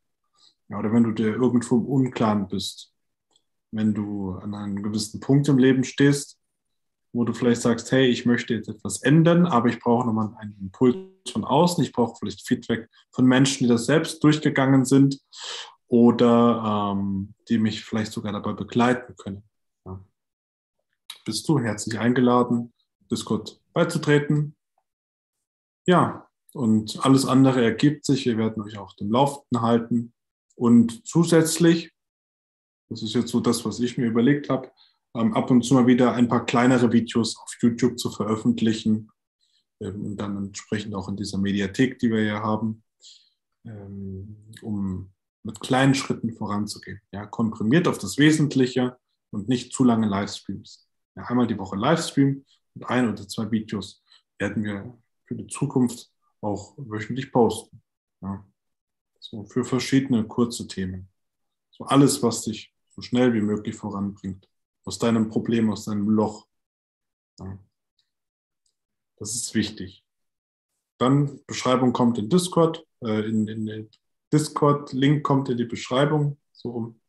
ja, 0.69 0.77
oder 0.77 0.93
wenn 0.93 1.03
du 1.03 1.11
dir 1.11 1.33
irgendwo 1.33 1.77
im 1.77 1.85
Unklaren 1.85 2.47
bist, 2.47 2.94
wenn 3.75 3.93
du 3.93 4.31
an 4.35 4.53
einem 4.53 4.81
gewissen 4.81 5.19
Punkt 5.19 5.47
im 5.47 5.57
Leben 5.57 5.83
stehst, 5.83 6.39
wo 7.13 7.23
du 7.23 7.33
vielleicht 7.33 7.61
sagst, 7.61 7.91
hey, 7.91 8.07
ich 8.07 8.25
möchte 8.25 8.53
jetzt 8.53 8.67
etwas 8.67 9.01
ändern, 9.01 9.45
aber 9.45 9.69
ich 9.69 9.79
brauche 9.79 10.05
nochmal 10.05 10.33
einen 10.37 10.57
Impuls 10.59 10.97
von 11.31 11.45
außen, 11.45 11.83
ich 11.83 11.93
brauche 11.93 12.15
vielleicht 12.17 12.45
Feedback 12.45 12.89
von 13.11 13.25
Menschen, 13.25 13.63
die 13.63 13.69
das 13.69 13.85
selbst 13.85 14.23
durchgegangen 14.23 14.85
sind 14.85 15.19
oder 15.87 16.93
ähm, 16.93 17.33
die 17.47 17.57
mich 17.57 17.85
vielleicht 17.85 18.11
sogar 18.11 18.33
dabei 18.33 18.53
begleiten 18.53 19.15
können. 19.17 19.43
Ja. 19.85 20.03
Bist 21.23 21.47
du 21.47 21.59
herzlich 21.59 21.99
eingeladen, 21.99 22.73
Discord 23.09 23.61
beizutreten. 23.73 24.55
Ja, 25.85 26.27
und 26.53 27.05
alles 27.05 27.25
andere 27.25 27.63
ergibt 27.63 28.05
sich. 28.05 28.25
Wir 28.25 28.37
werden 28.37 28.63
euch 28.63 28.77
auch 28.77 28.93
dem 28.95 29.11
Laufenden 29.11 29.61
halten. 29.61 30.13
Und 30.55 31.05
zusätzlich, 31.05 31.91
das 32.89 33.01
ist 33.01 33.13
jetzt 33.13 33.29
so 33.29 33.39
das, 33.39 33.65
was 33.65 33.79
ich 33.79 33.97
mir 33.97 34.05
überlegt 34.05 34.49
habe, 34.49 34.71
ähm, 35.15 35.33
ab 35.33 35.49
und 35.49 35.63
zu 35.63 35.73
mal 35.73 35.87
wieder 35.87 36.13
ein 36.13 36.27
paar 36.27 36.45
kleinere 36.45 36.91
Videos 36.91 37.37
auf 37.37 37.55
YouTube 37.61 37.97
zu 37.97 38.11
veröffentlichen 38.11 39.09
ähm, 39.79 40.05
und 40.05 40.17
dann 40.17 40.37
entsprechend 40.37 40.93
auch 40.93 41.09
in 41.09 41.15
dieser 41.15 41.37
Mediathek, 41.37 41.99
die 41.99 42.11
wir 42.11 42.21
hier 42.21 42.41
haben, 42.41 42.83
ähm, 43.65 44.37
um 44.61 45.11
mit 45.43 45.59
kleinen 45.59 45.95
Schritten 45.95 46.33
voranzugehen. 46.33 47.01
Ja, 47.11 47.25
komprimiert 47.25 47.87
auf 47.87 47.97
das 47.97 48.17
Wesentliche 48.17 48.97
und 49.31 49.47
nicht 49.47 49.73
zu 49.73 49.83
lange 49.83 50.07
Livestreams. 50.07 50.89
Ja, 51.15 51.23
einmal 51.23 51.47
die 51.47 51.57
Woche 51.57 51.75
Livestream 51.75 52.43
und 52.73 52.83
ein 52.85 53.09
oder 53.09 53.27
zwei 53.27 53.49
Videos 53.51 54.03
werden 54.37 54.63
wir 54.63 54.97
für 55.25 55.35
die 55.35 55.47
Zukunft 55.47 56.11
auch 56.41 56.73
wöchentlich 56.77 57.31
posten. 57.31 57.81
Ja. 58.21 58.45
So 59.19 59.43
für 59.45 59.63
verschiedene 59.63 60.25
kurze 60.25 60.67
Themen. 60.67 61.09
So 61.71 61.85
alles, 61.85 62.21
was 62.21 62.43
dich 62.43 62.74
so 62.95 63.01
schnell 63.01 63.33
wie 63.33 63.41
möglich 63.41 63.75
voranbringt. 63.75 64.49
Aus 64.85 64.99
deinem 64.99 65.29
Problem, 65.29 65.69
aus 65.71 65.85
deinem 65.85 66.09
Loch. 66.09 66.47
Ja. 67.39 67.59
Das 69.17 69.35
ist 69.35 69.53
wichtig. 69.53 70.03
Dann 70.97 71.43
Beschreibung 71.45 71.91
kommt 71.93 72.17
in 72.17 72.29
Discord, 72.29 72.85
äh, 73.01 73.27
in, 73.27 73.47
in, 73.47 73.67
in 73.67 73.89
Discord-Link 74.31 75.23
kommt 75.23 75.49
in 75.49 75.57
die 75.57 75.65
Beschreibung. 75.65 76.37
So 76.53 76.71
rum. 76.71 77.01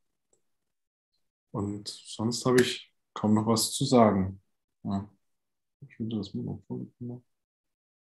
Und 1.53 1.89
sonst 1.89 2.45
habe 2.45 2.61
ich 2.61 2.93
kaum 3.15 3.35
noch 3.35 3.47
was 3.47 3.73
zu 3.73 3.85
sagen. 3.85 4.43
Ja. 4.83 5.09
Ich 5.81 5.95
finde 5.97 6.17
das 6.17 6.35
Monopol. 6.35 6.91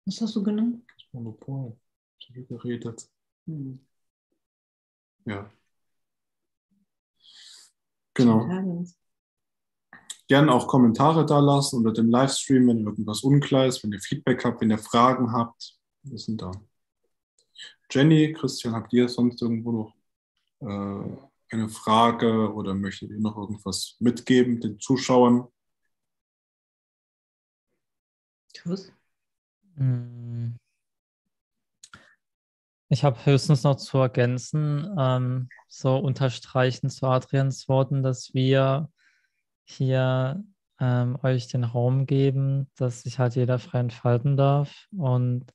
Was 0.05 0.21
hast 0.21 0.37
du 0.37 0.43
genannt? 0.43 0.85
Das 0.97 1.07
Monopol. 1.13 1.79
Ich 2.19 2.31
habe 2.31 2.43
geredet. 2.45 3.09
Hm. 3.47 3.81
Ja. 5.25 5.51
Genau. 8.19 8.85
Gerne 10.27 10.53
auch 10.53 10.67
Kommentare 10.67 11.25
da 11.25 11.39
lassen 11.39 11.77
unter 11.77 11.93
dem 11.93 12.11
Livestream, 12.11 12.67
wenn 12.67 12.85
irgendwas 12.85 13.23
unklar 13.23 13.67
ist, 13.67 13.83
wenn 13.85 13.93
ihr 13.93 14.01
Feedback 14.01 14.45
habt, 14.45 14.61
wenn 14.61 14.71
ihr 14.71 14.79
Fragen 14.79 15.33
habt. 15.33 15.79
Wir 16.03 16.19
sind 16.19 16.43
da. 16.43 16.51
Jenny, 17.91 18.33
Christian, 18.33 18.75
habt 18.75 18.93
ihr 18.93 19.09
sonst 19.09 19.41
irgendwo 19.41 19.73
noch 19.73 19.95
äh, 20.61 21.55
eine 21.55 21.69
Frage 21.69 22.53
oder 22.53 22.75
möchtet 22.75 23.11
ihr 23.11 23.21
noch 23.21 23.39
irgendwas 23.39 23.97
mitgeben 24.01 24.61
den 24.61 24.81
Zuschauern? 24.81 25.47
Tschüss. 28.53 28.93
Mm. 29.77 30.57
Ich 32.91 33.05
habe 33.05 33.25
höchstens 33.25 33.65
noch 33.65 33.77
zu 33.77 33.99
ergänzen, 33.99 34.95
ähm, 34.99 35.49
so 35.69 35.97
unterstreichen 35.97 36.89
zu 36.89 37.07
Adrians 37.07 37.69
Worten, 37.69 38.03
dass 38.03 38.33
wir 38.33 38.89
hier 39.65 40.43
ähm, 40.81 41.19
euch 41.23 41.49
den 41.49 41.65
Raum 41.65 42.07
geben, 42.07 42.71
dass 42.77 43.03
sich 43.03 43.19
halt 43.19 43.37
jeder 43.37 43.59
frei 43.59 43.81
entfalten 43.81 44.37
darf. 44.37 44.87
Und 44.97 45.47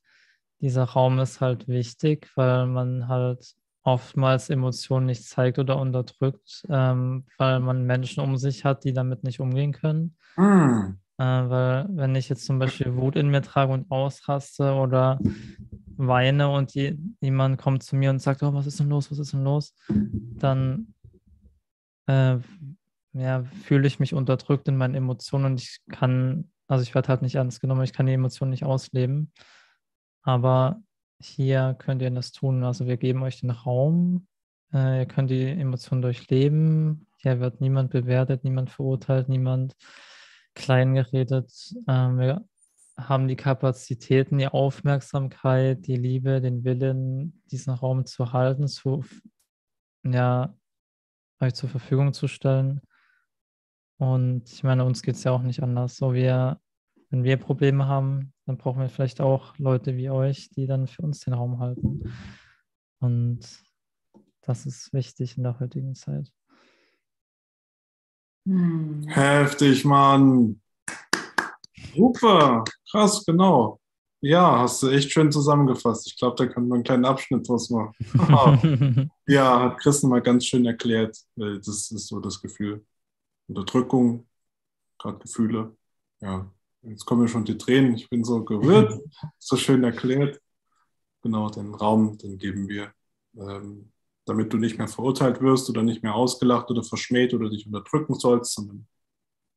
dieser 0.60 0.84
Raum 0.84 1.18
ist 1.18 1.40
halt 1.40 1.66
wichtig, 1.66 2.30
weil 2.36 2.66
man 2.66 3.08
halt 3.08 3.54
oftmals 3.82 4.48
Emotionen 4.48 5.06
nicht 5.06 5.24
zeigt 5.24 5.58
oder 5.58 5.78
unterdrückt, 5.78 6.64
ähm, 6.68 7.26
weil 7.36 7.60
man 7.60 7.84
Menschen 7.84 8.22
um 8.22 8.36
sich 8.36 8.64
hat, 8.64 8.84
die 8.84 8.92
damit 8.92 9.24
nicht 9.24 9.40
umgehen 9.40 9.72
können. 9.72 10.16
Hm. 10.36 10.98
Äh, 11.18 11.24
weil 11.24 11.86
wenn 11.90 12.14
ich 12.14 12.28
jetzt 12.28 12.46
zum 12.46 12.58
Beispiel 12.58 12.96
Wut 12.96 13.16
in 13.16 13.28
mir 13.28 13.42
trage 13.42 13.72
und 13.72 13.90
ausraste 13.90 14.72
oder 14.72 15.18
weine 15.96 16.50
und 16.50 16.74
die, 16.74 16.98
jemand 17.24 17.58
kommt 17.58 17.82
zu 17.82 17.96
mir 17.96 18.10
und 18.10 18.20
sagt, 18.20 18.42
oh, 18.42 18.54
was 18.54 18.66
ist 18.66 18.78
denn 18.78 18.88
los, 18.88 19.10
was 19.10 19.18
ist 19.18 19.32
denn 19.32 19.42
los, 19.42 19.74
dann 19.88 20.94
äh, 22.06 22.38
ja, 23.12 23.44
fühle 23.64 23.86
ich 23.86 24.00
mich 24.00 24.14
unterdrückt 24.14 24.68
in 24.68 24.76
meinen 24.76 24.94
Emotionen 24.94 25.46
und 25.46 25.60
ich 25.60 25.80
kann, 25.90 26.50
also 26.68 26.82
ich 26.82 26.94
werde 26.94 27.08
halt 27.08 27.22
nicht 27.22 27.36
ernst 27.36 27.60
genommen, 27.60 27.82
ich 27.82 27.92
kann 27.92 28.06
die 28.06 28.12
Emotionen 28.12 28.50
nicht 28.50 28.64
ausleben. 28.64 29.32
Aber 30.22 30.82
hier 31.20 31.76
könnt 31.78 32.02
ihr 32.02 32.10
das 32.10 32.32
tun. 32.32 32.64
Also 32.64 32.86
wir 32.86 32.96
geben 32.96 33.22
euch 33.22 33.40
den 33.40 33.50
Raum, 33.50 34.26
äh, 34.72 35.00
ihr 35.00 35.06
könnt 35.06 35.30
die 35.30 35.44
Emotionen 35.44 36.02
durchleben. 36.02 37.06
Hier 37.18 37.40
wird 37.40 37.60
niemand 37.60 37.90
bewertet, 37.90 38.44
niemand 38.44 38.70
verurteilt, 38.70 39.28
niemand 39.28 39.74
kleingeredet. 40.54 41.50
Ähm, 41.88 42.18
wir 42.18 42.44
haben 42.96 43.28
die 43.28 43.36
Kapazitäten, 43.36 44.38
die 44.38 44.46
Aufmerksamkeit, 44.46 45.86
die 45.86 45.96
Liebe, 45.96 46.40
den 46.40 46.64
Willen, 46.64 47.42
diesen 47.50 47.72
Raum 47.72 48.06
zu 48.06 48.32
halten, 48.32 48.68
zu, 48.68 49.04
ja, 50.04 50.56
euch 51.40 51.54
zur 51.54 51.68
Verfügung 51.68 52.12
zu 52.12 52.28
stellen. 52.28 52.80
Und 53.98 54.50
ich 54.52 54.62
meine, 54.62 54.84
uns 54.84 55.02
geht 55.02 55.16
es 55.16 55.24
ja 55.24 55.32
auch 55.32 55.42
nicht 55.42 55.62
anders. 55.62 55.96
So, 55.96 56.14
wir, 56.14 56.60
wenn 57.10 57.24
wir 57.24 57.36
Probleme 57.36 57.86
haben, 57.86 58.32
dann 58.46 58.58
brauchen 58.58 58.80
wir 58.80 58.88
vielleicht 58.88 59.20
auch 59.20 59.58
Leute 59.58 59.96
wie 59.96 60.10
euch, 60.10 60.50
die 60.50 60.66
dann 60.66 60.86
für 60.86 61.02
uns 61.02 61.20
den 61.20 61.34
Raum 61.34 61.58
halten. 61.58 62.12
Und 63.00 63.40
das 64.42 64.66
ist 64.66 64.92
wichtig 64.92 65.36
in 65.36 65.42
der 65.42 65.58
heutigen 65.58 65.94
Zeit. 65.94 66.32
Hm. 68.46 69.02
Heftig, 69.08 69.84
Mann. 69.84 70.60
Super, 71.94 72.64
krass, 72.90 73.24
genau. 73.24 73.80
Ja, 74.20 74.60
hast 74.60 74.82
du 74.82 74.88
echt 74.88 75.12
schön 75.12 75.30
zusammengefasst. 75.30 76.06
Ich 76.06 76.16
glaube, 76.16 76.34
da 76.36 76.46
kann 76.46 76.66
man 76.66 76.76
einen 76.76 76.84
kleinen 76.84 77.04
Abschnitt 77.04 77.46
draus 77.46 77.68
machen. 77.68 79.10
ja, 79.26 79.60
hat 79.60 79.78
Christen 79.78 80.08
mal 80.08 80.22
ganz 80.22 80.46
schön 80.46 80.64
erklärt. 80.64 81.14
Das 81.36 81.68
ist 81.68 82.06
so 82.06 82.20
das 82.20 82.40
Gefühl. 82.40 82.84
Unterdrückung, 83.48 84.26
gerade 84.98 85.18
Gefühle. 85.18 85.76
Ja, 86.22 86.50
jetzt 86.82 87.04
kommen 87.04 87.22
mir 87.22 87.28
schon 87.28 87.44
die 87.44 87.58
Tränen. 87.58 87.96
Ich 87.96 88.08
bin 88.08 88.24
so 88.24 88.42
gerührt, 88.42 88.98
so 89.38 89.56
schön 89.56 89.84
erklärt. 89.84 90.40
Genau, 91.22 91.50
den 91.50 91.74
Raum, 91.74 92.16
den 92.16 92.38
geben 92.38 92.66
wir, 92.68 92.92
ähm, 93.36 93.92
damit 94.24 94.50
du 94.52 94.56
nicht 94.56 94.78
mehr 94.78 94.88
verurteilt 94.88 95.42
wirst 95.42 95.68
oder 95.68 95.82
nicht 95.82 96.02
mehr 96.02 96.14
ausgelacht 96.14 96.70
oder 96.70 96.82
verschmäht 96.82 97.34
oder 97.34 97.50
dich 97.50 97.66
unterdrücken 97.66 98.14
sollst, 98.14 98.54
sondern 98.54 98.86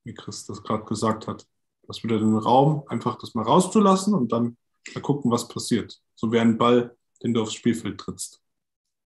wie 0.03 0.13
Chris 0.13 0.45
das 0.45 0.61
gerade 0.61 0.83
gesagt 0.83 1.27
hat, 1.27 1.47
das 1.88 2.03
wieder 2.03 2.19
den 2.19 2.38
Raum, 2.38 2.83
einfach 2.88 3.17
das 3.17 3.33
mal 3.33 3.43
rauszulassen 3.43 4.13
und 4.13 4.31
dann 4.31 4.57
mal 4.93 5.01
gucken, 5.01 5.31
was 5.31 5.47
passiert. 5.47 5.99
So 6.15 6.31
wie 6.31 6.39
ein 6.39 6.57
Ball, 6.57 6.95
den 7.23 7.33
du 7.33 7.41
aufs 7.41 7.53
Spielfeld 7.53 7.97
trittst. 7.99 8.41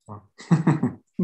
Ja. 0.08 0.28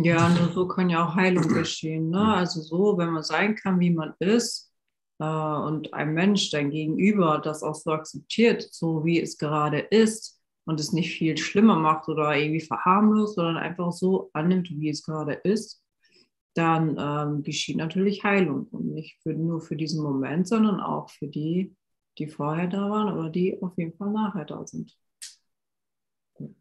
Ja, 0.03 0.29
nur 0.29 0.53
so 0.53 0.69
kann 0.69 0.91
ja 0.91 1.07
auch 1.07 1.15
Heilung 1.15 1.49
geschehen. 1.55 2.11
Ne? 2.11 2.35
Also 2.35 2.61
so, 2.61 2.99
wenn 2.99 3.11
man 3.11 3.23
sein 3.23 3.55
kann, 3.55 3.81
wie 3.81 3.91
man 3.91 4.13
ist 4.19 4.71
äh, 5.19 5.25
und 5.25 5.95
ein 5.95 6.13
Mensch, 6.13 6.51
dein 6.51 6.71
Gegenüber, 6.71 7.39
das 7.39 7.63
auch 7.63 7.75
so 7.75 7.93
akzeptiert, 7.93 8.69
so 8.71 9.05
wie 9.07 9.21
es 9.21 9.39
gerade 9.39 9.79
ist 9.79 10.39
und 10.67 10.81
es 10.81 10.93
nicht 10.93 11.17
viel 11.17 11.39
schlimmer 11.39 11.77
macht 11.77 12.09
oder 12.09 12.37
irgendwie 12.37 12.61
verharmlost, 12.61 13.37
sondern 13.37 13.57
einfach 13.57 13.91
so 13.93 14.29
annimmt, 14.35 14.69
wie 14.71 14.91
es 14.91 15.03
gerade 15.03 15.33
ist, 15.33 15.83
dann 16.57 16.97
ähm, 16.99 17.43
geschieht 17.43 17.77
natürlich 17.77 18.25
Heilung. 18.25 18.67
Und 18.69 18.95
nicht 18.95 19.21
für, 19.23 19.33
nur 19.33 19.61
für 19.61 19.77
diesen 19.77 20.03
Moment, 20.03 20.49
sondern 20.49 20.81
auch 20.81 21.11
für 21.11 21.29
die, 21.29 21.77
die 22.19 22.29
vorher 22.29 22.67
da 22.67 22.91
waren 22.91 23.17
oder 23.17 23.31
die 23.31 23.61
auf 23.63 23.77
jeden 23.77 23.97
Fall 23.97 24.13
nachher 24.13 24.45
da 24.45 24.67
sind. 24.67 24.97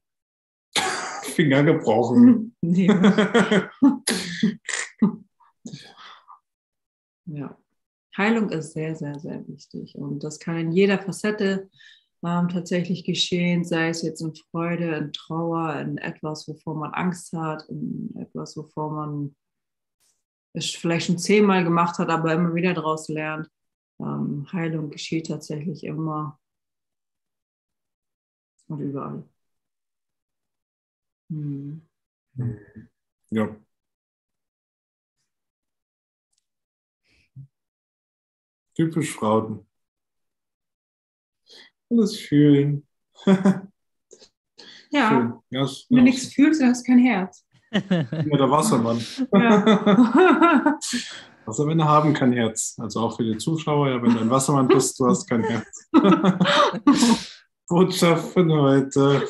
Finger 1.23 1.63
gebrochen. 1.63 2.55
Ja. 7.25 7.57
Heilung 8.17 8.49
ist 8.49 8.73
sehr, 8.73 8.95
sehr, 8.95 9.19
sehr 9.19 9.45
wichtig. 9.47 9.95
Und 9.95 10.23
das 10.23 10.39
kann 10.39 10.57
in 10.57 10.71
jeder 10.71 10.99
Facette 10.99 11.69
ähm, 12.23 12.47
tatsächlich 12.49 13.03
geschehen, 13.03 13.65
sei 13.65 13.89
es 13.89 14.03
jetzt 14.03 14.21
in 14.21 14.33
Freude, 14.35 14.95
in 14.95 15.11
Trauer, 15.11 15.79
in 15.79 15.97
etwas, 15.97 16.47
wovor 16.47 16.75
man 16.75 16.93
Angst 16.93 17.33
hat, 17.33 17.63
in 17.67 18.15
etwas, 18.17 18.55
wovor 18.55 18.91
man 18.91 19.35
es 20.55 20.71
vielleicht 20.71 21.07
schon 21.07 21.17
zehnmal 21.17 21.63
gemacht 21.63 21.97
hat, 21.99 22.09
aber 22.09 22.33
immer 22.33 22.53
wieder 22.55 22.73
daraus 22.73 23.07
lernt. 23.07 23.49
Ähm, 23.99 24.47
Heilung 24.51 24.89
geschieht 24.89 25.27
tatsächlich 25.27 25.83
immer 25.83 26.39
und 28.67 28.79
überall. 28.79 29.23
Hm. 31.29 31.81
Ja. 33.29 33.55
Typisch 38.75 39.13
Frauen. 39.13 39.65
Alles 41.89 42.19
fühlen. 42.19 42.87
Ja, 44.91 45.09
Schön. 45.09 45.33
Wenn 45.89 45.97
du 45.97 46.03
nichts 46.03 46.33
fühlst, 46.33 46.63
hast 46.63 46.87
du 46.87 46.91
kein 46.91 46.99
Herz. 46.99 47.44
Ja, 48.11 48.37
der 48.37 48.49
Wassermann. 48.51 48.99
Ja. 49.33 50.77
Wassermänner 51.45 51.85
haben 51.85 52.13
kein 52.13 52.31
Herz. 52.33 52.75
Also 52.79 53.01
auch 53.01 53.17
für 53.17 53.23
die 53.23 53.37
Zuschauer, 53.37 53.89
ja, 53.89 54.01
wenn 54.01 54.13
du 54.13 54.19
ein 54.19 54.29
Wassermann 54.29 54.67
bist, 54.67 54.99
du 54.99 55.07
hast 55.07 55.27
kein 55.29 55.43
Herz. 55.43 55.89
Botschaft 57.67 58.33
von 58.33 58.51
heute. 58.51 59.27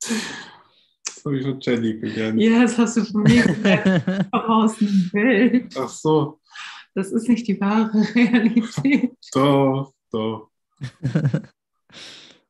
Das 0.00 1.24
habe 1.24 1.38
ich 1.38 1.44
von 1.44 1.60
Jenny 1.60 1.98
gelernt. 1.98 2.40
ja, 2.40 2.62
das 2.62 2.78
hast 2.78 2.96
du 2.96 3.04
von 3.04 3.22
mir 3.22 3.42
gelernt. 3.44 4.28
Aus 4.32 4.76
dem 4.78 5.10
Bild. 5.12 5.76
Ach 5.78 5.88
so, 5.88 6.40
Das 6.94 7.10
ist 7.12 7.28
nicht 7.28 7.46
die 7.48 7.60
wahre 7.60 7.92
Realität. 8.14 9.12
doch, 9.32 9.92
doch. 10.10 10.50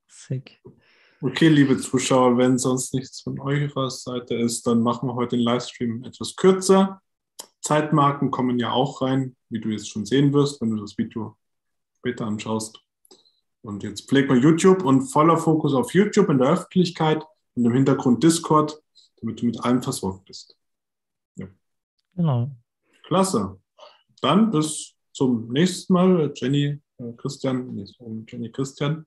Sick. 0.07 0.61
Okay, 1.23 1.49
liebe 1.49 1.77
Zuschauer, 1.77 2.39
wenn 2.39 2.59
sonst 2.59 2.95
nichts 2.95 3.21
von 3.21 3.39
eurer 3.41 3.91
Seite 3.91 4.37
ist, 4.37 4.67
dann 4.67 4.81
machen 4.83 5.07
wir 5.07 5.15
heute 5.15 5.37
den 5.37 5.45
Livestream 5.45 6.03
etwas 6.05 6.35
kürzer. 6.35 7.03
Zeitmarken 7.61 8.31
kommen 8.31 8.59
ja 8.59 8.73
auch 8.73 9.03
rein, 9.03 9.37
wie 9.51 9.61
du 9.61 9.69
jetzt 9.69 9.91
schon 9.91 10.07
sehen 10.07 10.33
wirst, 10.33 10.63
wenn 10.63 10.71
du 10.71 10.77
das 10.77 10.97
Video 10.97 11.37
später 11.99 12.25
anschaust. 12.27 12.81
Und 13.61 13.83
jetzt 13.83 14.09
pflegt 14.09 14.31
man 14.31 14.41
YouTube 14.41 14.83
und 14.83 15.03
voller 15.03 15.37
Fokus 15.37 15.75
auf 15.75 15.93
YouTube 15.93 16.31
in 16.31 16.39
der 16.39 16.53
Öffentlichkeit 16.53 17.23
und 17.55 17.67
im 17.67 17.75
Hintergrund 17.75 18.25
Discord, 18.25 18.83
damit 19.21 19.43
du 19.43 19.47
mit 19.47 19.63
allem 19.63 19.83
versorgt 19.83 20.25
bist. 20.25 20.57
Genau. 22.17 22.51
Klasse. 23.05 23.61
Dann 24.23 24.51
bis 24.51 24.95
zum 25.13 25.53
nächsten 25.53 25.93
Mal, 25.93 26.33
Jenny, 26.35 26.81
äh, 26.99 27.13
Christian, 27.19 27.75
nee, 27.75 27.85
Jenny, 28.27 28.51
Christian. 28.51 29.07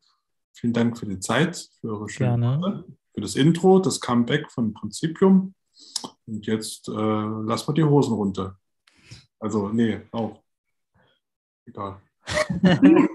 Vielen 0.53 0.73
Dank 0.73 0.97
für 0.97 1.05
die 1.05 1.19
Zeit, 1.19 1.69
für 1.81 1.89
eure 1.89 2.09
schönen 2.09 2.41
Gerne. 2.41 2.85
Für 3.13 3.21
das 3.21 3.35
Intro, 3.35 3.79
das 3.79 3.99
Comeback 3.99 4.51
von 4.51 4.73
Prinzipium. 4.73 5.53
Und 6.25 6.45
jetzt 6.45 6.87
äh, 6.87 6.91
lassen 6.91 7.67
wir 7.67 7.73
die 7.73 7.83
Hosen 7.83 8.13
runter. 8.13 8.57
Also, 9.39 9.69
nee, 9.69 10.01
auch. 10.11 10.41
Egal. 11.65 12.01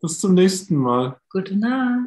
Bis 0.00 0.18
zum 0.18 0.34
nächsten 0.34 0.76
Mal. 0.76 1.18
Gute 1.30 1.56
Nacht. 1.56 2.00